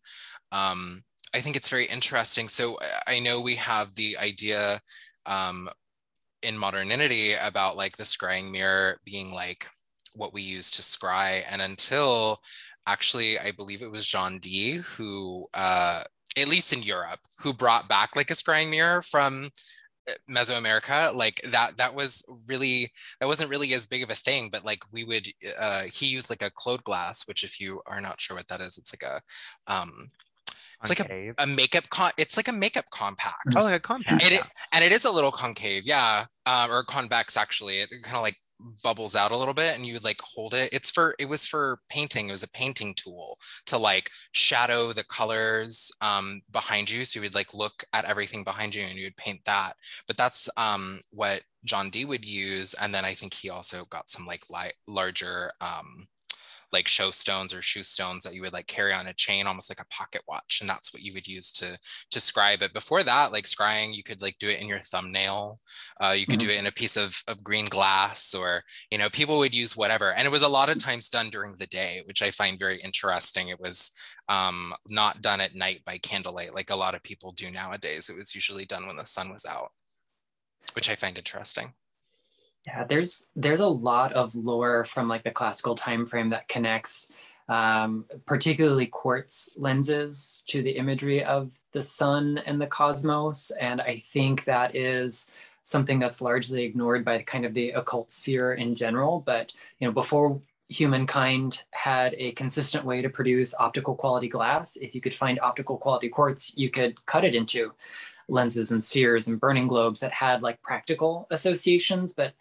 um, 0.53 1.03
I 1.35 1.41
think 1.41 1.57
it's 1.57 1.69
very 1.69 1.87
interesting. 1.87 2.49
So 2.49 2.79
I 3.07 3.19
know 3.19 3.41
we 3.41 3.57
have 3.57 3.95
the 3.95 4.17
idea 4.19 4.81
um, 5.27 5.69
in 6.43 6.59
modernity 6.59 7.35
about 7.35 7.77
like 7.77 7.97
the 7.97 8.05
scrying 8.05 8.51
mirror 8.51 9.01
being 9.05 9.33
like 9.33 9.67
what 10.15 10.33
we 10.33 10.43
use 10.43 10.71
to 10.73 10.83
scry. 10.83 11.43
And 11.49 11.63
until 11.63 12.41
actually, 12.87 13.39
I 13.39 13.51
believe 13.51 13.83
it 13.83 13.91
was 13.91 14.07
John 14.07 14.39
Dee 14.39 14.75
who, 14.77 15.47
uh, 15.55 16.05
at 16.37 16.49
least 16.49 16.73
in 16.73 16.83
Europe, 16.83 17.21
who 17.41 17.53
brought 17.53 17.89
back 17.89 18.17
like 18.17 18.31
a 18.31 18.35
scrying 18.35 18.71
mirror 18.71 19.03
from 19.03 19.49
uh, 20.09 20.13
Mesoamerica, 20.31 21.15
like 21.15 21.41
that, 21.51 21.77
that 21.79 21.95
was 21.95 22.25
really, 22.47 22.93
that 23.21 23.27
wasn't 23.27 23.51
really 23.51 23.73
as 23.73 23.87
big 23.87 24.03
of 24.03 24.11
a 24.11 24.15
thing, 24.15 24.51
but 24.51 24.65
like 24.65 24.81
we 24.93 25.05
would, 25.05 25.27
uh, 25.59 25.85
he 25.85 26.07
used 26.07 26.31
like 26.31 26.43
a 26.43 26.51
Claude 26.51 26.85
glass, 26.85 27.27
which 27.27 27.43
if 27.45 27.61
you 27.61 27.81
are 27.87 28.01
not 28.01 28.21
sure 28.21 28.37
what 28.37 28.49
that 28.49 28.61
is, 28.61 28.77
it's 28.77 28.93
like 28.93 29.05
a, 29.05 29.21
um, 29.73 30.11
it's 30.91 30.99
like 30.99 31.11
a, 31.11 31.33
a 31.39 31.47
makeup 31.47 31.89
con 31.91 32.11
it's 32.19 32.37
like 32.37 32.49
a 32.49 32.53
makeup 32.53 32.85
compact. 32.91 33.55
Oh 33.57 33.65
like 33.65 33.75
a 33.75 33.81
compact 33.81 34.23
and 34.23 34.33
it, 34.33 34.43
and 34.73 34.85
it 34.85 34.93
is 34.93 35.05
a 35.05 35.11
little 35.11 35.33
concave 35.33 35.85
yeah 35.85 36.27
um, 36.47 36.71
or 36.71 36.83
convex 36.83 37.37
actually. 37.37 37.79
It 37.79 37.91
kind 38.03 38.17
of 38.17 38.23
like 38.23 38.37
bubbles 38.83 39.17
out 39.17 39.31
a 39.31 39.37
little 39.37 39.55
bit 39.55 39.75
and 39.75 39.85
you 39.85 39.95
would 39.95 40.05
like 40.05 40.21
hold 40.23 40.55
it. 40.55 40.71
It's 40.73 40.91
for 40.91 41.15
it 41.19 41.29
was 41.29 41.47
for 41.47 41.79
painting. 41.89 42.29
It 42.29 42.33
was 42.33 42.43
a 42.43 42.51
painting 42.51 42.95
tool 42.95 43.39
to 43.67 43.79
like 43.79 44.11
shadow 44.33 44.93
the 44.93 45.05
colors 45.05 45.91
um, 46.01 46.43
behind 46.53 46.91
you. 46.91 47.05
So 47.05 47.19
you 47.19 47.25
would 47.25 47.35
like 47.35 47.55
look 47.55 47.85
at 47.93 48.05
everything 48.05 48.45
behind 48.45 48.75
you 48.75 48.83
and 48.83 48.99
you 48.99 49.07
would 49.07 49.17
paint 49.17 49.41
that. 49.47 49.75
But 50.07 50.17
that's 50.17 50.49
um, 50.57 51.01
what 51.11 51.43
john 51.65 51.89
dee 51.91 52.05
would 52.05 52.25
use. 52.25 52.75
And 52.75 52.95
then 52.95 53.05
i 53.05 53.15
think 53.15 53.33
he 53.33 53.49
also 53.51 53.85
got 53.91 54.11
some 54.11 54.27
like 54.27 54.51
light 54.51 54.75
larger 54.87 55.53
um, 55.61 56.07
like 56.75 56.89
show 56.89 57.11
stones 57.11 57.55
or 57.55 57.63
shoe 57.63 57.83
stones 57.83 58.25
that 58.25 58.35
you 58.35 58.43
would 58.43 58.53
like 58.53 58.67
carry 58.67 58.93
on 58.93 59.07
a 59.07 59.15
chain, 59.15 59.47
almost 59.47 59.71
like 59.71 59.81
a 59.81 59.87
pocket 59.87 60.21
watch. 60.29 60.59
And 60.61 60.69
that's 60.69 60.93
what 60.93 61.03
you 61.03 61.15
would 61.15 61.27
use 61.27 61.51
to, 61.53 61.79
to 62.11 62.21
scribe 62.21 62.61
But 62.61 62.75
before 62.75 63.03
that, 63.05 63.33
like 63.33 63.45
scrying, 63.45 63.95
you 63.95 64.03
could 64.03 64.21
like 64.21 64.37
do 64.39 64.51
it 64.51 64.61
in 64.61 64.69
your 64.69 64.81
thumbnail. 64.81 65.61
Uh, 65.99 66.15
you 66.17 66.27
could 66.27 66.39
mm-hmm. 66.39 66.49
do 66.49 66.55
it 66.55 66.59
in 66.59 66.67
a 66.67 66.73
piece 66.73 66.99
of, 66.99 67.17
of 67.29 67.43
green 67.43 67.65
glass 67.67 68.35
or, 68.35 68.63
you 68.91 68.99
know, 68.99 69.09
people 69.09 69.39
would 69.39 69.55
use 69.55 69.77
whatever. 69.77 70.13
And 70.13 70.27
it 70.27 70.31
was 70.31 70.43
a 70.43 70.49
lot 70.49 70.69
of 70.69 70.79
times 70.79 71.09
done 71.09 71.31
during 71.31 71.55
the 71.57 71.67
day, 71.69 72.03
which 72.05 72.21
I 72.21 72.31
find 72.31 72.59
very 72.59 72.81
interesting. 72.83 73.49
It 73.49 73.61
was 73.61 73.93
um, 74.29 74.75
not 74.89 75.23
done 75.23 75.41
at 75.41 75.55
night 75.55 75.83
by 75.87 75.99
candlelight 75.99 76.55
like 76.55 76.71
a 76.71 76.77
lot 76.77 76.95
of 76.95 77.03
people 77.03 77.33
do 77.33 77.51
nowadays. 77.51 78.09
It 78.09 78.17
was 78.17 78.35
usually 78.35 78.67
done 78.67 78.87
when 78.87 78.97
the 78.97 79.05
sun 79.05 79.31
was 79.31 79.47
out, 79.47 79.71
which 80.75 80.91
I 80.91 80.97
find 80.97 81.17
interesting. 81.17 81.73
Yeah, 82.67 82.85
there's 82.85 83.29
there's 83.37 83.61
a 83.61 83.69
lot 83.69 84.13
of 84.15 84.35
lore 84.35 84.85
from 84.85 85.09
like 85.09 85.23
the 85.23 85.31
classical 85.31 85.75
time 85.75 86.07
frame 86.07 86.31
that 86.31 86.49
connects 86.49 87.13
um, 87.49 88.07
particularly 88.27 88.87
quartz 88.87 89.51
lenses 89.59 90.43
to 90.47 90.63
the 90.63 90.73
imagery 90.73 91.23
of 91.23 91.55
the 91.73 91.83
sun 91.83 92.39
and 92.47 92.61
the 92.61 92.67
cosmos. 92.67 93.51
And 93.61 93.81
I 93.81 93.99
think 93.99 94.45
that 94.45 94.75
is 94.75 95.31
something 95.63 95.99
that's 95.99 96.23
largely 96.23 96.65
ignored 96.65 97.05
by 97.05 97.23
kind 97.23 97.45
of 97.45 97.55
the 97.55 97.71
occult 97.71 98.11
sphere 98.11 98.55
in 98.55 98.75
general. 98.75 99.21
But 99.21 99.53
you 99.79 99.87
know, 99.87 99.93
before 99.93 100.41
humankind 100.69 101.63
had 101.75 102.15
a 102.17 102.33
consistent 102.33 102.85
way 102.85 103.03
to 103.03 103.11
produce 103.11 103.55
optical 103.59 103.95
quality 103.95 104.29
glass, 104.29 104.77
if 104.77 104.95
you 104.95 105.01
could 105.01 105.15
find 105.15 105.39
optical 105.41 105.77
quality 105.77 106.09
quartz, 106.09 106.57
you 106.57 106.71
could 106.71 107.05
cut 107.07 107.25
it 107.25 107.35
into 107.35 107.73
lenses 108.29 108.71
and 108.71 108.83
spheres 108.83 109.29
and 109.29 109.41
burning 109.41 109.67
globes 109.67 110.01
that 110.01 110.13
had 110.13 110.43
like 110.43 110.61
practical 110.63 111.27
associations. 111.31 112.15
But 112.15 112.33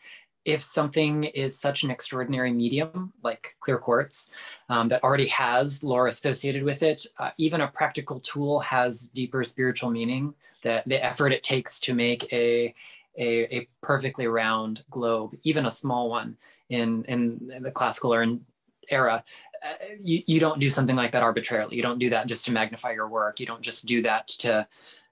if 0.46 0.62
something 0.62 1.24
is 1.24 1.58
such 1.58 1.84
an 1.84 1.92
extraordinary 1.92 2.52
medium 2.52 3.14
like 3.24 3.56
clear 3.60 3.78
quartz 3.78 4.30
um, 4.70 4.90
that 4.90 5.04
already 5.04 5.28
has 5.28 5.84
lore 5.84 6.08
associated 6.08 6.64
with 6.64 6.84
it, 6.84 7.06
uh, 7.18 7.32
even 7.38 7.62
a 7.62 7.68
practical 7.68 8.20
tool 8.20 8.60
has 8.60 9.08
deeper 9.08 9.44
spiritual 9.44 9.90
meaning. 9.90 10.34
That 10.64 10.88
the 10.88 11.04
effort 11.04 11.34
it 11.34 11.44
takes 11.44 11.80
to 11.82 11.94
make 11.94 12.32
a, 12.32 12.74
a, 13.18 13.58
a 13.58 13.68
perfectly 13.82 14.28
round 14.28 14.86
globe, 14.90 15.36
even 15.44 15.66
a 15.66 15.72
small 15.72 16.10
one 16.10 16.38
in, 16.70 17.04
in 17.06 17.60
the 17.62 17.72
classical 17.72 18.14
in 18.14 18.46
era, 18.90 19.24
uh, 19.64 19.74
you, 20.02 20.24
you 20.26 20.40
don't 20.40 20.60
do 20.60 20.70
something 20.70 20.96
like 20.96 21.12
that 21.12 21.24
arbitrarily. 21.24 21.76
You 21.76 21.82
don't 21.82 22.00
do 22.00 22.10
that 22.10 22.28
just 22.28 22.46
to 22.46 22.52
magnify 22.52 22.92
your 22.92 23.08
work. 23.08 23.40
You 23.40 23.46
don't 23.46 23.62
just 23.62 23.86
do 23.86 24.02
that 24.04 24.28
to 24.30 24.68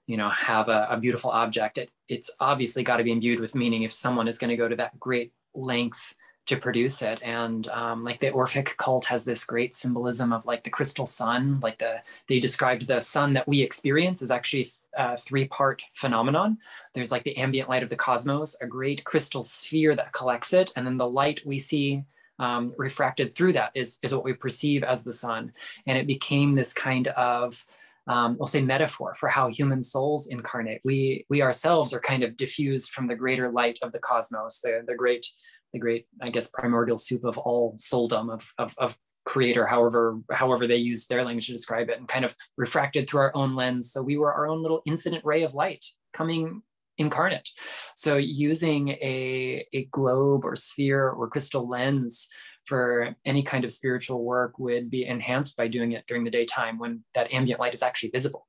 you 0.06 0.16
know 0.16 0.28
have 0.30 0.68
a, 0.68 0.86
a 0.90 0.96
beautiful 0.96 1.30
object 1.30 1.78
it, 1.78 1.90
it's 2.08 2.30
obviously 2.40 2.82
got 2.82 2.96
to 2.98 3.04
be 3.04 3.12
imbued 3.12 3.40
with 3.40 3.54
meaning 3.54 3.82
if 3.82 3.92
someone 3.92 4.28
is 4.28 4.38
going 4.38 4.50
to 4.50 4.56
go 4.56 4.68
to 4.68 4.76
that 4.76 4.98
great 4.98 5.32
length 5.54 6.14
to 6.46 6.56
produce 6.56 7.02
it. 7.02 7.20
And 7.22 7.68
um, 7.68 8.02
like 8.02 8.18
the 8.18 8.30
orphic 8.30 8.76
cult 8.76 9.04
has 9.06 9.24
this 9.24 9.44
great 9.44 9.74
symbolism 9.74 10.32
of 10.32 10.44
like 10.44 10.64
the 10.64 10.70
crystal 10.70 11.06
sun 11.06 11.60
like 11.60 11.78
the 11.78 12.02
they 12.28 12.40
described 12.40 12.86
the 12.86 13.00
sun 13.00 13.34
that 13.34 13.46
we 13.46 13.62
experience 13.62 14.22
as 14.22 14.30
actually 14.30 14.68
a 14.96 15.02
uh, 15.02 15.16
three 15.16 15.46
part 15.46 15.82
phenomenon. 15.94 16.58
There's 16.94 17.12
like 17.12 17.24
the 17.24 17.36
ambient 17.36 17.68
light 17.68 17.82
of 17.82 17.90
the 17.90 17.96
cosmos 17.96 18.56
a 18.60 18.66
great 18.66 19.04
crystal 19.04 19.42
sphere 19.42 19.94
that 19.94 20.12
collects 20.12 20.52
it 20.52 20.72
and 20.76 20.86
then 20.86 20.96
the 20.96 21.08
light 21.08 21.40
we 21.46 21.58
see 21.58 22.04
um, 22.38 22.74
refracted 22.76 23.32
through 23.32 23.52
that 23.52 23.70
is, 23.74 24.00
is 24.02 24.12
what 24.12 24.24
we 24.24 24.32
perceive 24.32 24.82
as 24.82 25.04
the 25.04 25.12
sun. 25.12 25.52
And 25.86 25.96
it 25.96 26.08
became 26.08 26.54
this 26.54 26.72
kind 26.72 27.06
of 27.08 27.64
um, 28.08 28.36
we'll 28.38 28.46
say 28.46 28.62
metaphor 28.62 29.14
for 29.14 29.28
how 29.28 29.48
human 29.48 29.82
souls 29.82 30.26
incarnate. 30.28 30.80
We 30.84 31.24
we 31.30 31.42
ourselves 31.42 31.92
are 31.92 32.00
kind 32.00 32.22
of 32.22 32.36
diffused 32.36 32.90
from 32.90 33.06
the 33.06 33.14
greater 33.14 33.50
light 33.50 33.78
of 33.82 33.92
the 33.92 34.00
cosmos, 34.00 34.60
the 34.60 34.82
the 34.86 34.94
great 34.94 35.26
the 35.72 35.78
great 35.78 36.06
I 36.20 36.30
guess 36.30 36.50
primordial 36.50 36.98
soup 36.98 37.24
of 37.24 37.38
all 37.38 37.74
souldom 37.78 38.30
of 38.30 38.52
of, 38.58 38.74
of 38.78 38.96
creator 39.24 39.66
however 39.66 40.18
however 40.32 40.66
they 40.66 40.76
use 40.76 41.06
their 41.06 41.24
language 41.24 41.46
to 41.46 41.52
describe 41.52 41.88
it 41.88 41.98
and 41.98 42.08
kind 42.08 42.24
of 42.24 42.34
refracted 42.56 43.08
through 43.08 43.20
our 43.20 43.36
own 43.36 43.54
lens 43.54 43.92
so 43.92 44.02
we 44.02 44.16
were 44.16 44.32
our 44.32 44.48
own 44.48 44.62
little 44.62 44.82
incident 44.84 45.24
ray 45.24 45.44
of 45.44 45.54
light 45.54 45.86
coming 46.12 46.60
incarnate 46.98 47.48
so 47.94 48.16
using 48.16 48.88
a, 48.88 49.64
a 49.72 49.84
globe 49.92 50.44
or 50.44 50.56
sphere 50.56 51.08
or 51.08 51.28
crystal 51.28 51.68
lens 51.68 52.28
for 52.64 53.14
any 53.24 53.42
kind 53.42 53.64
of 53.64 53.72
spiritual 53.72 54.24
work 54.24 54.58
would 54.58 54.90
be 54.90 55.06
enhanced 55.06 55.56
by 55.56 55.68
doing 55.68 55.92
it 55.92 56.04
during 56.06 56.24
the 56.24 56.30
daytime 56.30 56.78
when 56.78 57.04
that 57.14 57.32
ambient 57.32 57.60
light 57.60 57.74
is 57.74 57.82
actually 57.82 58.10
visible. 58.10 58.46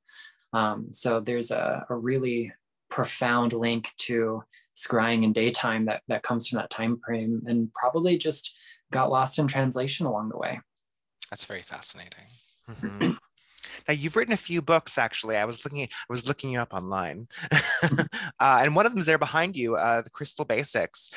Um, 0.54 0.89
so 0.91 1.19
there's 1.19 1.52
a, 1.52 1.86
a, 1.89 1.95
really 1.95 2.54
profound 2.89 3.54
link 3.54 3.89
to 3.97 4.43
scrying 4.78 5.23
in 5.23 5.34
daytime 5.34 5.86
that, 5.86 6.04
that 6.08 6.21
comes 6.21 6.47
from 6.47 6.58
that 6.58 6.69
time 6.69 6.99
frame 7.04 7.41
and 7.47 7.73
probably 7.73 8.19
just 8.19 8.56
got 8.91 9.10
lost 9.10 9.39
in 9.39 9.47
translation 9.47 10.06
along 10.06 10.30
the 10.30 10.38
way. 10.38 10.60
That's 11.32 11.45
very 11.45 11.63
fascinating. 11.63 12.26
Mm-hmm. 12.69 13.13
Now 13.88 13.94
you've 13.94 14.16
written 14.16 14.34
a 14.34 14.38
few 14.38 14.62
books 14.62 14.98
actually. 14.98 15.38
I 15.38 15.46
was 15.46 15.64
looking 15.64 15.84
I 15.84 15.88
was 16.10 16.28
looking 16.28 16.52
you 16.52 16.60
up 16.60 16.74
online. 16.74 17.28
uh, 17.52 18.06
and 18.40 18.76
one 18.76 18.86
of 18.86 18.92
them 18.92 19.00
is 19.00 19.06
there 19.06 19.18
behind 19.18 19.56
you, 19.56 19.76
uh, 19.76 20.02
the 20.02 20.10
Crystal 20.10 20.46
Basics. 20.46 21.10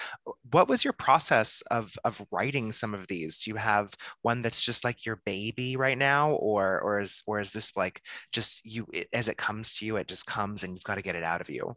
What 0.51 0.69
was 0.69 0.85
your 0.85 0.93
process 0.93 1.63
of 1.71 1.97
of 2.05 2.25
writing 2.33 2.73
some 2.73 2.95
of 2.95 3.07
these? 3.07 3.39
Do 3.39 3.51
you 3.51 3.57
have 3.57 3.95
one 4.23 4.43
that's 4.43 4.63
just 4.63 4.85
like 4.85 5.07
your 5.07 5.21
baby 5.25 5.77
right 5.77 5.99
now 5.99 6.33
or 6.33 6.81
or 6.81 7.01
is 7.01 7.23
or 7.27 7.41
is 7.41 7.53
this 7.53 7.77
like 7.77 8.03
just 8.33 8.65
you 8.65 8.87
as 9.13 9.29
it 9.29 9.37
comes 9.37 9.75
to 9.75 9.87
you 9.87 9.97
it 9.97 10.09
just 10.09 10.27
comes 10.27 10.63
and 10.65 10.75
you've 10.75 10.85
got 10.85 10.97
to 10.97 11.03
get 11.03 11.17
it 11.17 11.25
out 11.25 11.41
of 11.41 11.51
you? 11.51 11.77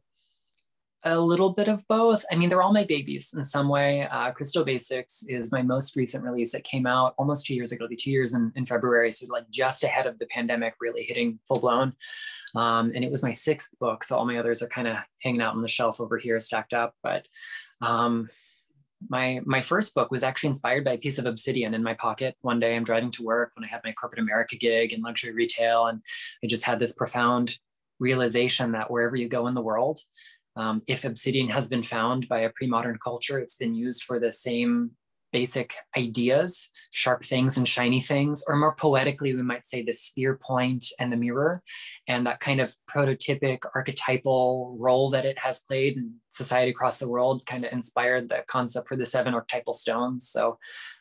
A 1.03 1.19
little 1.19 1.51
bit 1.51 1.67
of 1.67 1.87
both. 1.87 2.25
I 2.31 2.35
mean, 2.35 2.49
they're 2.49 2.61
all 2.61 2.73
my 2.73 2.83
babies 2.83 3.33
in 3.35 3.43
some 3.45 3.69
way. 3.69 4.07
Uh, 4.11 4.31
Crystal 4.31 4.65
Basics 4.65 5.23
is 5.27 5.51
my 5.51 5.61
most 5.61 5.95
recent 5.95 6.23
release. 6.23 6.53
It 6.53 6.63
came 6.63 6.85
out 6.85 7.13
almost 7.17 7.45
two 7.45 7.55
years 7.55 7.71
ago. 7.71 7.85
It'll 7.85 7.89
be 7.89 7.95
two 7.95 8.11
years 8.11 8.33
in, 8.33 8.51
in 8.55 8.65
February. 8.65 9.11
So 9.11 9.27
like 9.29 9.49
just 9.49 9.83
ahead 9.83 10.07
of 10.07 10.19
the 10.19 10.25
pandemic 10.27 10.75
really 10.79 11.03
hitting 11.03 11.39
full 11.47 11.59
blown. 11.59 11.93
Um, 12.55 12.91
and 12.93 13.03
it 13.03 13.11
was 13.11 13.23
my 13.23 13.31
sixth 13.31 13.69
book. 13.79 14.03
So 14.03 14.17
all 14.17 14.25
my 14.25 14.37
others 14.37 14.61
are 14.61 14.67
kind 14.67 14.87
of 14.87 14.97
hanging 15.21 15.41
out 15.41 15.55
on 15.55 15.61
the 15.61 15.67
shelf 15.67 16.01
over 16.01 16.17
here 16.17 16.39
stacked 16.39 16.73
up. 16.73 16.93
But 17.01 17.27
um, 17.81 18.29
my 19.07 19.39
my 19.45 19.61
first 19.61 19.95
book 19.95 20.11
was 20.11 20.23
actually 20.23 20.49
inspired 20.49 20.83
by 20.83 20.91
a 20.91 20.97
piece 20.97 21.17
of 21.17 21.25
obsidian 21.25 21.73
in 21.73 21.81
my 21.81 21.93
pocket 21.93 22.35
one 22.41 22.59
day 22.59 22.75
i'm 22.75 22.83
driving 22.83 23.09
to 23.09 23.23
work 23.23 23.51
when 23.55 23.63
i 23.63 23.67
had 23.67 23.79
my 23.85 23.93
corporate 23.93 24.19
america 24.19 24.57
gig 24.57 24.91
in 24.91 25.01
luxury 25.01 25.31
retail 25.31 25.85
and 25.85 26.01
i 26.43 26.47
just 26.47 26.65
had 26.65 26.79
this 26.79 26.93
profound 26.93 27.57
realization 27.99 28.73
that 28.73 28.91
wherever 28.91 29.15
you 29.15 29.29
go 29.29 29.47
in 29.47 29.53
the 29.53 29.61
world 29.61 29.99
um, 30.59 30.81
if 30.87 31.05
obsidian 31.05 31.49
has 31.49 31.69
been 31.69 31.83
found 31.83 32.27
by 32.27 32.41
a 32.41 32.49
pre-modern 32.49 32.97
culture, 33.01 33.39
it's 33.39 33.55
been 33.55 33.73
used 33.73 34.03
for 34.03 34.19
the 34.19 34.31
same 34.31 34.91
basic 35.31 35.75
ideas, 35.95 36.69
sharp 36.91 37.23
things 37.23 37.55
and 37.55 37.67
shiny 37.67 38.01
things, 38.01 38.43
or 38.47 38.55
more 38.55 38.75
poetically, 38.75 39.33
we 39.33 39.41
might 39.41 39.65
say 39.65 39.81
the 39.83 39.93
spear 39.93 40.39
point 40.41 40.85
and 40.99 41.13
the 41.13 41.17
mirror, 41.17 41.61
and 42.07 42.25
that 42.25 42.39
kind 42.39 42.59
of 42.59 42.75
prototypic 42.93 43.59
archetypal 43.73 44.75
role 44.79 45.09
that 45.11 45.25
it 45.25 45.37
has 45.39 45.61
played 45.61 45.97
in 45.97 46.15
society 46.29 46.71
across 46.71 46.99
the 46.99 47.07
world 47.07 47.45
kind 47.45 47.63
of 47.63 47.71
inspired 47.71 48.27
the 48.27 48.43
concept 48.47 48.87
for 48.87 48.97
the 48.97 49.05
seven 49.05 49.33
archetypal 49.33 49.73
stones. 49.73 50.27
So 50.27 50.57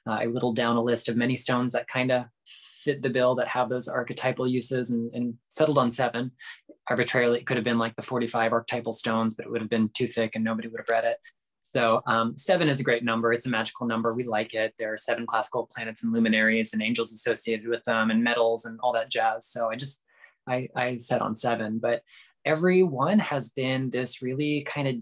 uh, 0.06 0.18
I 0.20 0.26
whittled 0.26 0.56
down 0.56 0.76
a 0.76 0.82
list 0.82 1.09
of 1.09 1.16
many 1.16 1.34
stones 1.34 1.72
that 1.72 1.88
kind 1.88 2.12
of 2.12 2.26
fit 2.89 3.03
the 3.03 3.11
bill 3.11 3.34
that 3.34 3.49
have 3.49 3.68
those 3.68 3.86
archetypal 3.86 4.49
uses 4.49 4.91
and, 4.91 5.12
and 5.14 5.34
settled 5.49 5.76
on 5.76 5.91
seven. 5.91 6.32
Arbitrarily 6.89 7.39
it 7.39 7.47
could 7.47 7.59
have 7.59 7.64
been 7.64 7.78
like 7.78 7.95
the 7.97 8.03
45 8.03 8.53
archetypal 8.53 8.93
stones 8.93 9.34
but 9.34 9.45
it 9.45 9.53
would 9.53 9.61
have 9.61 9.68
been 9.68 9.91
too 9.91 10.07
thick 10.07 10.34
and 10.34 10.45
nobody 10.45 10.68
would 10.68 10.80
have 10.80 10.95
read 10.95 11.05
it. 11.05 11.18
So 11.74 12.01
um, 12.07 12.34
seven 12.39 12.70
is 12.70 12.80
a 12.80 12.84
great 12.84 13.05
number. 13.05 13.30
It's 13.30 13.45
a 13.45 13.51
magical 13.51 13.86
number. 13.86 14.14
We 14.14 14.24
like 14.24 14.55
it. 14.55 14.72
There 14.78 14.91
are 14.95 14.97
seven 14.97 15.26
classical 15.26 15.68
planets 15.70 16.03
and 16.03 16.14
luminaries 16.14 16.72
and 16.72 16.82
angels 16.82 17.12
associated 17.12 17.68
with 17.68 17.84
them 17.84 18.11
and 18.11 18.24
metals 18.24 18.64
and 18.64 18.80
all 18.82 18.95
that 18.95 19.11
jazz. 19.11 19.47
So 19.47 19.68
i 19.70 19.76
just 19.76 20.03
i 20.47 20.68
i 20.74 20.97
set 20.97 21.20
on 21.20 21.36
seven 21.36 21.78
but 21.78 22.03
every 22.47 22.82
one 22.82 23.18
has 23.18 23.51
been 23.51 23.91
this 23.91 24.22
really 24.22 24.62
kind 24.62 24.89
of 24.89 24.95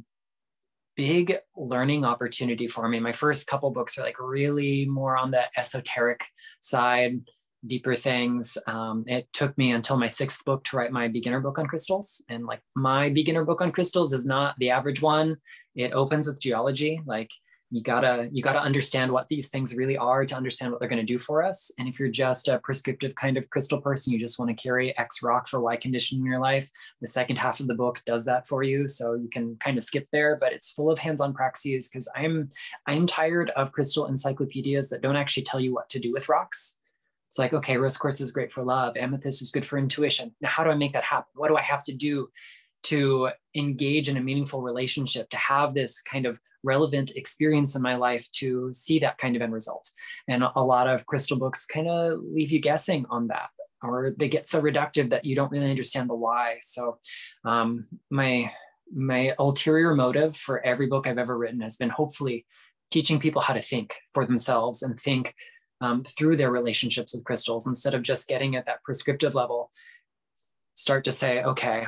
big 0.97 1.37
learning 1.55 2.05
opportunity 2.05 2.67
for 2.67 2.89
me. 2.89 2.99
My 2.99 3.13
first 3.13 3.47
couple 3.47 3.71
books 3.71 3.97
are 3.99 4.03
like 4.03 4.19
really 4.19 4.87
more 4.87 5.17
on 5.17 5.31
the 5.31 5.45
esoteric 5.57 6.25
side 6.61 7.21
deeper 7.67 7.95
things. 7.95 8.59
Um, 8.67 9.05
it 9.07 9.29
took 9.33 9.57
me 9.57 9.73
until 9.73 9.97
my 9.97 10.09
sixth 10.09 10.45
book 10.45 10.65
to 10.65 10.77
write 10.77 10.93
my 10.93 11.09
beginner 11.09 11.41
book 11.41 11.59
on 11.59 11.67
crystals. 11.67 12.23
And 12.29 12.47
like 12.47 12.61
my 12.75 13.11
beginner 13.11 13.45
book 13.45 13.61
on 13.61 13.73
crystals 13.73 14.13
is 14.13 14.27
not 14.27 14.55
the 14.59 14.71
average 14.71 15.03
one. 15.03 15.37
It 15.75 15.93
opens 15.93 16.27
with 16.27 16.41
geology. 16.41 17.01
Like 17.07 17.31
you 17.71 17.83
gotta 17.83 18.29
you 18.31 18.45
gotta 18.45 18.61
understand 18.61 19.11
what 19.11 19.27
these 19.27 19.49
things 19.49 19.75
really 19.75 19.97
are 19.97 20.25
to 20.25 20.37
understand 20.37 20.71
what 20.71 20.79
they're 20.79 20.89
going 20.89 21.05
to 21.05 21.13
do 21.13 21.19
for 21.19 21.43
us. 21.43 21.73
And 21.79 21.89
if 21.89 21.99
you're 21.99 22.09
just 22.09 22.47
a 22.47 22.61
prescriptive 22.61 23.15
kind 23.17 23.37
of 23.37 23.51
crystal 23.51 23.81
person, 23.81 24.13
you 24.13 24.21
just 24.21 24.39
want 24.39 24.57
to 24.57 24.63
carry 24.63 24.97
X 24.97 25.21
rock 25.23 25.49
for 25.49 25.61
Y 25.61 25.77
condition 25.77 26.21
in 26.21 26.25
your 26.25 26.39
life. 26.39 26.71
The 27.01 27.09
second 27.09 27.37
half 27.37 27.59
of 27.59 27.67
the 27.67 27.75
book 27.75 28.01
does 28.07 28.25
that 28.27 28.47
for 28.47 28.63
you, 28.63 28.87
so 28.87 29.15
you 29.15 29.29
can 29.29 29.57
kind 29.57 29.77
of 29.77 29.83
skip 29.83 30.07
there. 30.13 30.37
But 30.39 30.53
it's 30.53 30.71
full 30.71 30.91
of 30.93 31.01
hands-on 31.01 31.35
praxis 31.35 31.89
because 31.89 32.09
I'm 32.15 32.51
I'm 32.87 33.07
tired 33.07 33.51
of 33.57 33.73
crystal 33.73 34.07
encyclopedias 34.07 34.89
that 34.91 35.03
don't 35.03 35.17
actually 35.17 35.43
tell 35.43 35.59
you 35.59 35.75
what 35.75 35.89
to 35.89 35.99
do 35.99 36.13
with 36.13 36.29
rocks 36.29 36.79
it's 37.37 37.39
like, 37.39 37.53
okay, 37.53 37.77
rose 37.77 37.99
quartz 37.99 38.23
is 38.23 38.33
great 38.33 38.51
for 38.51 38.65
love. 38.65 38.97
Amethyst 38.97 39.43
is 39.43 39.51
good 39.51 39.67
for 39.67 39.77
intuition. 39.77 40.35
Now, 40.41 40.49
how 40.49 40.65
do 40.65 40.71
I 40.71 40.75
make 40.75 40.95
that 40.95 41.05
happen? 41.05 41.29
What 41.35 41.49
do 41.49 41.57
I 41.59 41.61
have 41.61 41.83
to 41.85 41.95
do 41.95 42.31
to 42.85 43.29
engage 43.55 44.09
in 44.09 44.17
a 44.17 44.23
meaningful 44.23 44.63
relationship, 44.63 45.29
to 45.29 45.37
have 45.37 45.75
this 45.75 46.01
kind 46.01 46.25
of 46.25 46.41
relevant 46.63 47.15
experience 47.15 47.77
in 47.77 47.83
my 47.83 47.95
life 47.97 48.27
to 48.33 48.73
see 48.73 48.99
that 49.01 49.19
kind 49.19 49.37
of 49.37 49.43
end 49.43 49.53
result. 49.53 49.91
And 50.29 50.45
a 50.45 50.63
lot 50.63 50.89
of 50.89 51.05
crystal 51.05 51.37
books 51.37 51.67
kind 51.67 51.89
of 51.89 52.21
leave 52.23 52.51
you 52.51 52.59
guessing 52.59 53.05
on 53.11 53.27
that, 53.27 53.51
or 53.83 54.15
they 54.17 54.29
get 54.29 54.49
so 54.49 54.63
reductive 54.63 55.11
that 55.11 55.27
you 55.27 55.37
don't 55.37 55.53
really 55.53 55.71
understand 55.71 56.09
the 56.09 56.15
why. 56.15 56.59
So 56.63 57.01
um, 57.45 57.87
my 58.11 58.51
my 58.95 59.35
ulterior 59.39 59.95
motive 59.95 60.35
for 60.35 60.65
every 60.65 60.87
book 60.87 61.07
I've 61.07 61.19
ever 61.19 61.37
written 61.37 61.61
has 61.61 61.77
been 61.77 61.91
hopefully 61.91 62.47
teaching 62.91 63.19
people 63.19 63.43
how 63.43 63.53
to 63.53 63.61
think 63.61 63.97
for 64.15 64.25
themselves 64.25 64.83
and 64.83 64.99
think 64.99 65.35
um, 65.81 66.03
through 66.05 66.37
their 66.37 66.51
relationships 66.51 67.15
with 67.15 67.25
crystals 67.25 67.67
instead 67.67 67.95
of 67.95 68.03
just 68.03 68.29
getting 68.29 68.57
at 68.57 68.67
that 68.67 68.83
prescriptive 68.83 69.35
level. 69.35 69.71
Start 70.75 71.05
to 71.05 71.13
say, 71.13 71.43
okay, 71.43 71.87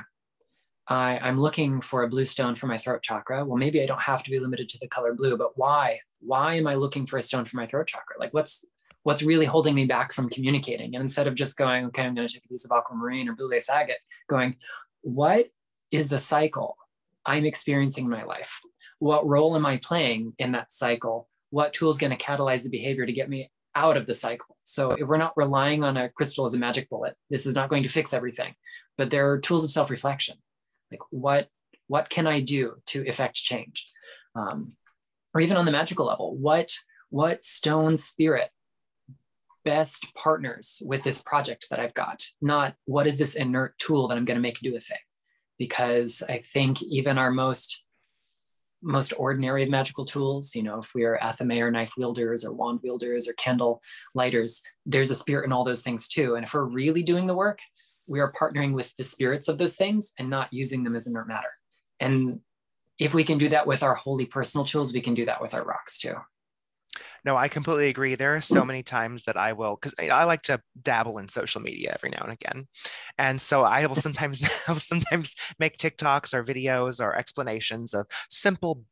I, 0.88 1.18
I'm 1.18 1.40
looking 1.40 1.80
for 1.80 2.02
a 2.02 2.08
blue 2.08 2.24
stone 2.24 2.54
for 2.54 2.66
my 2.66 2.78
throat 2.78 3.02
chakra. 3.02 3.44
Well, 3.44 3.58
maybe 3.58 3.82
I 3.82 3.86
don't 3.86 4.00
have 4.00 4.22
to 4.22 4.30
be 4.30 4.38
limited 4.38 4.68
to 4.70 4.78
the 4.78 4.88
color 4.88 5.14
blue, 5.14 5.36
but 5.36 5.56
why? 5.56 6.00
Why 6.20 6.54
am 6.54 6.66
I 6.66 6.74
looking 6.74 7.06
for 7.06 7.18
a 7.18 7.22
stone 7.22 7.44
for 7.44 7.56
my 7.56 7.66
throat 7.66 7.86
chakra? 7.86 8.16
Like, 8.18 8.32
what's 8.32 8.64
what's 9.02 9.22
really 9.22 9.46
holding 9.46 9.74
me 9.74 9.84
back 9.84 10.12
from 10.12 10.28
communicating? 10.28 10.94
And 10.94 11.02
instead 11.02 11.26
of 11.26 11.34
just 11.34 11.56
going, 11.56 11.86
okay, 11.86 12.02
I'm 12.02 12.14
going 12.14 12.26
to 12.26 12.34
take 12.34 12.44
a 12.44 12.48
piece 12.48 12.64
of 12.64 12.72
aquamarine 12.72 13.28
or 13.28 13.34
blue 13.34 13.48
lace 13.48 13.70
agate, 13.70 13.98
going, 14.28 14.56
what 15.02 15.46
is 15.90 16.10
the 16.10 16.18
cycle 16.18 16.76
I'm 17.24 17.44
experiencing 17.44 18.04
in 18.04 18.10
my 18.10 18.24
life? 18.24 18.60
What 18.98 19.26
role 19.26 19.54
am 19.56 19.64
I 19.64 19.76
playing 19.78 20.34
in 20.38 20.52
that 20.52 20.72
cycle? 20.72 21.28
What 21.50 21.72
tool 21.72 21.90
is 21.90 21.98
going 21.98 22.16
to 22.16 22.22
catalyze 22.22 22.64
the 22.64 22.70
behavior 22.70 23.06
to 23.06 23.12
get 23.12 23.30
me 23.30 23.50
out 23.74 23.96
of 23.96 24.06
the 24.06 24.14
cycle? 24.14 24.56
So 24.64 24.96
we're 25.00 25.16
not 25.16 25.36
relying 25.36 25.84
on 25.84 25.96
a 25.96 26.08
crystal 26.08 26.44
as 26.44 26.54
a 26.54 26.58
magic 26.58 26.88
bullet, 26.88 27.16
this 27.30 27.46
is 27.46 27.54
not 27.54 27.70
going 27.70 27.82
to 27.82 27.88
fix 27.88 28.12
everything, 28.12 28.54
but 28.96 29.10
there 29.10 29.30
are 29.30 29.38
tools 29.38 29.64
of 29.64 29.70
self-reflection. 29.70 30.36
Like 30.90 31.00
what 31.10 31.48
what 31.86 32.10
can 32.10 32.26
i 32.26 32.40
do 32.40 32.74
to 32.86 33.06
effect 33.06 33.36
change? 33.36 33.86
Um, 34.34 34.72
or 35.34 35.40
even 35.40 35.56
on 35.56 35.64
the 35.64 35.72
magical 35.72 36.06
level 36.06 36.36
what 36.36 36.74
what 37.10 37.44
stone 37.44 37.96
spirit 37.96 38.50
best 39.64 40.06
partners 40.14 40.82
with 40.84 41.02
this 41.02 41.22
project 41.22 41.66
that 41.70 41.80
i've 41.80 41.94
got? 41.94 42.24
Not 42.40 42.74
what 42.84 43.06
is 43.06 43.18
this 43.18 43.34
inert 43.34 43.78
tool 43.78 44.08
that 44.08 44.16
i'm 44.16 44.24
going 44.24 44.36
to 44.36 44.42
make 44.42 44.58
do 44.60 44.76
a 44.76 44.80
thing 44.80 44.98
because 45.58 46.22
i 46.28 46.42
think 46.52 46.82
even 46.82 47.18
our 47.18 47.30
most 47.30 47.82
most 48.82 49.12
ordinary 49.16 49.64
of 49.64 49.68
magical 49.68 50.04
tools 50.04 50.54
you 50.54 50.62
know 50.62 50.78
if 50.78 50.94
we 50.94 51.04
are 51.04 51.18
athame 51.20 51.60
or 51.60 51.70
knife 51.70 51.94
wielders 51.96 52.44
or 52.44 52.52
wand 52.52 52.78
wielders 52.82 53.28
or 53.28 53.32
candle 53.32 53.80
lighters 54.14 54.62
there's 54.86 55.10
a 55.10 55.16
spirit 55.16 55.44
in 55.44 55.52
all 55.52 55.64
those 55.64 55.82
things 55.82 56.06
too 56.06 56.36
and 56.36 56.44
if 56.44 56.54
we're 56.54 56.64
really 56.64 57.02
doing 57.02 57.26
the 57.26 57.34
work 57.34 57.58
we 58.08 58.20
are 58.20 58.32
partnering 58.32 58.72
with 58.72 58.96
the 58.96 59.04
spirits 59.04 59.46
of 59.48 59.58
those 59.58 59.76
things 59.76 60.12
and 60.18 60.28
not 60.28 60.52
using 60.52 60.82
them 60.82 60.96
as 60.96 61.06
inert 61.06 61.28
matter. 61.28 61.50
And 62.00 62.40
if 62.98 63.14
we 63.14 63.22
can 63.22 63.38
do 63.38 63.50
that 63.50 63.66
with 63.66 63.82
our 63.82 63.94
holy 63.94 64.26
personal 64.26 64.64
tools, 64.64 64.92
we 64.92 65.02
can 65.02 65.14
do 65.14 65.26
that 65.26 65.40
with 65.40 65.54
our 65.54 65.62
rocks 65.62 65.98
too. 65.98 66.14
No, 67.24 67.36
I 67.36 67.48
completely 67.48 67.88
agree. 67.88 68.14
There 68.14 68.36
are 68.36 68.40
so 68.40 68.64
many 68.64 68.82
times 68.82 69.24
that 69.24 69.36
I 69.36 69.52
will, 69.52 69.76
because 69.76 69.94
I 69.98 70.24
like 70.24 70.42
to 70.42 70.60
dabble 70.80 71.18
in 71.18 71.28
social 71.28 71.60
media 71.60 71.92
every 71.94 72.10
now 72.10 72.22
and 72.22 72.32
again, 72.32 72.66
and 73.18 73.40
so 73.40 73.62
I 73.62 73.86
will 73.86 73.96
sometimes, 74.06 74.42
I 74.68 74.72
will 74.72 74.80
sometimes 74.80 75.34
make 75.58 75.78
TikToks 75.78 76.34
or 76.34 76.44
videos 76.44 77.00
or 77.00 77.16
explanations 77.16 77.94
of 77.94 78.06
simple 78.30 78.84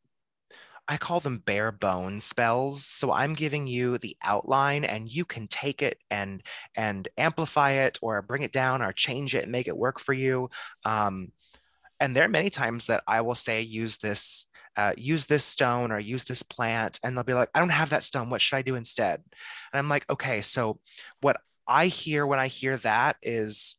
I 0.89 0.97
call 0.97 1.19
them 1.21 1.39
bare 1.39 1.73
bones 1.73 2.25
spells. 2.25 2.85
So 2.85 3.11
I'm 3.11 3.35
giving 3.35 3.67
you 3.67 3.99
the 3.99 4.17
outline 4.23 4.85
and 4.85 5.13
you 5.13 5.25
can 5.25 5.49
take 5.49 5.83
it 5.83 5.99
and 6.11 6.43
and 6.77 7.09
amplify 7.17 7.73
it 7.73 7.99
or 8.03 8.23
bring 8.23 8.43
it 8.43 8.53
down 8.53 8.83
or 8.83 8.93
change 8.93 9.35
it 9.35 9.43
and 9.43 9.53
make 9.53 9.67
it 9.67 9.77
work 9.77 9.99
for 9.99 10.13
you. 10.13 10.49
Um, 10.85 11.33
and 11.99 12.15
there 12.15 12.25
are 12.25 12.29
many 12.29 12.51
times 12.51 12.87
that 12.87 13.03
I 13.07 13.23
will 13.23 13.35
say 13.35 13.63
use 13.63 13.99
this 13.99 14.47
uh, 14.77 14.93
use 14.97 15.27
this 15.27 15.45
stone 15.45 15.91
or 15.91 15.99
use 15.99 16.25
this 16.25 16.43
plant 16.43 17.01
and 17.03 17.17
they'll 17.17 17.25
be 17.25 17.35
like 17.35 17.49
i 17.55 17.59
don't 17.59 17.71
have 17.71 17.91
that 17.91 18.05
stone 18.05 18.31
what 18.31 18.41
should 18.41 18.57
i 18.57 18.63
do 18.63 18.75
instead? 18.75 19.23
And 19.73 19.79
i'm 19.79 19.89
like 19.89 20.09
okay 20.11 20.41
so 20.43 20.79
what 21.21 21.41
i 21.67 21.87
hear 21.87 22.27
when 22.27 22.39
i 22.39 22.47
hear 22.47 22.77
that 22.79 23.17
is 23.23 23.77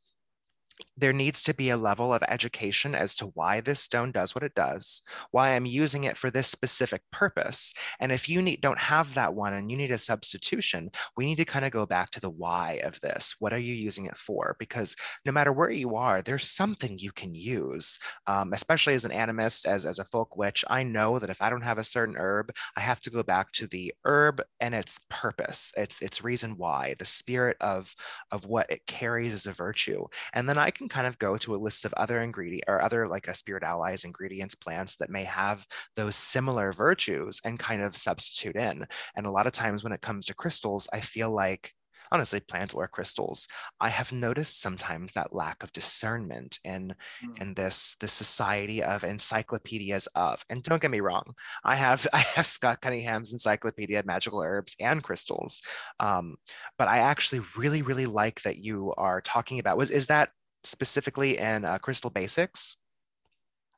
there 0.96 1.14
needs 1.14 1.44
to 1.44 1.54
be 1.54 1.70
a 1.70 1.78
level 1.78 2.14
of 2.14 2.24
education 2.28 2.96
as 2.96 3.14
to 3.16 3.28
why 3.28 3.62
this 3.62 3.80
stone 3.80 4.12
does 4.12 4.34
what 4.34 4.44
it 4.44 4.56
does, 4.56 5.04
why 5.32 5.52
I'm 5.52 5.66
using 5.66 6.04
it 6.06 6.18
for 6.18 6.32
this 6.32 6.48
specific 6.48 7.02
purpose. 7.12 7.74
And 8.00 8.12
if 8.12 8.28
you 8.28 8.42
need, 8.42 8.62
don't 8.62 8.80
have 8.80 9.14
that 9.14 9.34
one 9.34 9.54
and 9.54 9.70
you 9.70 9.78
need 9.78 9.92
a 9.92 9.98
substitution, 9.98 10.90
we 11.16 11.26
need 11.26 11.38
to 11.38 11.46
kind 11.46 11.66
of 11.66 11.72
go 11.72 11.86
back 11.86 12.12
to 12.12 12.20
the 12.20 12.30
why 12.30 12.82
of 12.84 13.00
this. 13.02 13.36
What 13.40 13.54
are 13.54 13.60
you 13.60 13.74
using 13.74 14.06
it 14.06 14.18
for? 14.18 14.56
Because 14.60 14.96
no 15.26 15.32
matter 15.32 15.52
where 15.52 15.70
you 15.70 15.96
are, 15.96 16.22
there's 16.22 16.50
something 16.50 16.98
you 16.98 17.12
can 17.12 17.36
use, 17.36 18.00
um, 18.26 18.54
especially 18.54 18.94
as 18.94 19.06
an 19.06 19.12
animist, 19.12 19.66
as, 19.66 19.86
as 19.86 20.00
a 20.00 20.06
folk 20.06 20.36
witch. 20.36 20.66
I 20.68 20.84
know 20.84 21.20
that 21.20 21.30
if 21.30 21.42
I 21.42 21.50
don't 21.50 21.62
have 21.62 21.78
a 21.78 21.84
certain 21.84 22.16
herb, 22.18 22.52
I 22.76 22.82
have 22.82 23.02
to 23.02 23.10
go 23.10 23.24
back 23.24 23.52
to 23.54 23.68
the 23.68 23.94
herb 24.06 24.42
and 24.60 24.74
its 24.74 25.00
purpose, 25.10 25.72
its, 25.78 26.02
its 26.02 26.24
reason 26.24 26.58
why, 26.58 26.96
the 26.98 27.06
spirit 27.06 27.58
of, 27.62 27.94
of 28.32 28.46
what 28.46 28.70
it 28.70 28.86
carries 28.88 29.34
as 29.34 29.46
a 29.46 29.54
virtue. 29.54 30.06
And 30.34 30.50
then 30.50 30.58
I 30.58 30.67
can 30.72 30.90
kind 30.90 31.08
of 31.08 31.20
go 31.20 31.38
to 31.38 31.56
a 31.56 31.58
list 31.58 31.86
of 31.86 31.94
other 31.94 32.22
ingredient 32.22 32.66
or 32.68 32.82
other 32.82 33.08
like 33.08 33.28
a 33.28 33.34
spirit 33.34 33.64
allies 33.64 34.04
ingredients 34.04 34.56
plants 34.56 34.96
that 34.98 35.10
may 35.10 35.24
have 35.24 35.66
those 35.96 36.16
similar 36.16 36.72
virtues 36.72 37.42
and 37.44 37.60
kind 37.60 37.82
of 37.82 37.98
substitute 37.98 38.56
in. 38.56 38.88
And 39.16 39.26
a 39.26 39.32
lot 39.32 39.48
of 39.48 39.54
times 39.54 39.84
when 39.84 39.94
it 39.94 40.02
comes 40.02 40.26
to 40.28 40.34
crystals, 40.34 40.88
I 40.92 41.02
feel 41.02 41.32
like 41.32 41.74
honestly 42.12 42.40
plants 42.40 42.74
or 42.74 42.88
crystals 42.88 43.48
i 43.80 43.90
have 43.90 44.12
noticed 44.12 44.62
sometimes 44.62 45.14
that 45.14 45.34
lack 45.34 45.64
of 45.64 45.72
discernment 45.72 46.60
in 46.64 46.94
mm. 47.24 47.42
in 47.42 47.54
this 47.54 47.96
this 48.00 48.14
society 48.14 48.84
of 48.84 49.04
encyclopedias 49.04 50.08
of 50.16 50.44
and 50.50 50.64
don't 50.64 50.82
get 50.82 50.92
me 50.92 51.00
wrong 51.00 51.34
i 51.64 51.76
have 51.76 52.08
i 52.14 52.20
have 52.20 52.48
scott 52.48 52.82
cunningham's 52.82 53.32
encyclopedia 53.32 54.00
of 54.00 54.06
magical 54.06 54.42
herbs 54.42 54.76
and 54.80 55.04
crystals 55.04 55.62
um, 56.00 56.36
but 56.78 56.88
i 56.88 57.00
actually 57.00 57.42
really 57.56 57.82
really 57.82 58.06
like 58.06 58.42
that 58.44 58.58
you 58.58 58.94
are 58.98 59.22
talking 59.22 59.60
about 59.60 59.78
was 59.78 59.92
is 59.92 60.08
that 60.08 60.30
specifically 60.68 61.38
in 61.38 61.66
uh, 61.66 61.78
Crystal 61.78 62.10
Basics? 62.10 62.78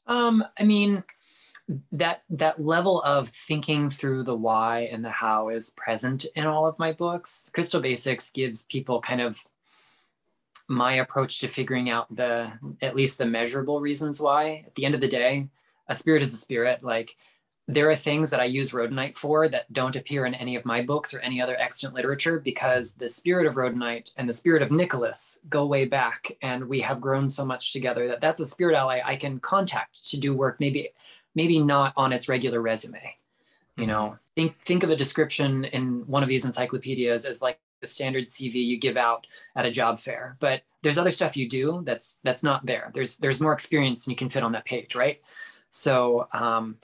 Um, 0.07 0.43
I 0.59 0.63
mean, 0.63 1.03
that 1.91 2.23
that 2.29 2.63
level 2.63 3.01
of 3.03 3.29
thinking 3.29 3.89
through 3.89 4.23
the 4.23 4.35
why 4.35 4.89
and 4.91 5.05
the 5.05 5.11
how 5.11 5.49
is 5.49 5.71
present 5.71 6.25
in 6.35 6.47
all 6.47 6.65
of 6.65 6.79
my 6.79 6.91
books. 6.91 7.49
Crystal 7.53 7.79
Basics 7.79 8.31
gives 8.31 8.65
people 8.65 9.01
kind 9.01 9.21
of 9.21 9.45
my 10.67 10.93
approach 10.93 11.39
to 11.39 11.47
figuring 11.47 11.89
out 11.89 12.13
the 12.15 12.51
at 12.81 12.95
least 12.95 13.17
the 13.17 13.25
measurable 13.25 13.81
reasons 13.81 14.19
why. 14.19 14.63
At 14.65 14.75
the 14.75 14.85
end 14.85 14.95
of 14.95 15.01
the 15.01 15.07
day, 15.07 15.47
a 15.87 15.95
spirit 15.95 16.21
is 16.21 16.33
a 16.33 16.37
spirit. 16.37 16.83
Like 16.83 17.15
there 17.69 17.87
are 17.87 17.95
things 17.95 18.31
that 18.31 18.39
I 18.39 18.45
use 18.45 18.71
rhodonite 18.71 19.13
for 19.15 19.47
that 19.47 19.71
don't 19.71 19.95
appear 19.95 20.25
in 20.25 20.33
any 20.33 20.55
of 20.55 20.65
my 20.65 20.81
books 20.81 21.13
or 21.13 21.19
any 21.19 21.39
other 21.39 21.55
extant 21.55 21.93
literature 21.93 22.39
because 22.39 22.95
the 22.95 23.07
spirit 23.07 23.45
of 23.45 23.53
rhodonite 23.53 24.11
and 24.17 24.27
the 24.27 24.33
spirit 24.33 24.63
of 24.63 24.71
Nicholas 24.71 25.41
go 25.49 25.67
way 25.67 25.85
back, 25.85 26.31
and 26.41 26.67
we 26.67 26.81
have 26.81 26.99
grown 26.99 27.29
so 27.29 27.45
much 27.45 27.71
together 27.71 28.07
that 28.07 28.21
that's 28.21 28.39
a 28.39 28.45
spirit 28.45 28.75
ally 28.75 29.01
I 29.05 29.15
can 29.15 29.39
contact 29.39 30.09
to 30.09 30.19
do 30.19 30.33
work. 30.33 30.59
Maybe, 30.59 30.89
maybe 31.35 31.59
not 31.59 31.93
on 31.95 32.11
its 32.11 32.27
regular 32.27 32.59
resume. 32.59 33.15
You 33.77 33.85
know, 33.85 34.03
mm-hmm. 34.03 34.15
think 34.35 34.59
think 34.61 34.83
of 34.83 34.89
a 34.89 34.95
description 34.95 35.65
in 35.65 36.07
one 36.07 36.23
of 36.23 36.29
these 36.29 36.45
encyclopedias 36.45 37.23
as 37.23 37.39
like 37.39 37.59
the 37.81 37.87
standard 37.87 38.25
CV 38.25 38.65
you 38.65 38.79
give 38.79 38.97
out 38.97 39.27
at 39.55 39.67
a 39.67 39.71
job 39.71 39.99
fair, 39.99 40.37
but 40.39 40.63
there's 40.81 40.97
other 40.97 41.11
stuff 41.11 41.37
you 41.37 41.47
do 41.47 41.83
that's 41.85 42.19
that's 42.23 42.41
not 42.41 42.65
there. 42.65 42.89
There's 42.95 43.17
there's 43.17 43.39
more 43.39 43.53
experience 43.53 44.05
than 44.05 44.11
you 44.13 44.17
can 44.17 44.29
fit 44.29 44.41
on 44.41 44.53
that 44.53 44.65
page, 44.65 44.95
right? 44.95 45.21
So. 45.69 46.27
Um, 46.33 46.77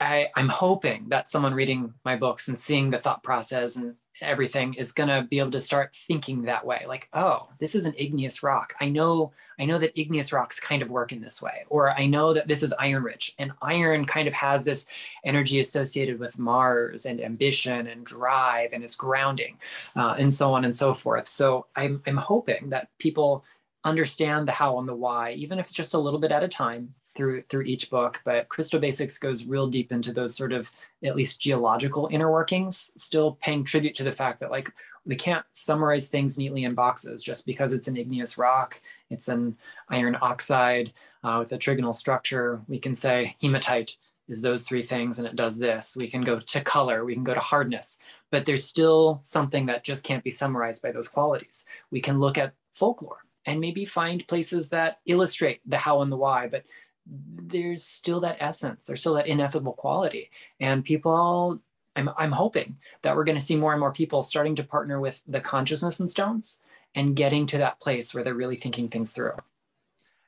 I, 0.00 0.28
I'm 0.34 0.48
hoping 0.48 1.08
that 1.08 1.28
someone 1.28 1.54
reading 1.54 1.94
my 2.04 2.16
books 2.16 2.48
and 2.48 2.58
seeing 2.58 2.90
the 2.90 2.98
thought 2.98 3.22
process 3.22 3.76
and 3.76 3.94
everything 4.20 4.74
is 4.74 4.92
going 4.92 5.08
to 5.08 5.26
be 5.28 5.38
able 5.38 5.50
to 5.50 5.60
start 5.60 5.94
thinking 5.94 6.42
that 6.42 6.64
way 6.64 6.84
like 6.86 7.08
oh 7.14 7.48
this 7.58 7.74
is 7.74 7.84
an 7.84 7.94
igneous 7.98 8.44
rock. 8.44 8.72
I 8.80 8.88
know 8.88 9.32
i 9.58 9.64
know 9.64 9.78
that 9.78 9.98
igneous 9.98 10.32
rocks 10.32 10.60
kind 10.60 10.82
of 10.82 10.90
work 10.90 11.12
in 11.12 11.20
this 11.20 11.42
way 11.42 11.64
or 11.68 11.90
i 11.90 12.06
know 12.06 12.32
that 12.32 12.48
this 12.48 12.62
is 12.62 12.72
iron 12.78 13.02
rich 13.02 13.34
and 13.38 13.52
iron 13.62 14.04
kind 14.04 14.26
of 14.26 14.34
has 14.34 14.64
this 14.64 14.86
energy 15.24 15.60
associated 15.60 16.18
with 16.18 16.38
mars 16.38 17.06
and 17.06 17.20
ambition 17.20 17.86
and 17.86 18.04
drive 18.04 18.72
and 18.72 18.84
is 18.84 18.96
grounding 18.96 19.58
uh, 19.96 20.14
and 20.18 20.32
so 20.32 20.52
on 20.52 20.64
and 20.64 20.74
so 20.74 20.94
forth. 20.94 21.28
So 21.28 21.66
I'm, 21.76 22.02
I'm 22.06 22.16
hoping 22.16 22.70
that 22.70 22.88
people 22.98 23.44
understand 23.84 24.48
the 24.48 24.52
how 24.52 24.78
and 24.78 24.88
the 24.88 24.94
why 24.94 25.32
even 25.32 25.58
if 25.58 25.66
it's 25.66 25.74
just 25.74 25.94
a 25.94 25.98
little 25.98 26.18
bit 26.18 26.32
at 26.32 26.42
a 26.42 26.48
time 26.48 26.94
through 27.14 27.42
through 27.48 27.62
each 27.62 27.90
book 27.90 28.20
but 28.24 28.48
crystal 28.48 28.80
basics 28.80 29.18
goes 29.18 29.44
real 29.44 29.66
deep 29.66 29.92
into 29.92 30.12
those 30.12 30.36
sort 30.36 30.52
of 30.52 30.70
at 31.02 31.16
least 31.16 31.40
geological 31.40 32.08
inner 32.10 32.30
workings 32.30 32.90
still 32.96 33.38
paying 33.40 33.64
tribute 33.64 33.94
to 33.94 34.04
the 34.04 34.12
fact 34.12 34.40
that 34.40 34.50
like 34.50 34.72
we 35.06 35.14
can't 35.14 35.44
summarize 35.50 36.08
things 36.08 36.38
neatly 36.38 36.64
in 36.64 36.74
boxes 36.74 37.22
just 37.22 37.46
because 37.46 37.72
it's 37.72 37.88
an 37.88 37.96
igneous 37.96 38.36
rock 38.38 38.80
it's 39.10 39.28
an 39.28 39.56
iron 39.90 40.16
oxide 40.20 40.92
uh, 41.24 41.38
with 41.38 41.52
a 41.52 41.58
trigonal 41.58 41.94
structure. 41.94 42.60
We 42.68 42.78
can 42.78 42.94
say 42.94 43.34
hematite 43.40 43.96
is 44.28 44.42
those 44.42 44.62
three 44.62 44.82
things 44.82 45.18
and 45.18 45.26
it 45.26 45.36
does 45.36 45.58
this. 45.58 45.96
We 45.96 46.08
can 46.08 46.22
go 46.22 46.38
to 46.38 46.60
color 46.60 47.04
we 47.04 47.14
can 47.14 47.24
go 47.24 47.34
to 47.34 47.40
hardness 47.40 47.98
but 48.30 48.44
there's 48.44 48.64
still 48.64 49.18
something 49.22 49.66
that 49.66 49.84
just 49.84 50.04
can't 50.04 50.24
be 50.24 50.30
summarized 50.30 50.82
by 50.82 50.92
those 50.92 51.08
qualities. 51.08 51.66
We 51.90 52.00
can 52.00 52.20
look 52.20 52.38
at 52.38 52.54
folklore 52.72 53.24
and 53.46 53.60
maybe 53.60 53.84
find 53.84 54.26
places 54.26 54.70
that 54.70 55.00
illustrate 55.06 55.60
the 55.66 55.76
how 55.76 56.00
and 56.02 56.10
the 56.10 56.16
why 56.16 56.48
but 56.48 56.64
there's 57.06 57.84
still 57.84 58.20
that 58.20 58.36
essence 58.40 58.86
there's 58.86 59.00
still 59.00 59.14
that 59.14 59.26
ineffable 59.26 59.74
quality 59.74 60.30
and 60.60 60.84
people 60.84 61.60
i'm, 61.96 62.10
I'm 62.16 62.32
hoping 62.32 62.76
that 63.02 63.14
we're 63.14 63.24
going 63.24 63.38
to 63.38 63.44
see 63.44 63.56
more 63.56 63.72
and 63.72 63.80
more 63.80 63.92
people 63.92 64.22
starting 64.22 64.54
to 64.56 64.64
partner 64.64 65.00
with 65.00 65.22
the 65.26 65.40
consciousness 65.40 66.00
and 66.00 66.08
stones 66.08 66.62
and 66.94 67.16
getting 67.16 67.46
to 67.46 67.58
that 67.58 67.80
place 67.80 68.14
where 68.14 68.24
they're 68.24 68.34
really 68.34 68.56
thinking 68.56 68.88
things 68.88 69.12
through 69.12 69.36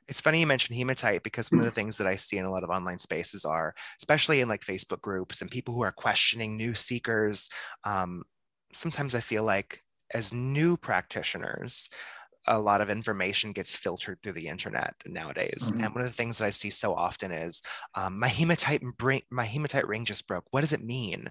it's 0.07 0.21
funny 0.21 0.39
you 0.39 0.47
mentioned 0.47 0.77
hematite 0.77 1.23
because 1.23 1.51
one 1.51 1.59
of 1.59 1.65
the 1.65 1.71
things 1.71 1.97
that 1.97 2.07
I 2.07 2.15
see 2.15 2.37
in 2.37 2.45
a 2.45 2.51
lot 2.51 2.63
of 2.63 2.69
online 2.69 2.99
spaces 2.99 3.43
are, 3.43 3.75
especially 3.99 4.39
in 4.39 4.47
like 4.47 4.61
Facebook 4.61 5.01
groups 5.01 5.41
and 5.41 5.51
people 5.51 5.73
who 5.73 5.81
are 5.81 5.91
questioning 5.91 6.55
new 6.55 6.73
seekers. 6.73 7.49
Um, 7.83 8.23
sometimes 8.71 9.15
I 9.15 9.19
feel 9.19 9.43
like 9.43 9.83
as 10.13 10.33
new 10.33 10.77
practitioners, 10.77 11.89
a 12.47 12.59
lot 12.59 12.81
of 12.81 12.89
information 12.89 13.51
gets 13.51 13.75
filtered 13.75 14.21
through 14.21 14.33
the 14.33 14.47
internet 14.47 14.95
nowadays. 15.05 15.63
Mm-hmm. 15.65 15.83
And 15.83 15.95
one 15.95 16.03
of 16.03 16.09
the 16.09 16.15
things 16.15 16.37
that 16.37 16.45
I 16.45 16.49
see 16.49 16.69
so 16.69 16.93
often 16.93 17.31
is 17.31 17.61
um, 17.95 18.19
my 18.19 18.27
hematite 18.27 18.81
bring, 18.97 19.21
my 19.29 19.45
hematite 19.45 19.87
ring 19.87 20.05
just 20.05 20.27
broke. 20.27 20.45
What 20.51 20.61
does 20.61 20.73
it 20.73 20.83
mean? 20.83 21.29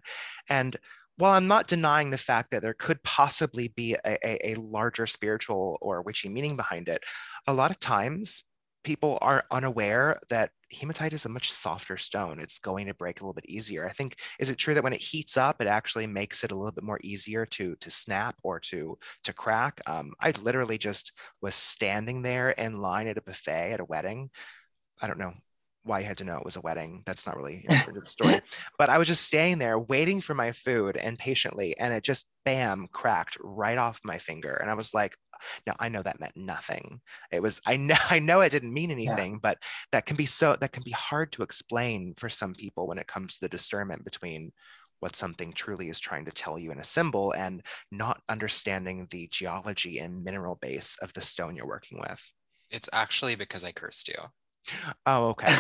And 0.48 0.76
while 1.16 1.32
I'm 1.32 1.48
not 1.48 1.66
denying 1.66 2.10
the 2.10 2.18
fact 2.18 2.50
that 2.50 2.62
there 2.62 2.74
could 2.74 3.02
possibly 3.02 3.68
be 3.68 3.94
a, 4.04 4.18
a, 4.22 4.52
a 4.52 4.54
larger 4.56 5.06
spiritual 5.06 5.78
or 5.80 6.02
witchy 6.02 6.28
meaning 6.28 6.56
behind 6.56 6.88
it, 6.88 7.04
a 7.46 7.54
lot 7.54 7.70
of 7.70 7.80
times 7.80 8.44
people 8.86 9.18
are 9.20 9.42
unaware 9.50 10.16
that 10.28 10.52
hematite 10.70 11.12
is 11.12 11.24
a 11.24 11.28
much 11.28 11.50
softer 11.50 11.96
stone. 11.96 12.38
It's 12.38 12.60
going 12.60 12.86
to 12.86 12.94
break 12.94 13.20
a 13.20 13.24
little 13.24 13.34
bit 13.34 13.50
easier. 13.50 13.84
I 13.84 13.90
think, 13.90 14.16
is 14.38 14.48
it 14.48 14.58
true 14.58 14.74
that 14.74 14.84
when 14.84 14.92
it 14.92 15.00
heats 15.00 15.36
up, 15.36 15.60
it 15.60 15.66
actually 15.66 16.06
makes 16.06 16.44
it 16.44 16.52
a 16.52 16.54
little 16.54 16.70
bit 16.70 16.84
more 16.84 17.00
easier 17.02 17.44
to, 17.46 17.74
to 17.74 17.90
snap 17.90 18.36
or 18.44 18.60
to, 18.60 18.96
to 19.24 19.32
crack? 19.32 19.80
Um, 19.88 20.12
I 20.20 20.32
literally 20.40 20.78
just 20.78 21.12
was 21.42 21.56
standing 21.56 22.22
there 22.22 22.50
in 22.50 22.80
line 22.80 23.08
at 23.08 23.18
a 23.18 23.22
buffet 23.22 23.72
at 23.72 23.80
a 23.80 23.84
wedding. 23.84 24.30
I 25.02 25.08
don't 25.08 25.18
know 25.18 25.34
why 25.82 25.98
you 26.00 26.06
had 26.06 26.18
to 26.18 26.24
know 26.24 26.36
it 26.36 26.44
was 26.44 26.56
a 26.56 26.60
wedding. 26.60 27.02
That's 27.06 27.26
not 27.26 27.36
really 27.36 27.66
important 27.68 27.94
to 27.94 28.00
the 28.00 28.06
story. 28.06 28.40
But 28.78 28.88
I 28.88 28.98
was 28.98 29.08
just 29.08 29.26
staying 29.26 29.58
there 29.58 29.80
waiting 29.80 30.20
for 30.20 30.34
my 30.34 30.52
food 30.52 30.96
and 30.96 31.18
patiently, 31.18 31.76
and 31.76 31.92
it 31.92 32.04
just 32.04 32.26
bam 32.44 32.86
cracked 32.92 33.36
right 33.40 33.78
off 33.78 34.00
my 34.04 34.18
finger. 34.18 34.54
And 34.54 34.70
I 34.70 34.74
was 34.74 34.94
like, 34.94 35.16
now 35.66 35.74
I 35.78 35.88
know 35.88 36.02
that 36.02 36.20
meant 36.20 36.36
nothing. 36.36 37.00
It 37.30 37.42
was 37.42 37.60
I 37.66 37.76
know 37.76 37.96
I 38.10 38.18
know 38.18 38.40
it 38.40 38.50
didn't 38.50 38.72
mean 38.72 38.90
anything, 38.90 39.32
yeah. 39.32 39.38
but 39.42 39.58
that 39.92 40.06
can 40.06 40.16
be 40.16 40.26
so 40.26 40.56
that 40.60 40.72
can 40.72 40.82
be 40.82 40.92
hard 40.92 41.32
to 41.32 41.42
explain 41.42 42.14
for 42.16 42.28
some 42.28 42.54
people 42.54 42.86
when 42.86 42.98
it 42.98 43.06
comes 43.06 43.34
to 43.34 43.40
the 43.42 43.48
discernment 43.48 44.04
between 44.04 44.52
what 45.00 45.16
something 45.16 45.52
truly 45.52 45.88
is 45.88 46.00
trying 46.00 46.24
to 46.24 46.32
tell 46.32 46.58
you 46.58 46.72
in 46.72 46.78
a 46.78 46.84
symbol 46.84 47.32
and 47.32 47.62
not 47.92 48.20
understanding 48.28 49.06
the 49.10 49.28
geology 49.30 49.98
and 49.98 50.24
mineral 50.24 50.58
base 50.60 50.96
of 51.02 51.12
the 51.12 51.20
stone 51.20 51.54
you're 51.54 51.66
working 51.66 52.00
with. 52.00 52.22
It's 52.70 52.88
actually 52.92 53.36
because 53.36 53.62
I 53.62 53.72
cursed 53.72 54.08
you. 54.08 54.16
Oh, 55.04 55.28
okay. 55.28 55.54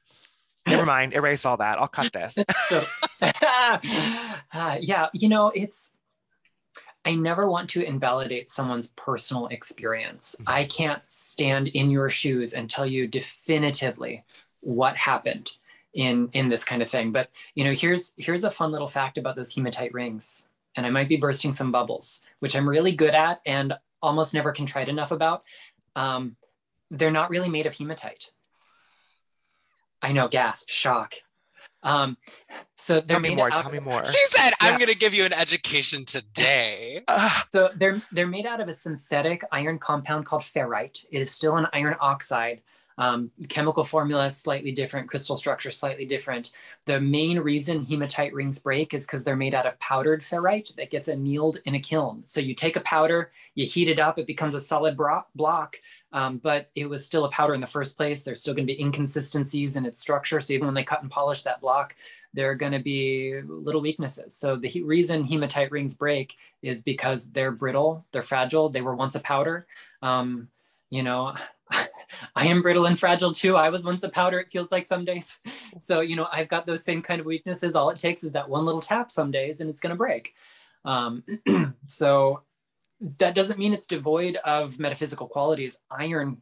Never 0.66 0.86
mind. 0.86 1.14
Erase 1.14 1.44
all 1.44 1.56
that. 1.56 1.78
I'll 1.78 1.88
cut 1.88 2.12
this. 2.12 2.38
uh, 4.52 4.78
yeah, 4.80 5.08
you 5.12 5.28
know, 5.28 5.50
it's 5.54 5.97
I 7.08 7.14
never 7.14 7.48
want 7.48 7.70
to 7.70 7.82
invalidate 7.82 8.50
someone's 8.50 8.92
personal 8.92 9.46
experience. 9.46 10.36
Mm-hmm. 10.36 10.48
I 10.50 10.64
can't 10.64 11.08
stand 11.08 11.68
in 11.68 11.90
your 11.90 12.10
shoes 12.10 12.52
and 12.52 12.68
tell 12.68 12.84
you 12.84 13.06
definitively 13.06 14.24
what 14.60 14.94
happened 14.94 15.52
in 15.94 16.28
in 16.34 16.50
this 16.50 16.64
kind 16.64 16.82
of 16.82 16.90
thing. 16.90 17.10
But 17.10 17.30
you 17.54 17.64
know, 17.64 17.72
here's 17.72 18.12
here's 18.18 18.44
a 18.44 18.50
fun 18.50 18.72
little 18.72 18.86
fact 18.86 19.16
about 19.16 19.36
those 19.36 19.54
hematite 19.54 19.94
rings. 19.94 20.50
And 20.76 20.84
I 20.84 20.90
might 20.90 21.08
be 21.08 21.16
bursting 21.16 21.54
some 21.54 21.72
bubbles, 21.72 22.20
which 22.40 22.54
I'm 22.54 22.68
really 22.68 22.92
good 22.92 23.14
at 23.14 23.40
and 23.46 23.72
almost 24.02 24.34
never 24.34 24.52
contrite 24.52 24.90
enough 24.90 25.10
about. 25.10 25.44
Um, 25.96 26.36
they're 26.90 27.10
not 27.10 27.30
really 27.30 27.48
made 27.48 27.64
of 27.64 27.74
hematite. 27.74 28.32
I 30.02 30.12
know, 30.12 30.28
gasp, 30.28 30.68
shock. 30.68 31.14
Um, 31.82 32.16
so 32.76 33.00
tell 33.00 33.20
me 33.20 33.34
more. 33.34 33.50
Tell 33.50 33.70
me 33.70 33.80
more. 33.84 34.04
She 34.06 34.24
said, 34.26 34.52
"I'm 34.60 34.72
yeah. 34.72 34.78
going 34.78 34.92
to 34.92 34.98
give 34.98 35.14
you 35.14 35.24
an 35.24 35.32
education 35.32 36.04
today." 36.04 37.02
so 37.52 37.70
they're 37.76 38.00
they're 38.12 38.26
made 38.26 38.46
out 38.46 38.60
of 38.60 38.68
a 38.68 38.72
synthetic 38.72 39.44
iron 39.52 39.78
compound 39.78 40.26
called 40.26 40.42
ferrite. 40.42 41.04
It 41.10 41.22
is 41.22 41.30
still 41.30 41.56
an 41.56 41.66
iron 41.72 41.96
oxide. 42.00 42.62
Um, 42.98 43.30
chemical 43.48 43.84
formula 43.84 44.26
is 44.26 44.36
slightly 44.36 44.72
different, 44.72 45.08
crystal 45.08 45.36
structure 45.36 45.70
slightly 45.70 46.04
different. 46.04 46.50
The 46.84 47.00
main 47.00 47.38
reason 47.38 47.84
hematite 47.84 48.34
rings 48.34 48.58
break 48.58 48.92
is 48.92 49.06
because 49.06 49.24
they're 49.24 49.36
made 49.36 49.54
out 49.54 49.66
of 49.66 49.78
powdered 49.78 50.20
ferrite 50.20 50.74
that 50.74 50.90
gets 50.90 51.06
annealed 51.08 51.58
in 51.64 51.76
a 51.76 51.80
kiln. 51.80 52.22
So 52.24 52.40
you 52.40 52.54
take 52.54 52.74
a 52.74 52.80
powder, 52.80 53.30
you 53.54 53.66
heat 53.66 53.88
it 53.88 54.00
up, 54.00 54.18
it 54.18 54.26
becomes 54.26 54.54
a 54.54 54.60
solid 54.60 54.98
block, 55.34 55.76
um, 56.12 56.38
but 56.38 56.70
it 56.74 56.86
was 56.86 57.06
still 57.06 57.24
a 57.24 57.30
powder 57.30 57.54
in 57.54 57.60
the 57.60 57.66
first 57.66 57.96
place. 57.96 58.24
There's 58.24 58.40
still 58.40 58.54
going 58.54 58.66
to 58.66 58.74
be 58.74 58.80
inconsistencies 58.80 59.76
in 59.76 59.86
its 59.86 60.00
structure. 60.00 60.40
So 60.40 60.52
even 60.54 60.66
when 60.66 60.74
they 60.74 60.82
cut 60.82 61.02
and 61.02 61.10
polish 61.10 61.44
that 61.44 61.60
block, 61.60 61.94
there 62.34 62.50
are 62.50 62.56
going 62.56 62.72
to 62.72 62.78
be 62.80 63.40
little 63.46 63.80
weaknesses. 63.80 64.34
So 64.34 64.56
the 64.56 64.68
he- 64.68 64.82
reason 64.82 65.24
hematite 65.24 65.70
rings 65.70 65.96
break 65.96 66.36
is 66.62 66.82
because 66.82 67.30
they're 67.30 67.52
brittle, 67.52 68.04
they're 68.10 68.22
fragile. 68.22 68.68
They 68.68 68.82
were 68.82 68.94
once 68.94 69.14
a 69.14 69.20
powder. 69.20 69.66
Um, 70.02 70.48
you 70.90 71.02
know, 71.02 71.34
I 72.36 72.46
am 72.46 72.62
brittle 72.62 72.86
and 72.86 72.98
fragile 72.98 73.32
too. 73.32 73.56
I 73.56 73.70
was 73.70 73.84
once 73.84 74.02
a 74.02 74.08
powder, 74.08 74.38
it 74.40 74.50
feels 74.50 74.70
like 74.70 74.86
some 74.86 75.04
days. 75.04 75.38
So, 75.78 76.00
you 76.00 76.16
know, 76.16 76.28
I've 76.32 76.48
got 76.48 76.66
those 76.66 76.84
same 76.84 77.02
kind 77.02 77.20
of 77.20 77.26
weaknesses. 77.26 77.76
All 77.76 77.90
it 77.90 77.98
takes 77.98 78.24
is 78.24 78.32
that 78.32 78.48
one 78.48 78.64
little 78.64 78.80
tap 78.80 79.10
some 79.10 79.30
days 79.30 79.60
and 79.60 79.68
it's 79.70 79.80
going 79.80 79.90
to 79.90 79.96
break. 79.96 80.34
Um, 80.84 81.22
so 81.86 82.42
that 83.18 83.34
doesn't 83.34 83.58
mean 83.58 83.72
it's 83.72 83.86
devoid 83.86 84.36
of 84.36 84.78
metaphysical 84.78 85.28
qualities. 85.28 85.78
Iron 85.90 86.38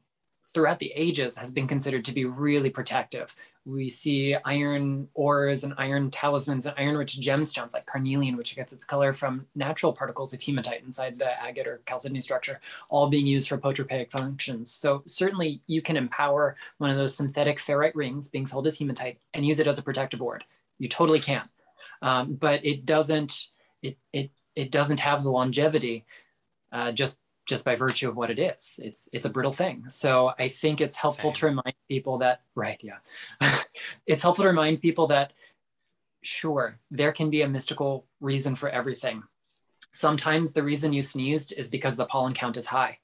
throughout 0.56 0.78
the 0.78 0.90
ages 0.96 1.36
has 1.36 1.52
been 1.52 1.68
considered 1.68 2.02
to 2.02 2.12
be 2.12 2.24
really 2.24 2.70
protective. 2.70 3.36
We 3.66 3.90
see 3.90 4.34
iron 4.42 5.06
ores 5.12 5.64
and 5.64 5.74
iron 5.76 6.10
talismans 6.10 6.64
and 6.64 6.74
iron 6.78 6.96
rich 6.96 7.20
gemstones 7.20 7.74
like 7.74 7.84
carnelian, 7.84 8.38
which 8.38 8.56
gets 8.56 8.72
its 8.72 8.86
color 8.86 9.12
from 9.12 9.44
natural 9.54 9.92
particles 9.92 10.32
of 10.32 10.40
hematite 10.40 10.82
inside 10.82 11.18
the 11.18 11.30
agate 11.42 11.66
or 11.66 11.82
chalcedony 11.86 12.22
structure, 12.22 12.58
all 12.88 13.10
being 13.10 13.26
used 13.26 13.50
for 13.50 13.58
apotropaic 13.58 14.10
functions. 14.10 14.72
So 14.72 15.02
certainly 15.04 15.60
you 15.66 15.82
can 15.82 15.98
empower 15.98 16.56
one 16.78 16.88
of 16.88 16.96
those 16.96 17.14
synthetic 17.14 17.58
ferrite 17.58 17.94
rings 17.94 18.30
being 18.30 18.46
sold 18.46 18.66
as 18.66 18.78
hematite 18.78 19.18
and 19.34 19.44
use 19.44 19.60
it 19.60 19.66
as 19.66 19.78
a 19.78 19.82
protective 19.82 20.20
ward. 20.20 20.42
You 20.78 20.88
totally 20.88 21.20
can. 21.20 21.46
Um, 22.00 22.32
but 22.32 22.64
it 22.64 22.86
doesn't, 22.86 23.48
it, 23.82 23.98
it, 24.14 24.30
it 24.54 24.70
doesn't 24.70 25.00
have 25.00 25.22
the 25.22 25.30
longevity 25.30 26.06
uh, 26.72 26.92
just 26.92 27.20
just 27.46 27.64
by 27.64 27.76
virtue 27.76 28.08
of 28.08 28.16
what 28.16 28.30
it 28.30 28.38
is. 28.38 28.78
It's 28.82 29.08
it's 29.12 29.24
a 29.24 29.30
brittle 29.30 29.52
thing. 29.52 29.84
So 29.88 30.32
I 30.38 30.48
think 30.48 30.80
it's 30.80 30.96
helpful 30.96 31.30
Same. 31.30 31.34
to 31.34 31.46
remind 31.46 31.74
people 31.88 32.18
that 32.18 32.42
right, 32.54 32.80
yeah. 32.82 32.98
it's 34.06 34.22
helpful 34.22 34.42
to 34.42 34.48
remind 34.48 34.82
people 34.82 35.06
that 35.08 35.32
sure, 36.22 36.78
there 36.90 37.12
can 37.12 37.30
be 37.30 37.42
a 37.42 37.48
mystical 37.48 38.04
reason 38.20 38.56
for 38.56 38.68
everything. 38.68 39.22
Sometimes 39.92 40.52
the 40.52 40.62
reason 40.62 40.92
you 40.92 41.00
sneezed 41.00 41.54
is 41.56 41.70
because 41.70 41.96
the 41.96 42.04
pollen 42.04 42.34
count 42.34 42.56
is 42.56 42.66
high. 42.66 42.98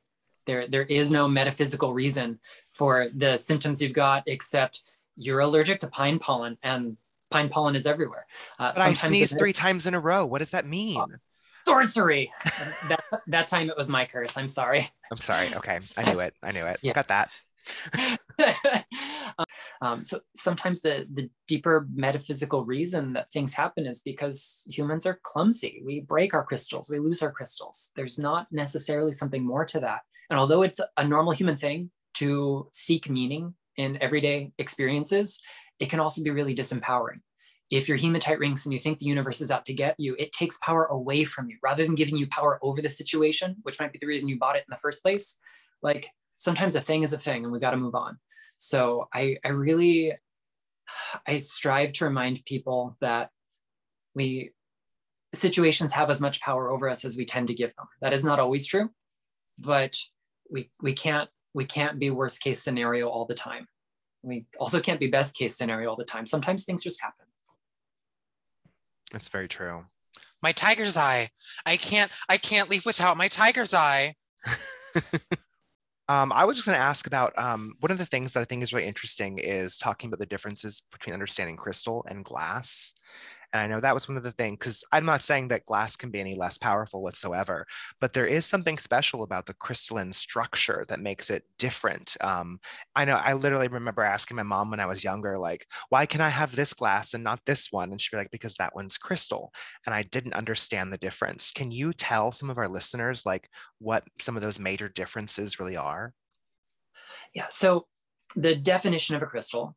There 0.47 0.67
there 0.67 0.83
is 0.83 1.13
no 1.13 1.29
metaphysical 1.29 1.95
reason 1.95 2.41
for 2.73 3.09
the 3.15 3.39
symptoms 3.39 3.81
you've 3.81 3.93
got 3.93 4.25
except 4.27 4.83
you're 5.17 5.41
allergic 5.41 5.81
to 5.81 5.87
pine 5.87 6.19
pollen 6.19 6.59
and 6.63 6.97
pine 7.31 7.49
pollen 7.49 7.77
is 7.77 7.87
everywhere. 7.87 8.27
Uh, 8.59 8.73
but 8.75 8.83
I 8.83 8.93
sneezed 8.93 9.39
three 9.39 9.53
times 9.53 9.87
in 9.87 9.95
a 9.95 10.01
row. 10.01 10.27
What 10.27 10.39
does 10.39 10.51
that 10.51 10.67
mean? 10.67 11.01
Sorcery. 11.67 12.31
that, 12.89 13.01
that 13.27 13.49
time 13.49 13.71
it 13.71 13.77
was 13.77 13.89
my 13.89 14.05
curse. 14.05 14.37
I'm 14.37 14.49
sorry. 14.49 14.89
I'm 15.11 15.19
sorry. 15.19 15.55
Okay. 15.55 15.79
I 15.97 16.13
knew 16.13 16.21
it. 16.21 16.35
I 16.43 16.53
knew 16.53 16.65
it. 16.67 16.79
Yeah. 16.83 16.93
Got 16.93 17.09
that. 17.09 17.31
um, 19.81 20.03
so 20.03 20.19
sometimes 20.35 20.81
the 20.81 21.07
the 21.13 21.31
deeper 21.47 21.87
metaphysical 21.95 22.65
reason 22.65 23.13
that 23.13 23.31
things 23.31 23.55
happen 23.55 23.87
is 23.87 24.01
because 24.01 24.67
humans 24.71 25.07
are 25.07 25.21
clumsy. 25.23 25.83
We 25.85 26.01
break 26.01 26.35
our 26.35 26.45
crystals, 26.45 26.91
we 26.91 26.99
lose 26.99 27.23
our 27.23 27.31
crystals. 27.31 27.91
There's 27.95 28.19
not 28.19 28.47
necessarily 28.51 29.13
something 29.13 29.45
more 29.45 29.65
to 29.67 29.81
that. 29.81 30.01
And 30.31 30.39
although 30.39 30.63
it's 30.63 30.81
a 30.97 31.05
normal 31.07 31.33
human 31.33 31.57
thing 31.57 31.91
to 32.15 32.69
seek 32.73 33.09
meaning 33.09 33.55
in 33.77 34.03
everyday 34.03 34.53
experiences, 34.59 35.41
it 35.79 35.91
can 35.91 36.01
also 36.01 36.23
be 36.23 36.31
really 36.31 36.55
disempowering 36.55 37.21
if 37.73 37.89
you're 37.89 37.97
hematite 37.97 38.39
rings 38.39 38.67
and 38.67 38.73
you 38.75 38.79
think 38.79 38.99
the 38.99 39.07
universe 39.07 39.41
is 39.41 39.51
out 39.51 39.65
to 39.65 39.73
get 39.73 39.95
you, 39.99 40.15
it 40.19 40.31
takes 40.31 40.59
power 40.59 40.85
away 40.85 41.25
from 41.25 41.49
you 41.49 41.57
rather 41.63 41.83
than 41.83 41.95
giving 41.95 42.19
you 42.19 42.27
power 42.27 42.59
over 42.61 42.83
the 42.83 42.89
situation, 42.91 43.57
which 43.63 43.81
might 43.81 43.95
be 43.95 43.99
the 43.99 44.07
reason 44.07 44.29
you 44.29 44.39
bought 44.39 44.57
it 44.57 44.65
in 44.69 44.71
the 44.71 44.77
first 44.77 45.03
place. 45.03 45.39
Like 45.83 46.07
sometimes 46.37 46.75
a 46.75 46.83
thing 46.83 47.03
is 47.03 47.15
a 47.15 47.19
thing 47.19 47.45
and 47.45 47.53
we 47.53 47.59
got 47.61 47.71
to 47.71 47.79
move 47.79 47.95
on. 47.95 48.19
So 48.59 49.09
I, 49.15 49.39
I 49.43 49.49
really, 49.49 50.13
I 51.27 51.39
strive 51.39 51.95
to 51.95 52.05
remind 52.05 52.45
people 52.45 52.99
that 53.01 53.31
we, 54.15 54.51
situations 55.33 55.95
have 55.95 56.11
as 56.11 56.21
much 56.21 56.43
power 56.43 56.71
over 56.71 56.91
us 56.91 57.07
as 57.07 57.17
we 57.17 57.25
tend 57.25 57.49
to 57.49 57.55
give 57.55 57.75
them. 57.75 57.87
That 58.03 58.13
is 58.13 58.23
not 58.23 58.39
always 58.39 58.67
true, 58.67 58.91
but 59.59 59.97
we, 60.51 60.71
we 60.83 60.93
can't, 60.93 61.31
we 61.55 61.65
can't 61.65 61.99
be 61.99 62.11
worst 62.11 62.43
case 62.43 62.63
scenario 62.63 63.09
all 63.09 63.25
the 63.25 63.35
time. 63.35 63.67
We 64.23 64.45
also 64.61 64.79
can't 64.79 65.01
be 65.01 65.07
best 65.07 65.35
case 65.35 65.57
scenario 65.57 65.89
all 65.89 65.97
the 65.97 66.05
time. 66.05 66.27
Sometimes 66.27 66.67
things 66.67 66.85
just 66.85 67.01
happen. 67.01 67.25
That's 69.13 69.29
very 69.29 69.49
true. 69.49 69.85
My 70.43 70.53
tiger's 70.53 70.97
eye. 70.97 71.29
I 71.65 71.77
can't 71.77 72.11
I 72.29 72.37
can't 72.37 72.69
leave 72.69 72.85
without 72.85 73.17
my 73.17 73.29
tiger's 73.29 73.73
eye. 73.75 74.15
Um, 76.09 76.33
I 76.33 76.45
was 76.45 76.57
just 76.57 76.67
going 76.67 76.77
to 76.77 76.85
ask 76.85 77.07
about 77.07 77.33
um, 77.39 77.75
one 77.81 77.91
of 77.91 77.97
the 77.97 78.05
things 78.05 78.33
that 78.33 78.41
I 78.41 78.45
think 78.45 78.63
is 78.63 78.73
really 78.73 78.87
interesting 78.87 79.39
is 79.39 79.79
talking 79.79 80.09
about 80.09 80.19
the 80.19 80.27
differences 80.27 80.83
between 80.91 81.15
understanding 81.15 81.57
crystal 81.57 82.05
and 82.09 82.25
glass. 82.25 82.93
And 83.53 83.61
I 83.61 83.67
know 83.67 83.81
that 83.81 83.95
was 83.95 84.09
one 84.09 84.17
of 84.17 84.23
the 84.23 84.33
things, 84.33 84.59
because 84.59 84.85
I'm 84.93 85.05
not 85.05 85.23
saying 85.23 85.49
that 85.49 85.67
glass 85.67 85.95
can 85.95 86.11
be 86.11 86.21
any 86.21 86.35
less 86.35 86.57
powerful 86.57 87.03
whatsoever, 87.03 87.67
but 88.01 88.13
there 88.13 88.27
is 88.27 88.47
something 88.47 88.79
special 88.79 89.23
about 89.23 89.47
the 89.47 89.55
crystalline 89.55 90.13
structure 90.13 90.87
that 90.89 91.01
makes 91.01 91.29
it 91.29 91.45
different. 91.59 92.17
Um, 92.21 92.61
I 92.97 93.05
know 93.05 93.17
I 93.17 93.35
literally 93.35 93.69
remember 93.69 94.03
asking 94.03 94.37
my 94.37 94.43
mom 94.43 94.71
when 94.71 94.81
I 94.81 94.87
was 94.87 95.05
younger, 95.05 95.39
like, 95.39 95.67
why 95.91 96.07
can 96.07 96.21
I 96.21 96.31
have 96.31 96.57
this 96.57 96.73
glass 96.73 97.15
and 97.15 97.23
not 97.23 97.41
this 97.45 97.71
one? 97.71 97.91
And 97.91 98.01
she'd 98.01 98.13
be 98.13 98.17
like, 98.17 98.31
because 98.31 98.55
that 98.55 98.75
one's 98.75 98.97
crystal. 98.97 99.53
And 99.85 99.95
I 99.95 100.03
didn't 100.03 100.35
understand 100.35 100.93
the 100.93 100.99
difference. 100.99 101.53
Can 101.53 101.71
you 101.71 101.93
tell 101.93 102.33
some 102.33 102.49
of 102.49 102.59
our 102.59 102.69
listeners, 102.69 103.27
like, 103.27 103.49
what 103.79 104.05
some 104.19 104.37
of 104.37 104.43
those 104.43 104.59
major 104.59 104.89
differences 104.89 105.61
really 105.61 105.77
are? 105.77 106.15
Yeah. 107.35 107.49
So 107.51 107.87
the 108.35 108.57
definition 108.57 109.15
of 109.15 109.23
a 109.23 109.27
crystal 109.27 109.77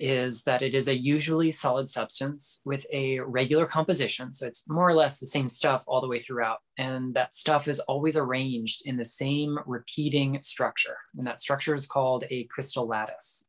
is 0.00 0.42
that 0.42 0.62
it 0.62 0.74
is 0.74 0.88
a 0.88 0.96
usually 0.96 1.52
solid 1.52 1.88
substance 1.88 2.60
with 2.64 2.84
a 2.92 3.20
regular 3.20 3.66
composition. 3.66 4.34
So 4.34 4.46
it's 4.46 4.68
more 4.68 4.88
or 4.88 4.94
less 4.94 5.20
the 5.20 5.26
same 5.26 5.48
stuff 5.48 5.84
all 5.86 6.00
the 6.00 6.08
way 6.08 6.18
throughout. 6.18 6.58
And 6.78 7.14
that 7.14 7.34
stuff 7.34 7.68
is 7.68 7.80
always 7.80 8.16
arranged 8.16 8.82
in 8.86 8.96
the 8.96 9.04
same 9.04 9.58
repeating 9.66 10.40
structure. 10.42 10.96
And 11.16 11.26
that 11.26 11.40
structure 11.40 11.74
is 11.74 11.86
called 11.86 12.24
a 12.30 12.44
crystal 12.44 12.86
lattice. 12.86 13.48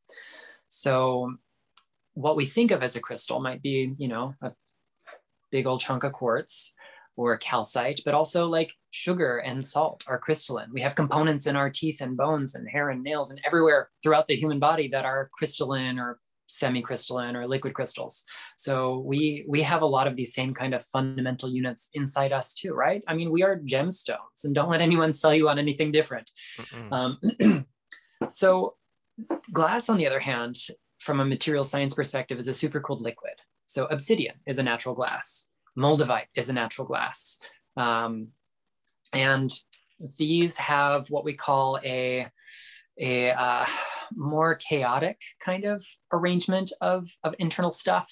So 0.67 1.35
what 2.13 2.35
we 2.35 2.45
think 2.45 2.71
of 2.71 2.83
as 2.83 2.95
a 2.95 3.01
crystal 3.01 3.39
might 3.39 3.61
be, 3.61 3.93
you 3.97 4.07
know, 4.07 4.35
a 4.41 4.51
big 5.51 5.65
old 5.65 5.81
chunk 5.81 6.03
of 6.03 6.13
quartz 6.13 6.73
or 7.17 7.37
calcite, 7.37 8.01
but 8.05 8.13
also 8.13 8.47
like 8.47 8.73
sugar 8.91 9.37
and 9.37 9.65
salt 9.65 10.03
are 10.07 10.19
crystalline. 10.19 10.69
We 10.71 10.81
have 10.81 10.95
components 10.95 11.47
in 11.47 11.55
our 11.55 11.69
teeth 11.69 12.01
and 12.01 12.17
bones 12.17 12.55
and 12.55 12.69
hair 12.69 12.89
and 12.89 13.03
nails 13.03 13.31
and 13.31 13.39
everywhere 13.45 13.89
throughout 14.03 14.27
the 14.27 14.35
human 14.35 14.59
body 14.59 14.89
that 14.89 15.05
are 15.05 15.29
crystalline 15.33 15.97
or 15.97 16.19
semi-crystalline 16.47 17.35
or 17.35 17.47
liquid 17.47 17.73
crystals. 17.73 18.23
So 18.57 18.99
we 18.99 19.45
we 19.47 19.61
have 19.63 19.81
a 19.81 19.85
lot 19.85 20.07
of 20.07 20.15
these 20.15 20.33
same 20.33 20.53
kind 20.53 20.73
of 20.73 20.83
fundamental 20.85 21.49
units 21.49 21.89
inside 21.93 22.31
us 22.31 22.53
too, 22.53 22.73
right? 22.73 23.03
I 23.07 23.13
mean, 23.15 23.31
we 23.31 23.43
are 23.43 23.57
gemstones, 23.59 24.43
and 24.43 24.53
don't 24.53 24.69
let 24.69 24.81
anyone 24.81 25.13
sell 25.13 25.33
you 25.33 25.49
on 25.49 25.59
anything 25.59 25.91
different. 25.91 26.29
Um, 26.91 27.19
so 28.29 28.75
glass, 29.51 29.89
on 29.89 29.97
the 29.97 30.07
other 30.07 30.19
hand, 30.19 30.55
from 30.99 31.19
a 31.19 31.25
material 31.25 31.63
science 31.63 31.93
perspective, 31.93 32.37
is 32.37 32.47
a 32.47 32.51
supercooled 32.51 33.01
liquid. 33.01 33.33
So 33.65 33.85
obsidian 33.85 34.35
is 34.45 34.59
a 34.59 34.63
natural 34.63 34.95
glass. 34.95 35.45
Moldavite 35.77 36.27
is 36.35 36.49
a 36.49 36.53
natural 36.53 36.87
glass. 36.87 37.39
Um, 37.75 38.29
and 39.13 39.51
these 40.17 40.57
have 40.57 41.09
what 41.09 41.23
we 41.23 41.33
call 41.33 41.79
a 41.83 42.27
a 42.99 43.31
uh, 43.31 43.65
more 44.13 44.55
chaotic 44.55 45.19
kind 45.39 45.63
of 45.63 45.83
arrangement 46.11 46.71
of, 46.81 47.07
of 47.23 47.35
internal 47.39 47.71
stuff. 47.71 48.11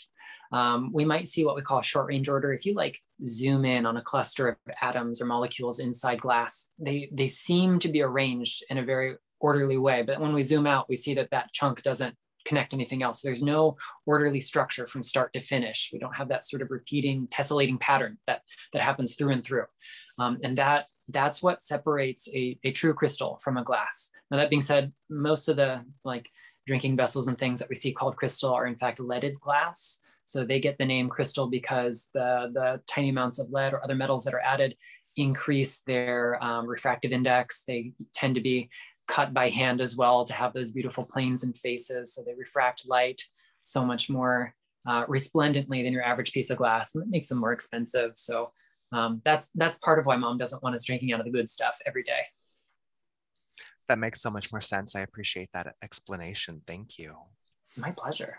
Um, 0.52 0.92
we 0.94 1.04
might 1.04 1.28
see 1.28 1.44
what 1.44 1.56
we 1.56 1.62
call 1.62 1.82
short 1.82 2.08
range 2.08 2.30
order. 2.30 2.54
If 2.54 2.66
you 2.66 2.76
like 2.76 3.00
zoom 3.26 3.66
in 3.66 3.86
on 3.86 3.98
a 3.98 4.02
cluster 4.02 4.50
of 4.50 4.58
atoms 4.82 5.22
or 5.22 5.26
molecules 5.26 5.80
inside 5.80 6.22
glass, 6.22 6.70
they, 6.78 7.10
they 7.12 7.28
seem 7.28 7.80
to 7.80 7.90
be 7.90 8.02
arranged 8.02 8.64
in 8.70 8.78
a 8.78 8.86
very 8.86 9.16
orderly 9.40 9.78
way. 9.78 10.04
But 10.04 10.22
when 10.22 10.34
we 10.34 10.44
zoom 10.44 10.68
out, 10.68 10.88
we 10.88 10.96
see 10.96 11.16
that 11.16 11.30
that 11.32 11.52
chunk 11.54 11.82
doesn't 11.82 12.16
connect 12.46 12.74
anything 12.74 13.04
else. 13.04 13.22
There's 13.22 13.44
no 13.44 13.78
orderly 14.06 14.40
structure 14.40 14.86
from 14.86 15.02
start 15.02 15.34
to 15.34 15.40
finish. 15.40 15.90
We 15.92 16.00
don't 16.00 16.16
have 16.16 16.30
that 16.30 16.44
sort 16.44 16.62
of 16.62 16.72
repeating, 16.72 17.28
tessellating 17.28 17.80
pattern 17.80 18.18
that, 18.28 18.42
that 18.74 18.82
happens 18.82 19.16
through 19.16 19.32
and 19.32 19.44
through. 19.44 19.66
Um, 20.20 20.40
and 20.44 20.58
that 20.58 20.86
that's 21.10 21.44
what 21.44 21.64
separates 21.64 22.30
a, 22.34 22.58
a 22.64 22.72
true 22.72 22.94
crystal 22.94 23.40
from 23.44 23.58
a 23.58 23.64
glass. 23.64 24.10
Now, 24.32 24.38
that 24.38 24.50
being 24.50 24.62
said, 24.62 24.94
most 25.10 25.48
of 25.50 25.58
the 25.58 25.84
like 26.04 26.30
drinking 26.66 26.96
vessels 26.96 27.28
and 27.28 27.38
things 27.38 27.60
that 27.60 27.70
we 27.70 27.76
see 27.76 27.92
called 27.92 28.16
crystal 28.16 28.54
are 28.54 28.66
in 28.66 28.78
fact 28.78 29.00
leaded 29.00 29.40
glass. 29.40 30.02
So 30.26 30.46
they 30.46 30.60
get 30.60 30.78
the 30.78 30.86
name 30.86 31.10
crystal 31.10 31.48
because 31.48 32.10
the, 32.14 32.50
the 32.54 32.82
tiny 32.88 33.10
amounts 33.10 33.40
of 33.40 33.52
lead 33.52 33.74
or 33.74 33.84
other 33.84 33.96
metals 33.96 34.24
that 34.24 34.34
are 34.34 34.40
added 34.40 34.76
increase 35.16 35.80
their 35.80 36.42
um, 36.44 36.66
refractive 36.66 37.12
index. 37.12 37.64
They 37.68 37.94
tend 38.14 38.36
to 38.36 38.42
be 38.42 38.70
cut 39.08 39.34
by 39.34 39.50
hand 39.50 39.82
as 39.82 39.98
well 39.98 40.24
to 40.26 40.34
have 40.34 40.54
those 40.54 40.72
beautiful 40.72 41.04
planes 41.04 41.44
and 41.44 41.58
faces. 41.58 42.16
So 42.16 42.24
they 42.24 42.34
refract 42.34 42.88
light 42.88 43.22
so 43.62 43.86
much 43.86 44.10
more 44.10 44.56
uh, 44.88 45.06
resplendently 45.08 45.84
than 45.84 45.94
your 45.94 46.04
average 46.04 46.32
piece 46.32 46.50
of 46.50 46.58
glass. 46.58 46.96
And 46.96 47.02
that 47.02 47.10
makes 47.10 47.28
them 47.28 47.40
more 47.40 47.52
expensive. 47.52 48.14
So 48.16 48.52
um, 48.94 49.22
that's 49.26 49.50
that's 49.56 49.78
part 49.80 50.00
of 50.00 50.06
why 50.06 50.16
mom 50.16 50.38
doesn't 50.38 50.64
want 50.64 50.76
us 50.76 50.84
drinking 50.84 51.14
out 51.14 51.20
of 51.20 51.26
the 51.26 51.32
good 51.32 51.50
stuff 51.50 51.78
every 51.86 52.04
day 52.04 52.22
that 53.88 54.00
makes 54.00 54.22
so 54.22 54.30
much 54.30 54.52
more 54.52 54.62
sense 54.62 54.96
i 54.96 55.02
appreciate 55.02 55.50
that 55.54 55.76
explanation 55.82 56.62
thank 56.68 56.98
you 56.98 57.16
my 57.76 57.92
pleasure 57.92 58.38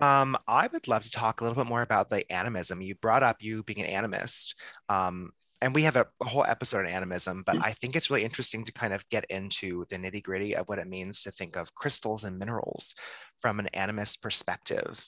um, 0.00 0.36
I 0.46 0.66
would 0.66 0.88
love 0.88 1.04
to 1.04 1.10
talk 1.10 1.40
a 1.40 1.44
little 1.44 1.56
bit 1.56 1.68
more 1.68 1.82
about 1.82 2.10
the 2.10 2.30
animism. 2.30 2.82
You 2.82 2.94
brought 2.96 3.22
up 3.22 3.42
you 3.42 3.62
being 3.62 3.84
an 3.84 4.04
animist, 4.04 4.54
um, 4.88 5.30
and 5.62 5.74
we 5.74 5.82
have 5.82 5.96
a, 5.96 6.06
a, 6.20 6.26
whole 6.26 6.44
episode 6.44 6.80
on 6.80 6.86
animism, 6.86 7.42
but. 7.46 7.56
I 7.62 7.72
think 7.72 7.96
it's 7.96 8.10
really 8.10 8.24
interesting 8.24 8.64
to 8.64 8.72
kind 8.72 8.92
of 8.92 9.08
get 9.08 9.24
into 9.30 9.86
the 9.88 9.96
nitty 9.96 10.22
gritty 10.22 10.54
of 10.54 10.68
what 10.68 10.78
it 10.78 10.86
means 10.86 11.22
to 11.22 11.30
think 11.30 11.56
of 11.56 11.74
crystals 11.74 12.24
and 12.24 12.38
minerals 12.38 12.94
from 13.40 13.58
an 13.58 13.68
animist 13.72 14.20
perspective. 14.20 15.02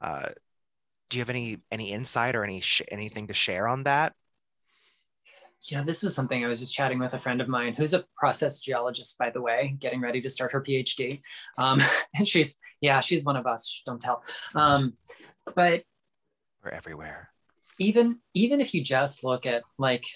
Uh, 0.00 0.30
do 1.10 1.18
you 1.18 1.20
have 1.20 1.30
any 1.30 1.58
any 1.70 1.92
insight 1.92 2.34
or 2.34 2.44
any 2.44 2.60
sh- 2.60 2.82
anything 2.88 3.26
to 3.26 3.34
share 3.34 3.68
on 3.68 3.82
that? 3.82 4.14
You 5.66 5.76
know, 5.76 5.84
this 5.84 6.02
was 6.02 6.14
something 6.14 6.42
I 6.42 6.48
was 6.48 6.60
just 6.60 6.74
chatting 6.74 6.98
with 6.98 7.12
a 7.12 7.18
friend 7.18 7.42
of 7.42 7.48
mine 7.48 7.74
who's 7.74 7.92
a 7.92 8.06
process 8.16 8.60
geologist, 8.60 9.18
by 9.18 9.28
the 9.28 9.42
way, 9.42 9.76
getting 9.78 10.00
ready 10.00 10.22
to 10.22 10.30
start 10.30 10.52
her 10.52 10.62
PhD. 10.62 11.20
Um, 11.58 11.80
and 12.16 12.26
she's, 12.26 12.56
yeah, 12.80 13.00
she's 13.00 13.24
one 13.24 13.36
of 13.36 13.46
us. 13.46 13.82
Don't 13.84 14.00
tell. 14.00 14.24
Um, 14.54 14.94
but 15.54 15.82
we're 16.64 16.70
everywhere. 16.70 17.30
Even 17.78 18.20
even 18.34 18.60
if 18.60 18.72
you 18.72 18.82
just 18.82 19.24
look 19.24 19.44
at 19.44 19.62
like 19.78 20.06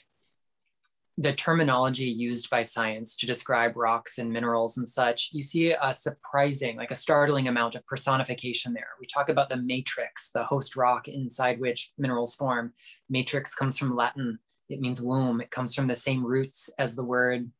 the 1.17 1.33
terminology 1.33 2.07
used 2.07 2.51
by 2.51 2.63
science 2.63 3.15
to 3.17 3.27
describe 3.27 3.77
rocks 3.77 4.19
and 4.19 4.33
minerals 4.33 4.79
and 4.79 4.89
such, 4.89 5.31
you 5.33 5.43
see 5.43 5.73
a 5.81 5.93
surprising, 5.93 6.77
like 6.77 6.91
a 6.91 6.97
startling 6.97 7.47
amount 7.47 7.77
of 7.77 7.87
personification 7.87 8.75
there. 8.75 8.89
We 9.01 9.07
talk 9.07 9.29
about 9.29 9.49
the 9.49 9.57
matrix, 9.57 10.31
the 10.33 10.43
host 10.43 10.75
rock 10.75 11.07
inside 11.07 11.61
which 11.61 11.93
minerals 11.99 12.35
form. 12.35 12.73
Matrix 13.09 13.55
comes 13.55 13.79
from 13.79 13.95
Latin, 13.95 14.41
it 14.69 14.81
means 14.81 15.01
womb. 15.01 15.41
It 15.41 15.51
comes 15.51 15.75
from 15.75 15.87
the 15.87 15.97
same 15.97 16.25
roots 16.25 16.71
as 16.79 16.97
the 16.97 17.05
word 17.05 17.51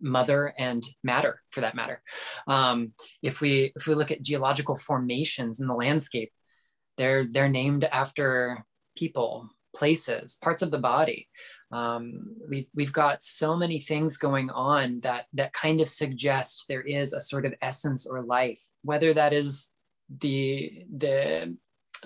mother 0.00 0.52
and 0.58 0.84
matter 1.02 1.40
for 1.50 1.60
that 1.60 1.74
matter. 1.74 2.02
Um, 2.46 2.92
if 3.22 3.40
we 3.40 3.72
if 3.76 3.86
we 3.86 3.94
look 3.94 4.10
at 4.10 4.22
geological 4.22 4.76
formations 4.76 5.60
in 5.60 5.66
the 5.66 5.74
landscape, 5.74 6.32
they're 6.96 7.26
they're 7.30 7.48
named 7.48 7.84
after 7.84 8.64
people, 8.96 9.50
places, 9.74 10.38
parts 10.42 10.62
of 10.62 10.70
the 10.70 10.78
body 10.78 11.28
um, 11.72 12.36
we, 12.48 12.68
we've 12.74 12.92
got 12.92 13.24
so 13.24 13.56
many 13.56 13.80
things 13.80 14.16
going 14.16 14.50
on 14.50 15.00
that 15.00 15.26
that 15.32 15.52
kind 15.52 15.80
of 15.80 15.88
suggest 15.88 16.66
there 16.68 16.82
is 16.82 17.12
a 17.12 17.20
sort 17.20 17.46
of 17.46 17.54
essence 17.62 18.06
or 18.06 18.22
life 18.22 18.60
whether 18.82 19.14
that 19.14 19.32
is 19.32 19.70
the 20.20 20.84
the 20.94 21.56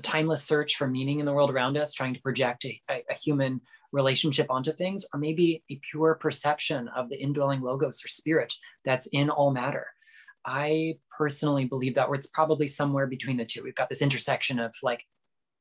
timeless 0.02 0.44
search 0.44 0.76
for 0.76 0.86
meaning 0.86 1.20
in 1.20 1.26
the 1.26 1.32
world 1.32 1.50
around 1.50 1.76
us 1.76 1.92
trying 1.92 2.14
to 2.14 2.20
project 2.20 2.64
a, 2.64 2.80
a 2.88 3.14
human 3.14 3.60
relationship 3.92 4.46
onto 4.50 4.72
things 4.72 5.06
or 5.12 5.20
maybe 5.20 5.62
a 5.70 5.80
pure 5.90 6.14
perception 6.14 6.88
of 6.88 7.08
the 7.08 7.20
indwelling 7.20 7.60
logos 7.60 8.04
or 8.04 8.08
spirit 8.08 8.54
that's 8.84 9.06
in 9.06 9.30
all 9.30 9.50
matter. 9.50 9.86
I 10.44 10.98
personally 11.16 11.64
believe 11.64 11.94
that 11.94 12.08
where 12.08 12.18
it's 12.18 12.28
probably 12.28 12.68
somewhere 12.68 13.06
between 13.06 13.36
the 13.36 13.44
two. 13.44 13.62
We've 13.62 13.74
got 13.74 13.88
this 13.88 14.02
intersection 14.02 14.58
of 14.58 14.74
like 14.82 15.04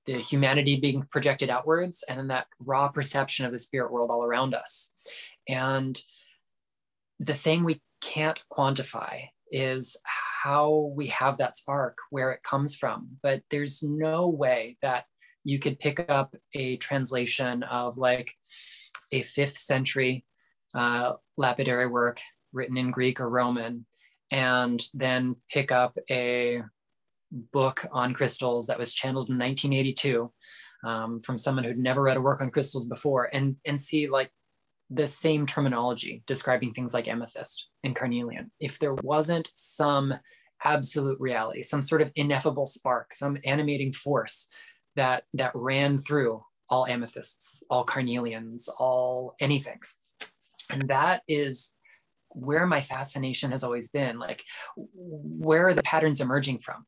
the 0.08 0.20
humanity 0.20 0.78
being 0.78 1.04
projected 1.12 1.50
outwards 1.50 2.04
and 2.08 2.18
then 2.18 2.28
that 2.28 2.48
raw 2.60 2.88
perception 2.88 3.46
of 3.46 3.52
the 3.52 3.60
spirit 3.60 3.92
world 3.92 4.10
all 4.10 4.24
around 4.24 4.56
us. 4.56 4.94
And 5.48 6.00
the 7.20 7.34
thing 7.34 7.64
we 7.64 7.82
can't 8.02 8.42
quantify 8.52 9.28
is 9.52 9.98
how 10.04 10.92
we 10.96 11.08
have 11.08 11.38
that 11.38 11.58
spark, 11.58 11.98
where 12.10 12.32
it 12.32 12.44
comes 12.44 12.76
from. 12.76 13.18
But 13.22 13.44
there's 13.50 13.84
no 13.84 14.30
way 14.30 14.78
that 14.82 15.06
you 15.44 15.60
could 15.60 15.80
pick 15.80 16.10
up 16.10 16.36
a 16.54 16.78
translation 16.78 17.64
of 17.64 17.98
like 17.98 18.34
a 19.12 19.22
fifth 19.22 19.58
century 19.58 20.26
uh, 20.76 21.14
lapidary 21.38 21.88
work 21.88 22.20
written 22.54 22.78
in 22.78 22.92
Greek 22.92 23.20
or 23.20 23.30
Roman 23.30 23.86
and 24.32 24.82
then 24.94 25.36
pick 25.50 25.72
up 25.72 25.98
a 26.10 26.62
book 27.32 27.86
on 27.92 28.14
crystals 28.14 28.68
that 28.68 28.80
was 28.80 28.94
channeled 28.94 29.30
in 29.30 29.38
1982 29.38 30.32
um, 30.86 31.20
from 31.20 31.38
someone 31.38 31.64
who'd 31.64 31.78
never 31.78 32.02
read 32.02 32.18
a 32.18 32.22
work 32.22 32.42
on 32.42 32.52
crystals 32.52 32.86
before 32.86 33.30
and, 33.34 33.58
and 33.66 33.80
see 33.80 34.08
like 34.08 34.32
the 34.90 35.08
same 35.08 35.46
terminology 35.46 36.24
describing 36.28 36.74
things 36.74 36.94
like 36.94 37.08
amethyst 37.08 37.70
and 37.84 37.96
carnelian. 37.96 38.52
If 38.60 38.80
there 38.80 38.94
wasn't 38.94 39.52
some 39.56 40.14
absolute 40.64 41.20
reality, 41.20 41.62
some 41.62 41.82
sort 41.82 42.02
of 42.02 42.12
ineffable 42.16 42.66
spark, 42.66 43.14
some 43.14 43.38
animating 43.44 43.94
force 43.94 44.48
that, 44.96 45.24
that 45.34 45.52
ran 45.54 45.98
through 45.98 46.42
all 46.70 46.86
amethysts, 46.86 47.64
all 47.70 47.84
carnelians, 47.84 48.68
all 48.68 49.36
anythings. 49.42 49.96
And 50.70 50.84
that 50.90 51.22
is 51.28 51.78
where 52.30 52.68
my 52.68 52.82
fascination 52.82 53.52
has 53.52 53.64
always 53.64 53.90
been 53.90 54.20
like 54.20 54.44
where 54.76 55.68
are 55.68 55.74
the 55.74 55.82
patterns 55.84 56.22
emerging 56.22 56.60
from 56.60 56.86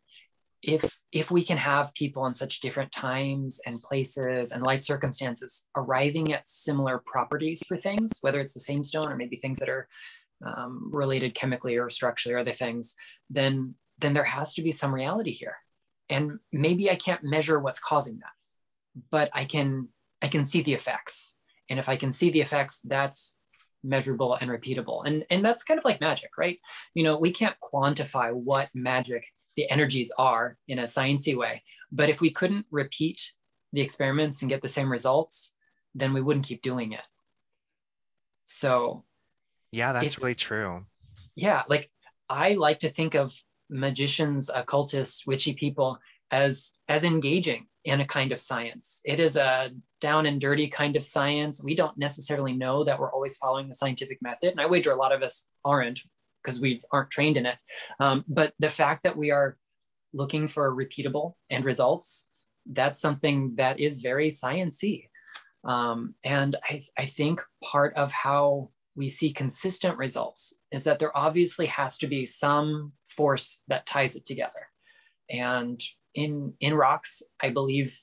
if 0.62 1.00
if 1.12 1.32
we 1.32 1.44
can 1.44 1.58
have 1.58 1.94
people 1.94 2.26
in 2.26 2.34
such 2.34 2.60
different 2.60 2.92
times 2.92 3.62
and 3.66 3.82
places 3.82 4.52
and 4.52 4.64
life 4.64 4.82
circumstances 4.82 5.68
arriving 5.76 6.34
at 6.34 6.48
similar 6.50 7.02
properties 7.06 7.64
for 7.68 7.78
things 7.78 8.18
whether 8.22 8.40
it's 8.40 8.54
the 8.54 8.60
same 8.60 8.84
stone 8.84 9.08
or 9.08 9.16
maybe 9.16 9.38
things 9.38 9.60
that 9.60 9.70
are 9.70 9.88
um, 10.46 10.90
related 10.92 11.34
chemically 11.34 11.78
or 11.78 11.90
structurally 11.90 12.36
or 12.36 12.40
other 12.40 12.52
things 12.52 12.96
then 13.30 13.76
then 14.00 14.14
there 14.14 14.24
has 14.24 14.54
to 14.54 14.62
be 14.62 14.72
some 14.72 14.96
reality 14.96 15.32
here. 15.32 15.56
And 16.10 16.40
maybe 16.52 16.90
i 16.90 16.96
can't 16.96 17.24
measure 17.24 17.60
what's 17.60 17.80
causing 17.80 18.20
that 18.20 18.32
but 19.12 19.30
i 19.34 19.46
can 19.46 19.90
i 20.22 20.28
can 20.28 20.44
see 20.44 20.62
the 20.62 20.74
effects. 20.74 21.36
And 21.70 21.80
if 21.80 21.88
i 21.90 21.96
can 21.96 22.12
see 22.12 22.30
the 22.32 22.42
effects 22.42 22.80
that's 22.84 23.40
measurable 23.84 24.38
and 24.40 24.50
repeatable. 24.50 25.04
And 25.06 25.26
and 25.30 25.46
that's 25.46 25.64
kind 25.64 25.78
of 25.78 25.86
like 25.86 26.02
magic 26.02 26.32
right? 26.38 26.58
You 26.94 27.04
know 27.04 27.18
we 27.18 27.32
can't 27.32 27.56
quantify 27.62 28.34
what 28.34 28.70
magic 28.74 29.26
the 29.60 29.70
energies 29.70 30.10
are 30.18 30.56
in 30.70 30.80
a 30.80 30.84
sciencey 30.84 31.36
way. 31.36 31.62
But 31.92 32.08
if 32.08 32.22
we 32.22 32.30
couldn't 32.30 32.66
repeat 32.72 33.34
the 33.74 33.82
experiments 33.82 34.42
and 34.42 34.48
get 34.48 34.62
the 34.62 34.70
same 34.70 34.90
results, 34.90 35.58
then 35.94 36.14
we 36.14 36.22
wouldn't 36.22 36.46
keep 36.46 36.62
doing 36.62 36.94
it. 36.94 37.04
So, 38.46 39.04
yeah, 39.74 39.92
that's 39.92 40.18
really 40.18 40.34
true. 40.34 40.86
Yeah, 41.36 41.64
like 41.68 41.92
I 42.30 42.54
like 42.54 42.80
to 42.80 42.90
think 42.90 43.16
of 43.16 43.36
magicians, 43.70 44.50
occultists, 44.50 45.28
witchy 45.28 45.54
people 45.54 46.00
as 46.32 46.72
as 46.88 47.04
engaging 47.04 47.68
in 47.84 48.00
a 48.00 48.08
kind 48.08 48.32
of 48.32 48.40
science. 48.40 49.02
It 49.04 49.20
is 49.20 49.36
a 49.36 49.72
down 50.00 50.26
and 50.26 50.40
dirty 50.40 50.70
kind 50.70 50.96
of 50.96 51.04
science. 51.04 51.62
We 51.62 51.76
don't 51.76 51.98
necessarily 51.98 52.54
know 52.54 52.86
that 52.86 52.98
we're 52.98 53.12
always 53.12 53.36
following 53.36 53.68
the 53.68 53.76
scientific 53.76 54.20
method, 54.22 54.52
and 54.52 54.62
I 54.62 54.68
wager 54.68 54.94
a 54.94 54.96
lot 54.96 55.12
of 55.12 55.22
us 55.22 55.48
aren't 55.66 56.00
because 56.44 56.60
we 56.60 56.82
aren't 56.92 57.12
trained 57.12 57.38
in 57.38 57.46
it. 57.46 57.58
Um, 58.00 58.24
but 58.28 58.54
the 58.60 58.70
fact 58.70 59.04
that 59.04 59.18
we 59.18 59.32
are 59.32 59.58
looking 60.14 60.48
for 60.48 60.74
repeatable 60.76 61.36
end 61.50 61.66
results, 61.66 62.30
that's 62.66 63.00
something 63.00 63.54
that 63.58 63.80
is 63.80 64.02
very 64.02 64.32
sciencey. 64.32 65.10
Um, 65.64 66.16
and 66.24 66.56
I, 66.64 66.82
I 66.98 67.06
think 67.06 67.42
part 67.64 67.94
of 67.96 68.12
how 68.12 68.72
we 68.96 69.10
see 69.10 69.32
consistent 69.32 69.98
results 69.98 70.56
is 70.72 70.84
that 70.86 71.00
there 71.00 71.16
obviously 71.18 71.68
has 71.68 71.98
to 72.00 72.08
be 72.08 72.26
some 72.26 72.94
force 73.08 73.64
that 73.68 73.86
ties 73.86 74.16
it 74.16 74.26
together. 74.26 74.68
And 75.30 75.82
in, 76.16 76.54
in 76.60 76.74
rocks, 76.74 77.22
I 77.42 77.50
believe 77.50 77.98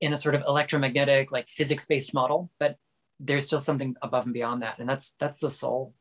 in 0.00 0.12
a 0.12 0.16
sort 0.16 0.34
of 0.34 0.42
electromagnetic, 0.46 1.32
like 1.32 1.48
physics-based 1.48 2.14
model, 2.14 2.50
but 2.58 2.76
there's 3.18 3.46
still 3.46 3.60
something 3.60 3.94
above 4.00 4.24
and 4.24 4.32
beyond 4.32 4.62
that. 4.62 4.78
And 4.78 4.88
that's 4.88 5.14
that's 5.20 5.40
the 5.40 5.50
soul 5.50 5.94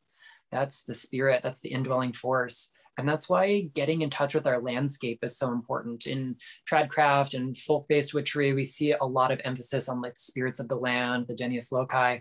that's 0.52 0.84
the 0.84 0.96
spirit, 0.96 1.42
that's 1.44 1.62
the 1.62 1.72
indwelling 1.72 2.14
force. 2.14 2.72
And 2.98 3.08
that's 3.08 3.30
why 3.30 3.62
getting 3.74 4.02
in 4.02 4.10
touch 4.10 4.36
with 4.36 4.46
our 4.46 4.62
landscape 4.62 5.20
is 5.24 5.38
so 5.38 5.54
important. 5.54 6.06
In 6.06 6.36
tradcraft 6.70 7.34
and 7.34 7.58
folk-based 7.58 8.14
witchery, 8.14 8.52
we 8.54 8.66
see 8.66 8.92
a 8.92 9.06
lot 9.06 9.32
of 9.32 9.40
emphasis 9.46 9.88
on 9.88 10.02
like 10.02 10.16
the 10.16 10.20
spirits 10.20 10.60
of 10.60 10.68
the 10.68 10.76
land, 10.76 11.28
the 11.28 11.36
genius 11.36 11.72
loci. 11.72 12.20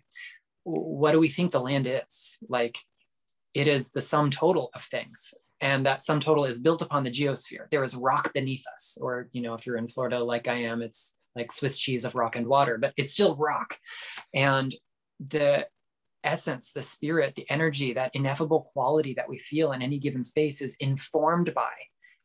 What 0.63 1.13
do 1.13 1.19
we 1.19 1.29
think 1.29 1.51
the 1.51 1.61
land 1.61 1.89
is? 1.89 2.39
Like 2.49 2.79
it 3.55 3.67
is 3.67 3.91
the 3.91 4.01
sum 4.01 4.31
total 4.31 4.71
of 4.73 4.83
things. 4.83 5.35
And 5.61 5.85
that 5.85 6.01
sum 6.01 6.21
total 6.21 6.45
is 6.45 6.61
built 6.61 6.83
upon 6.83 7.03
the 7.03 7.11
geosphere. 7.11 7.69
There 7.73 7.83
is 7.83 7.97
rock 7.97 8.33
beneath 8.33 8.63
us, 8.73 8.97
or 9.01 9.29
you 9.33 9.43
know, 9.43 9.55
if 9.55 9.67
you're 9.67 9.79
in 9.79 9.89
Florida 9.89 10.23
like 10.23 10.47
I 10.47 10.63
am, 10.63 10.81
it's 10.81 11.19
like 11.35 11.51
Swiss 11.51 11.77
cheese 11.77 12.05
of 12.05 12.15
rock 12.15 12.37
and 12.37 12.47
water, 12.47 12.79
but 12.79 12.93
it's 12.97 13.13
still 13.13 13.35
rock. 13.35 13.77
And 14.33 14.73
the 15.19 15.67
essence, 16.25 16.73
the 16.73 16.83
spirit, 16.83 17.35
the 17.37 17.49
energy, 17.51 17.93
that 17.95 18.11
ineffable 18.15 18.69
quality 18.73 19.15
that 19.15 19.29
we 19.29 19.39
feel 19.39 19.73
in 19.73 19.83
any 19.83 19.99
given 19.99 20.23
space 20.23 20.61
is 20.61 20.77
informed 20.81 21.55
by 21.55 21.71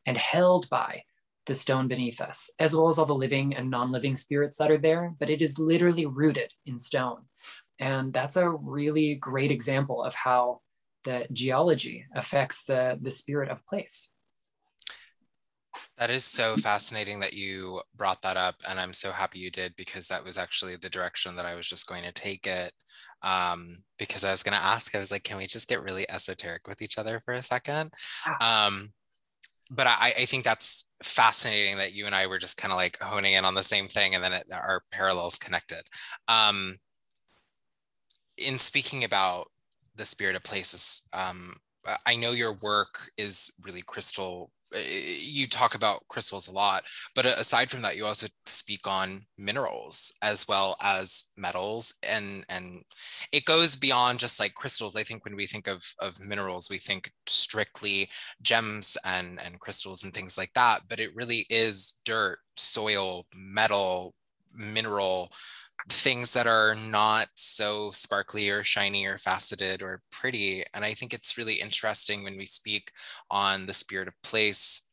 and 0.06 0.16
held 0.16 0.68
by 0.68 1.02
the 1.46 1.54
stone 1.54 1.88
beneath 1.88 2.20
us, 2.20 2.50
as 2.58 2.74
well 2.74 2.88
as 2.88 2.98
all 2.98 3.06
the 3.06 3.14
living 3.14 3.54
and 3.54 3.70
non 3.70 3.92
living 3.92 4.16
spirits 4.16 4.56
that 4.56 4.70
are 4.70 4.78
there. 4.78 5.14
But 5.18 5.30
it 5.30 5.42
is 5.42 5.58
literally 5.58 6.06
rooted 6.06 6.52
in 6.64 6.78
stone. 6.78 7.22
And 7.78 8.12
that's 8.12 8.36
a 8.36 8.48
really 8.48 9.16
great 9.16 9.50
example 9.50 10.02
of 10.02 10.14
how 10.14 10.60
the 11.04 11.26
geology 11.32 12.06
affects 12.14 12.64
the, 12.64 12.98
the 13.00 13.10
spirit 13.10 13.50
of 13.50 13.66
place. 13.66 14.13
That 15.98 16.10
is 16.10 16.24
so 16.24 16.56
fascinating 16.56 17.20
that 17.20 17.34
you 17.34 17.80
brought 17.96 18.20
that 18.22 18.36
up. 18.36 18.56
And 18.68 18.80
I'm 18.80 18.92
so 18.92 19.12
happy 19.12 19.38
you 19.38 19.50
did 19.50 19.76
because 19.76 20.08
that 20.08 20.24
was 20.24 20.38
actually 20.38 20.74
the 20.76 20.90
direction 20.90 21.36
that 21.36 21.46
I 21.46 21.54
was 21.54 21.68
just 21.68 21.86
going 21.86 22.02
to 22.02 22.12
take 22.12 22.48
it 22.48 22.72
um, 23.22 23.78
because 23.98 24.24
I 24.24 24.32
was 24.32 24.42
going 24.42 24.58
to 24.58 24.64
ask, 24.64 24.94
I 24.94 24.98
was 24.98 25.12
like, 25.12 25.22
can 25.22 25.36
we 25.36 25.46
just 25.46 25.68
get 25.68 25.82
really 25.82 26.08
esoteric 26.10 26.66
with 26.66 26.82
each 26.82 26.98
other 26.98 27.20
for 27.20 27.34
a 27.34 27.42
second? 27.42 27.92
Um, 28.40 28.92
but 29.70 29.86
I, 29.86 30.12
I, 30.18 30.24
think 30.26 30.44
that's 30.44 30.88
fascinating 31.02 31.78
that 31.78 31.94
you 31.94 32.06
and 32.06 32.14
I 32.14 32.26
were 32.26 32.38
just 32.38 32.58
kind 32.58 32.70
of 32.70 32.76
like 32.76 32.98
honing 33.00 33.32
in 33.32 33.44
on 33.44 33.54
the 33.54 33.62
same 33.62 33.88
thing 33.88 34.14
and 34.14 34.22
then 34.22 34.32
it, 34.32 34.44
our 34.52 34.82
parallels 34.90 35.38
connected. 35.38 35.82
Um, 36.28 36.76
in 38.36 38.58
speaking 38.58 39.04
about 39.04 39.46
the 39.94 40.04
spirit 40.04 40.36
of 40.36 40.42
places, 40.42 41.08
um, 41.12 41.56
I 42.04 42.16
know 42.16 42.32
your 42.32 42.54
work 42.62 43.10
is 43.16 43.52
really 43.64 43.82
crystal 43.82 44.50
Uh, 44.74 44.80
you 45.20 45.46
talk 45.46 45.74
about 45.74 46.02
crystals 46.08 46.48
a 46.48 46.52
lot, 46.52 46.84
but 47.14 47.26
uh, 47.26 47.34
aside 47.38 47.70
from 47.70 47.82
that, 47.82 47.96
you 47.96 48.04
also 48.04 48.26
speak 48.46 48.86
on 48.86 49.22
minerals 49.38 50.12
as 50.22 50.48
well 50.48 50.76
as 50.80 51.30
metals, 51.36 51.94
and 52.02 52.44
and 52.48 52.82
it 53.32 53.44
goes 53.44 53.76
beyond 53.76 54.18
just 54.18 54.40
like 54.40 54.54
crystals. 54.54 54.96
I 54.96 55.02
think 55.02 55.24
when 55.24 55.36
we 55.36 55.46
think 55.46 55.68
of 55.68 55.84
of 56.00 56.18
minerals, 56.20 56.68
we 56.70 56.78
think 56.78 57.10
strictly 57.26 58.08
gems 58.42 58.96
and 59.04 59.40
and 59.40 59.60
crystals 59.60 60.02
and 60.02 60.12
things 60.12 60.36
like 60.36 60.52
that, 60.54 60.82
but 60.88 61.00
it 61.00 61.14
really 61.14 61.46
is 61.50 62.00
dirt, 62.04 62.38
soil, 62.56 63.26
metal, 63.34 64.14
mineral 64.54 65.32
things 65.88 66.32
that 66.32 66.46
are 66.46 66.74
not 66.90 67.28
so 67.34 67.90
sparkly 67.90 68.48
or 68.48 68.64
shiny 68.64 69.06
or 69.06 69.18
faceted 69.18 69.82
or 69.82 70.02
pretty. 70.10 70.64
And 70.74 70.84
I 70.84 70.94
think 70.94 71.12
it's 71.12 71.36
really 71.36 71.54
interesting 71.54 72.24
when 72.24 72.36
we 72.36 72.46
speak 72.46 72.90
on 73.30 73.66
the 73.66 73.74
spirit 73.74 74.08
of 74.08 74.14
place. 74.22 74.88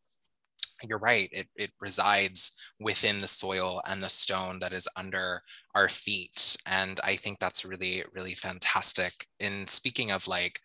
You're 0.83 0.97
right, 0.97 1.29
it, 1.31 1.47
it 1.55 1.71
resides 1.79 2.53
within 2.79 3.19
the 3.19 3.27
soil 3.27 3.81
and 3.87 4.01
the 4.01 4.09
stone 4.09 4.57
that 4.61 4.73
is 4.73 4.87
under 4.97 5.43
our 5.75 5.89
feet. 5.89 6.57
And 6.65 6.99
I 7.03 7.15
think 7.15 7.39
that's 7.39 7.63
really, 7.63 8.03
really 8.13 8.33
fantastic. 8.33 9.13
In 9.39 9.67
speaking 9.67 10.11
of 10.11 10.27
like, 10.27 10.59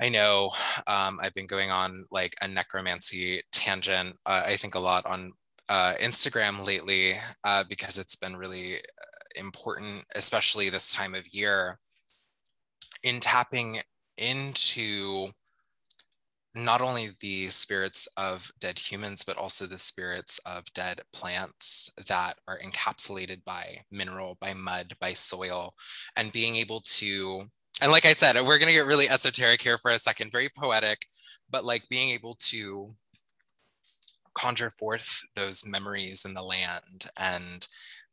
I 0.00 0.08
know 0.08 0.50
um, 0.86 1.20
I've 1.22 1.34
been 1.34 1.46
going 1.46 1.70
on 1.70 2.06
like 2.10 2.34
a 2.40 2.48
necromancy 2.48 3.42
tangent, 3.52 4.16
uh, 4.24 4.44
I 4.46 4.56
think 4.56 4.74
a 4.74 4.80
lot 4.80 5.04
on 5.04 5.32
uh, 5.68 5.94
Instagram 6.00 6.66
lately 6.66 7.14
uh, 7.44 7.64
because 7.68 7.98
it's 7.98 8.16
been 8.16 8.36
really 8.36 8.78
important, 9.36 10.04
especially 10.14 10.68
this 10.68 10.92
time 10.92 11.14
of 11.14 11.32
year, 11.32 11.78
in 13.02 13.20
tapping 13.20 13.80
into 14.16 15.28
not 16.54 16.82
only 16.82 17.10
the 17.20 17.48
spirits 17.48 18.06
of 18.16 18.50
dead 18.60 18.78
humans, 18.78 19.24
but 19.24 19.38
also 19.38 19.64
the 19.66 19.78
spirits 19.78 20.38
of 20.44 20.70
dead 20.74 21.00
plants 21.12 21.90
that 22.08 22.36
are 22.46 22.58
encapsulated 22.58 23.42
by 23.44 23.78
mineral, 23.90 24.36
by 24.40 24.52
mud, 24.52 24.92
by 25.00 25.14
soil, 25.14 25.72
and 26.16 26.32
being 26.32 26.56
able 26.56 26.80
to, 26.84 27.42
and 27.80 27.90
like 27.90 28.04
I 28.04 28.12
said, 28.12 28.36
we're 28.36 28.58
going 28.58 28.66
to 28.66 28.74
get 28.74 28.86
really 28.86 29.08
esoteric 29.08 29.62
here 29.62 29.78
for 29.78 29.92
a 29.92 29.98
second, 29.98 30.30
very 30.30 30.50
poetic, 30.54 31.06
but 31.50 31.64
like 31.64 31.88
being 31.88 32.10
able 32.10 32.34
to 32.40 32.86
conjure 34.34 34.70
forth 34.70 35.22
those 35.34 35.66
memories 35.66 36.24
in 36.24 36.34
the 36.34 36.42
land 36.42 37.08
and 37.16 37.66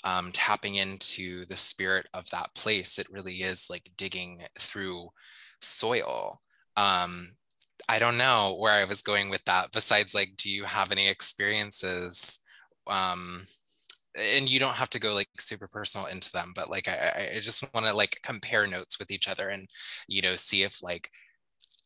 um, 0.04 0.32
tapping 0.32 0.76
into 0.76 1.46
the 1.46 1.58
spirit 1.58 2.08
of 2.14 2.30
that 2.30 2.54
place. 2.56 3.00
It 3.00 3.12
really 3.12 3.38
is 3.38 3.70
like 3.70 3.92
digging 3.98 4.42
through 4.58 5.10
soil. 5.62 6.42
Um, 6.78 7.32
I 7.88 8.00
don't 8.00 8.18
know 8.18 8.56
where 8.60 8.74
I 8.74 8.86
was 8.86 9.02
going 9.02 9.30
with 9.30 9.44
that. 9.46 9.72
Besides, 9.72 10.14
like, 10.14 10.36
do 10.38 10.50
you 10.50 10.64
have 10.64 10.92
any 10.92 11.08
experiences? 11.08 12.40
Um, 12.88 13.46
and 14.16 14.50
you 14.50 14.60
don't 14.60 14.76
have 14.76 14.90
to 14.92 15.00
go 15.00 15.14
like 15.14 15.30
super 15.40 15.68
personal 15.68 16.08
into 16.08 16.32
them, 16.32 16.52
but 16.56 16.70
like, 16.70 16.88
I, 16.88 17.32
I 17.36 17.40
just 17.40 17.64
want 17.74 17.86
to 17.86 17.94
like 17.94 18.20
compare 18.24 18.68
notes 18.68 19.00
with 19.00 19.12
each 19.12 19.28
other 19.28 19.50
and, 19.50 19.68
you 20.08 20.22
know, 20.22 20.36
see 20.36 20.64
if 20.64 20.82
like 20.84 21.10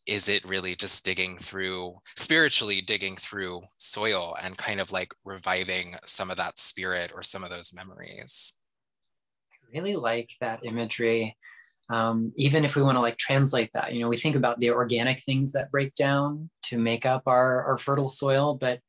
is 0.06 0.28
it 0.28 0.46
really 0.46 0.76
just 0.76 1.06
digging 1.06 1.38
through 1.38 1.96
spiritually 2.16 2.82
digging 2.82 3.16
through 3.16 3.62
soil 3.78 4.36
and 4.42 4.58
kind 4.58 4.82
of 4.82 4.92
like 4.92 5.14
reviving 5.24 5.96
some 6.06 6.30
of 6.30 6.38
that 6.38 6.60
spirit 6.60 7.12
or 7.14 7.24
some 7.24 7.44
of 7.44 7.50
those 7.50 7.74
memories? 7.74 8.54
I 9.52 9.78
really 9.78 9.96
like 9.96 10.32
that 10.42 10.66
imagery 10.66 11.38
um, 11.90 12.32
even 12.38 12.64
if 12.64 12.76
we 12.76 12.82
want 12.82 12.96
to 12.96 13.02
like 13.02 13.18
translate 13.18 13.72
that 13.74 13.94
you 13.94 14.02
know 14.02 14.08
we 14.08 14.18
think 14.18 14.36
about 14.36 14.60
the 14.60 14.72
organic 14.72 15.20
things 15.20 15.52
that 15.52 15.72
break 15.72 15.94
down 15.96 16.50
to 16.64 16.78
make 16.78 17.06
up 17.06 17.24
our, 17.28 17.64
our 17.66 17.78
fertile 17.78 18.10
soil 18.10 18.56
but 18.56 18.80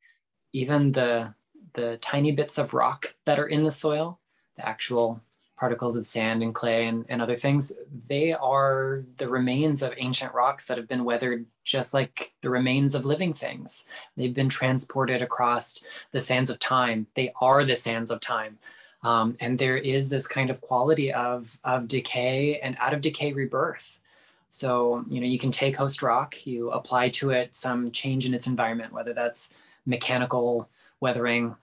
even 0.53 0.91
the 0.91 1.33
the 1.73 1.97
tiny 1.97 2.31
bits 2.31 2.57
of 2.57 2.73
rock 2.73 3.07
that 3.25 3.39
are 3.39 3.47
in 3.47 3.63
the 3.63 3.71
soil 3.71 4.19
the 4.55 4.67
actual 4.67 5.21
particles 5.57 5.95
of 5.95 6.05
sand 6.05 6.43
and 6.43 6.53
clay 6.53 6.87
and, 6.87 7.05
and 7.07 7.21
other 7.21 7.35
things, 7.35 7.71
they 8.07 8.33
are 8.33 9.03
the 9.17 9.27
remains 9.27 9.81
of 9.81 9.93
ancient 9.97 10.33
rocks 10.33 10.67
that 10.67 10.77
have 10.77 10.87
been 10.87 11.05
weathered 11.05 11.45
just 11.63 11.93
like 11.93 12.33
the 12.41 12.49
remains 12.49 12.93
of 12.93 13.05
living 13.05 13.33
things. 13.33 13.87
They've 14.17 14.33
been 14.33 14.49
transported 14.49 15.21
across 15.21 15.83
the 16.11 16.19
sands 16.19 16.49
of 16.49 16.59
time. 16.59 17.07
They 17.15 17.31
are 17.39 17.63
the 17.63 17.75
sands 17.75 18.11
of 18.11 18.19
time. 18.19 18.59
Um, 19.03 19.37
and 19.39 19.57
there 19.57 19.77
is 19.77 20.09
this 20.09 20.27
kind 20.27 20.49
of 20.49 20.61
quality 20.61 21.13
of, 21.13 21.59
of 21.63 21.87
decay 21.87 22.59
and 22.59 22.75
out 22.79 22.93
of 22.93 23.01
decay 23.01 23.33
rebirth. 23.33 24.01
So, 24.47 25.05
you 25.09 25.19
know, 25.19 25.27
you 25.27 25.39
can 25.39 25.51
take 25.51 25.75
host 25.75 26.01
rock, 26.01 26.45
you 26.45 26.71
apply 26.71 27.09
to 27.09 27.31
it 27.31 27.55
some 27.55 27.91
change 27.91 28.25
in 28.25 28.33
its 28.33 28.47
environment, 28.47 28.93
whether 28.93 29.13
that's 29.13 29.53
mechanical 29.85 30.69
weathering, 30.99 31.55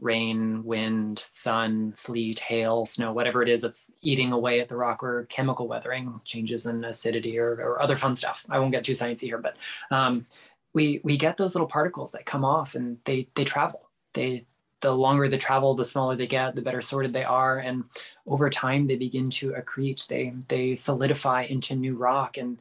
rain, 0.00 0.64
wind, 0.64 1.18
sun, 1.18 1.94
sleet, 1.94 2.40
hail, 2.40 2.84
snow, 2.84 3.12
whatever 3.12 3.42
it 3.42 3.48
is 3.48 3.62
that's 3.62 3.92
eating 4.02 4.32
away 4.32 4.60
at 4.60 4.68
the 4.68 4.76
rock 4.76 5.02
or 5.02 5.26
chemical 5.28 5.68
weathering, 5.68 6.20
changes 6.24 6.66
in 6.66 6.84
acidity 6.84 7.38
or, 7.38 7.52
or 7.52 7.80
other 7.80 7.96
fun 7.96 8.14
stuff. 8.14 8.44
I 8.48 8.58
won't 8.58 8.72
get 8.72 8.84
too 8.84 8.92
sciencey 8.92 9.22
here, 9.22 9.38
but 9.38 9.56
um, 9.90 10.26
we 10.72 11.00
we 11.04 11.16
get 11.16 11.36
those 11.36 11.54
little 11.54 11.68
particles 11.68 12.12
that 12.12 12.26
come 12.26 12.44
off 12.44 12.74
and 12.74 12.98
they 13.04 13.28
they 13.34 13.44
travel. 13.44 13.88
They 14.12 14.46
the 14.80 14.92
longer 14.92 15.28
they 15.28 15.38
travel, 15.38 15.74
the 15.74 15.84
smaller 15.84 16.16
they 16.16 16.26
get, 16.26 16.54
the 16.54 16.62
better 16.62 16.82
sorted 16.82 17.12
they 17.12 17.24
are, 17.24 17.58
and 17.58 17.84
over 18.26 18.50
time 18.50 18.86
they 18.86 18.96
begin 18.96 19.30
to 19.30 19.52
accrete. 19.52 20.06
They 20.08 20.34
they 20.48 20.74
solidify 20.74 21.44
into 21.44 21.76
new 21.76 21.96
rock 21.96 22.36
and 22.36 22.58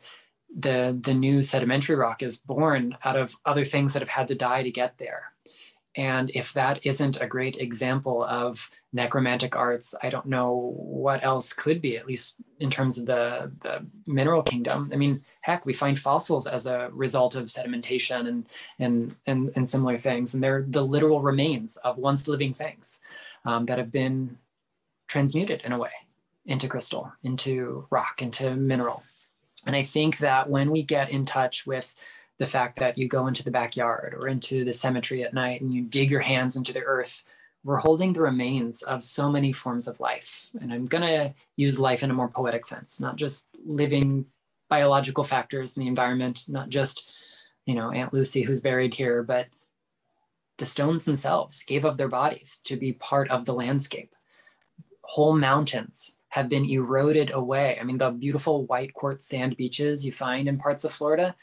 the 0.56 0.98
the 1.02 1.14
new 1.14 1.42
sedimentary 1.42 1.96
rock 1.96 2.22
is 2.22 2.38
born 2.38 2.96
out 3.04 3.16
of 3.18 3.36
other 3.46 3.66
things 3.66 3.94
that 3.94 4.02
have 4.02 4.10
had 4.10 4.28
to 4.28 4.36
die 4.36 4.64
to 4.64 4.72
get 4.72 4.98
there 5.00 5.33
and 5.96 6.32
if 6.34 6.54
that 6.54 6.80
isn't 6.84 7.22
a 7.22 7.28
great 7.28 7.58
example 7.58 8.24
of 8.24 8.70
necromantic 8.94 9.56
arts, 9.56 9.94
I 10.02 10.10
don't 10.10 10.26
know 10.26 10.74
what 10.76 11.24
else 11.24 11.54
could 11.54 11.82
be, 11.82 11.98
at 11.98 12.08
least 12.08 12.38
in 12.60 12.72
terms 12.72 12.98
of 12.98 13.06
the, 13.06 13.52
the 13.62 13.86
mineral 14.08 14.42
kingdom. 14.42 14.90
I 14.92 14.96
mean, 14.96 15.24
heck, 15.42 15.66
we 15.66 15.74
find 15.74 16.00
fossils 16.00 16.48
as 16.48 16.66
a 16.66 16.90
result 16.92 17.36
of 17.36 17.46
sedimentation 17.46 18.28
and, 18.28 18.46
and, 18.80 19.16
and, 19.28 19.52
and 19.56 19.70
similar 19.70 19.98
things. 19.98 20.34
And 20.34 20.42
they're 20.42 20.66
the 20.68 20.86
literal 20.86 21.22
remains 21.22 21.78
of 21.78 21.98
once 21.98 22.28
living 22.28 22.54
things 22.54 23.02
um, 23.46 23.66
that 23.66 23.78
have 23.78 23.92
been 23.92 24.38
transmuted 25.08 25.62
in 25.64 25.74
a 25.74 25.78
way 25.78 25.92
into 26.46 26.68
crystal, 26.68 27.14
into 27.24 27.86
rock, 27.92 28.22
into 28.22 28.56
mineral. 28.56 29.04
And 29.66 29.76
I 29.76 29.84
think 29.84 30.18
that 30.18 30.50
when 30.50 30.72
we 30.72 30.82
get 30.82 31.10
in 31.10 31.26
touch 31.26 31.66
with 31.66 31.94
the 32.40 32.46
fact 32.46 32.80
that 32.80 32.98
you 32.98 33.08
go 33.08 33.28
into 33.28 33.44
the 33.44 33.52
backyard 33.52 34.16
or 34.18 34.28
into 34.28 34.66
the 34.66 34.74
cemetery 34.74 35.24
at 35.24 35.34
night 35.34 35.62
and 35.62 35.74
you 35.74 35.84
dig 35.84 36.10
your 36.10 36.22
hands 36.22 36.56
into 36.56 36.74
the 36.74 36.84
earth 36.84 37.24
we're 37.64 37.78
holding 37.78 38.12
the 38.12 38.22
remains 38.22 38.84
of 38.84 39.06
so 39.06 39.32
many 39.32 39.54
forms 39.54 39.88
of 39.88 40.00
life. 40.00 40.50
And 40.60 40.74
i'm 40.74 40.86
going 40.86 41.04
to 41.04 41.34
use 41.56 41.80
life 41.80 42.04
in 42.04 42.12
a 42.12 42.14
more 42.14 42.30
poetic 42.30 42.66
sense 42.66 43.00
not 43.00 43.16
just 43.16 43.48
living 43.66 44.26
biological 44.70 45.24
factors 45.24 45.78
in 45.78 45.82
the 45.84 45.90
environment 45.90 46.46
not 46.48 46.70
just 46.70 47.10
you 47.66 47.76
know 47.76 47.92
aunt 47.92 48.14
lucy 48.14 48.42
who's 48.42 48.62
buried 48.62 48.94
here 48.94 49.24
but 49.24 49.48
the 50.58 50.66
stones 50.66 51.06
themselves 51.06 51.64
gave 51.64 51.86
of 51.86 51.98
their 51.98 52.08
bodies 52.08 52.60
to 52.66 52.78
be 52.78 52.94
part 52.94 53.30
of 53.30 53.46
the 53.46 53.54
landscape. 53.54 54.16
Whole 55.02 55.36
mountains 55.36 56.18
have 56.30 56.48
been 56.48 56.70
eroded 56.70 57.32
away. 57.32 57.78
I 57.80 57.84
mean 57.84 57.98
the 57.98 58.12
beautiful 58.12 58.66
white 58.66 58.94
quartz 58.94 59.28
sand 59.28 59.58
beaches 59.58 60.06
you 60.06 60.12
find 60.12 60.48
in 60.48 60.58
parts 60.58 60.84
of 60.84 60.94
florida 60.94 61.36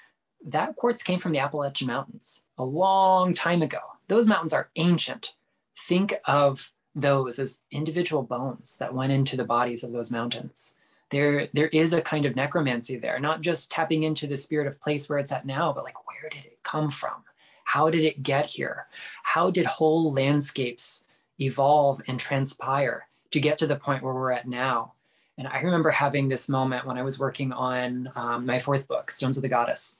that 0.44 0.76
quartz 0.76 1.02
came 1.02 1.20
from 1.20 1.32
the 1.32 1.38
Appalachian 1.38 1.86
Mountains 1.86 2.46
a 2.56 2.64
long 2.64 3.34
time 3.34 3.62
ago. 3.62 3.80
Those 4.08 4.28
mountains 4.28 4.52
are 4.52 4.70
ancient. 4.76 5.34
Think 5.76 6.14
of 6.24 6.72
those 6.94 7.38
as 7.38 7.60
individual 7.70 8.22
bones 8.22 8.78
that 8.78 8.94
went 8.94 9.12
into 9.12 9.36
the 9.36 9.44
bodies 9.44 9.84
of 9.84 9.92
those 9.92 10.10
mountains. 10.10 10.74
There, 11.10 11.48
there 11.52 11.68
is 11.68 11.92
a 11.92 12.02
kind 12.02 12.24
of 12.24 12.36
necromancy 12.36 12.96
there, 12.96 13.18
not 13.18 13.40
just 13.40 13.70
tapping 13.70 14.02
into 14.02 14.26
the 14.26 14.36
spirit 14.36 14.66
of 14.66 14.80
place 14.80 15.08
where 15.08 15.18
it's 15.18 15.32
at 15.32 15.46
now, 15.46 15.72
but 15.72 15.84
like 15.84 16.06
where 16.06 16.28
did 16.30 16.44
it 16.44 16.62
come 16.62 16.90
from? 16.90 17.24
How 17.64 17.90
did 17.90 18.02
it 18.02 18.22
get 18.22 18.46
here? 18.46 18.86
How 19.22 19.50
did 19.50 19.66
whole 19.66 20.12
landscapes 20.12 21.04
evolve 21.40 22.00
and 22.06 22.18
transpire 22.18 23.06
to 23.30 23.40
get 23.40 23.58
to 23.58 23.66
the 23.66 23.76
point 23.76 24.02
where 24.02 24.14
we're 24.14 24.32
at 24.32 24.48
now? 24.48 24.94
And 25.38 25.48
I 25.48 25.60
remember 25.60 25.90
having 25.90 26.28
this 26.28 26.48
moment 26.48 26.86
when 26.86 26.98
I 26.98 27.02
was 27.02 27.18
working 27.18 27.52
on 27.52 28.10
um, 28.14 28.44
my 28.46 28.58
fourth 28.58 28.86
book, 28.86 29.10
Stones 29.10 29.38
of 29.38 29.42
the 29.42 29.48
Goddess 29.48 29.99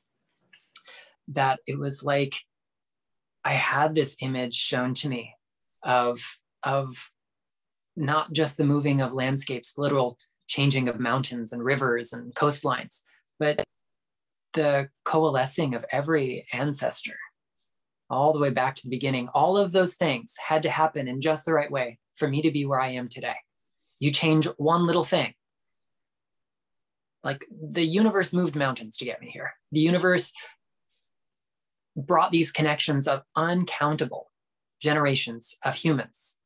that 1.30 1.60
it 1.66 1.78
was 1.78 2.04
like 2.04 2.34
I 3.44 3.52
had 3.52 3.94
this 3.94 4.16
image 4.20 4.54
shown 4.54 4.94
to 4.94 5.08
me 5.08 5.34
of 5.82 6.20
of 6.62 7.10
not 7.96 8.32
just 8.32 8.56
the 8.56 8.64
moving 8.64 9.00
of 9.00 9.12
landscapes, 9.14 9.78
literal 9.78 10.18
changing 10.46 10.88
of 10.88 10.98
mountains 10.98 11.52
and 11.52 11.64
rivers 11.64 12.12
and 12.12 12.34
coastlines, 12.34 13.00
but 13.38 13.62
the 14.52 14.88
coalescing 15.04 15.74
of 15.74 15.84
every 15.90 16.46
ancestor 16.52 17.16
all 18.10 18.32
the 18.32 18.40
way 18.40 18.50
back 18.50 18.74
to 18.74 18.82
the 18.82 18.90
beginning. 18.90 19.28
All 19.28 19.56
of 19.56 19.70
those 19.72 19.94
things 19.94 20.36
had 20.44 20.62
to 20.64 20.70
happen 20.70 21.06
in 21.06 21.20
just 21.20 21.44
the 21.44 21.54
right 21.54 21.70
way 21.70 21.98
for 22.14 22.28
me 22.28 22.42
to 22.42 22.50
be 22.50 22.66
where 22.66 22.80
I 22.80 22.90
am 22.90 23.08
today. 23.08 23.36
You 24.00 24.10
change 24.10 24.46
one 24.56 24.86
little 24.86 25.04
thing. 25.04 25.32
Like 27.22 27.46
the 27.50 27.84
universe 27.84 28.32
moved 28.32 28.56
mountains 28.56 28.96
to 28.96 29.04
get 29.04 29.20
me 29.20 29.30
here. 29.30 29.52
The 29.72 29.80
universe 29.80 30.32
brought 32.06 32.32
these 32.32 32.50
connections 32.50 33.06
of 33.08 33.22
uncountable 33.36 34.30
generations 34.80 35.56
of 35.64 35.74
humans 35.74 36.38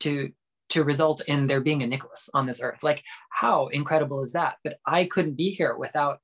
to 0.00 0.32
to 0.70 0.84
result 0.84 1.20
in 1.26 1.48
there 1.48 1.60
being 1.60 1.82
a 1.82 1.86
Nicholas 1.86 2.30
on 2.32 2.46
this 2.46 2.62
earth. 2.62 2.82
Like 2.82 3.02
how 3.30 3.66
incredible 3.68 4.22
is 4.22 4.32
that? 4.32 4.56
But 4.62 4.78
I 4.86 5.04
couldn't 5.04 5.36
be 5.36 5.50
here 5.50 5.76
without 5.76 6.20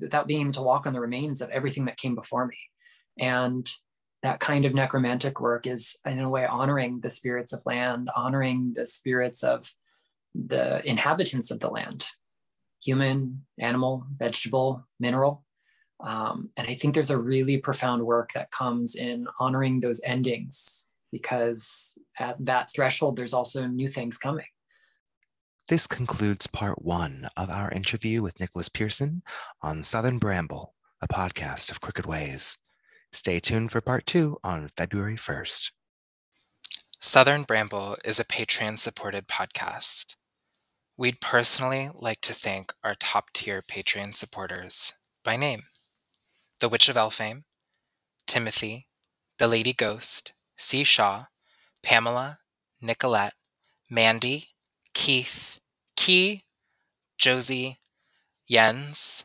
without 0.00 0.26
being 0.26 0.42
able 0.42 0.52
to 0.52 0.62
walk 0.62 0.86
on 0.86 0.92
the 0.92 1.00
remains 1.00 1.40
of 1.40 1.50
everything 1.50 1.84
that 1.84 1.96
came 1.96 2.14
before 2.14 2.46
me. 2.46 2.58
And 3.18 3.70
that 4.22 4.40
kind 4.40 4.64
of 4.64 4.74
necromantic 4.74 5.40
work 5.40 5.66
is 5.66 5.96
in 6.04 6.18
a 6.20 6.28
way 6.28 6.46
honoring 6.46 7.00
the 7.00 7.10
spirits 7.10 7.52
of 7.52 7.62
land, 7.66 8.10
honoring 8.14 8.72
the 8.74 8.86
spirits 8.86 9.42
of 9.42 9.72
the 10.34 10.84
inhabitants 10.88 11.50
of 11.50 11.60
the 11.60 11.68
land, 11.68 12.06
human, 12.82 13.44
animal, 13.58 14.06
vegetable, 14.16 14.86
mineral, 14.98 15.44
um, 16.02 16.50
and 16.56 16.66
I 16.66 16.74
think 16.74 16.94
there's 16.94 17.10
a 17.10 17.18
really 17.18 17.58
profound 17.58 18.04
work 18.04 18.32
that 18.34 18.50
comes 18.50 18.96
in 18.96 19.26
honoring 19.38 19.80
those 19.80 20.00
endings 20.04 20.88
because 21.12 21.98
at 22.18 22.36
that 22.44 22.72
threshold, 22.74 23.16
there's 23.16 23.34
also 23.34 23.66
new 23.66 23.88
things 23.88 24.18
coming. 24.18 24.46
This 25.68 25.86
concludes 25.86 26.48
part 26.48 26.82
one 26.82 27.28
of 27.36 27.48
our 27.48 27.70
interview 27.70 28.20
with 28.20 28.40
Nicholas 28.40 28.68
Pearson 28.68 29.22
on 29.62 29.82
Southern 29.84 30.18
Bramble, 30.18 30.74
a 31.00 31.06
podcast 31.06 31.70
of 31.70 31.80
Crooked 31.80 32.04
Ways. 32.04 32.58
Stay 33.12 33.38
tuned 33.38 33.70
for 33.70 33.80
part 33.80 34.04
two 34.04 34.38
on 34.42 34.70
February 34.76 35.16
1st. 35.16 35.70
Southern 36.98 37.42
Bramble 37.44 37.96
is 38.04 38.18
a 38.18 38.24
Patreon 38.24 38.78
supported 38.78 39.28
podcast. 39.28 40.16
We'd 40.96 41.20
personally 41.20 41.90
like 41.94 42.20
to 42.22 42.34
thank 42.34 42.72
our 42.82 42.94
top 42.94 43.32
tier 43.32 43.62
Patreon 43.62 44.14
supporters 44.14 44.94
by 45.24 45.36
name. 45.36 45.62
The 46.62 46.68
Witch 46.68 46.88
of 46.88 46.94
Elfame, 46.94 47.42
Timothy, 48.28 48.86
The 49.38 49.48
Lady 49.48 49.72
Ghost, 49.72 50.32
C. 50.56 50.84
Shaw, 50.84 51.24
Pamela, 51.82 52.38
Nicolette, 52.80 53.34
Mandy, 53.90 54.50
Keith, 54.94 55.58
Key, 55.96 56.44
Josie, 57.18 57.80
Jens, 58.48 59.24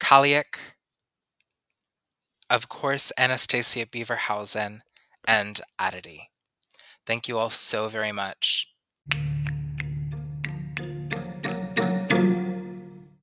Kaliak, 0.00 0.74
of 2.50 2.68
course, 2.68 3.12
Anastasia 3.16 3.86
Beaverhausen, 3.86 4.80
and 5.28 5.60
Adity. 5.80 6.30
Thank 7.06 7.28
you 7.28 7.38
all 7.38 7.50
so 7.50 7.86
very 7.86 8.10
much. 8.10 8.74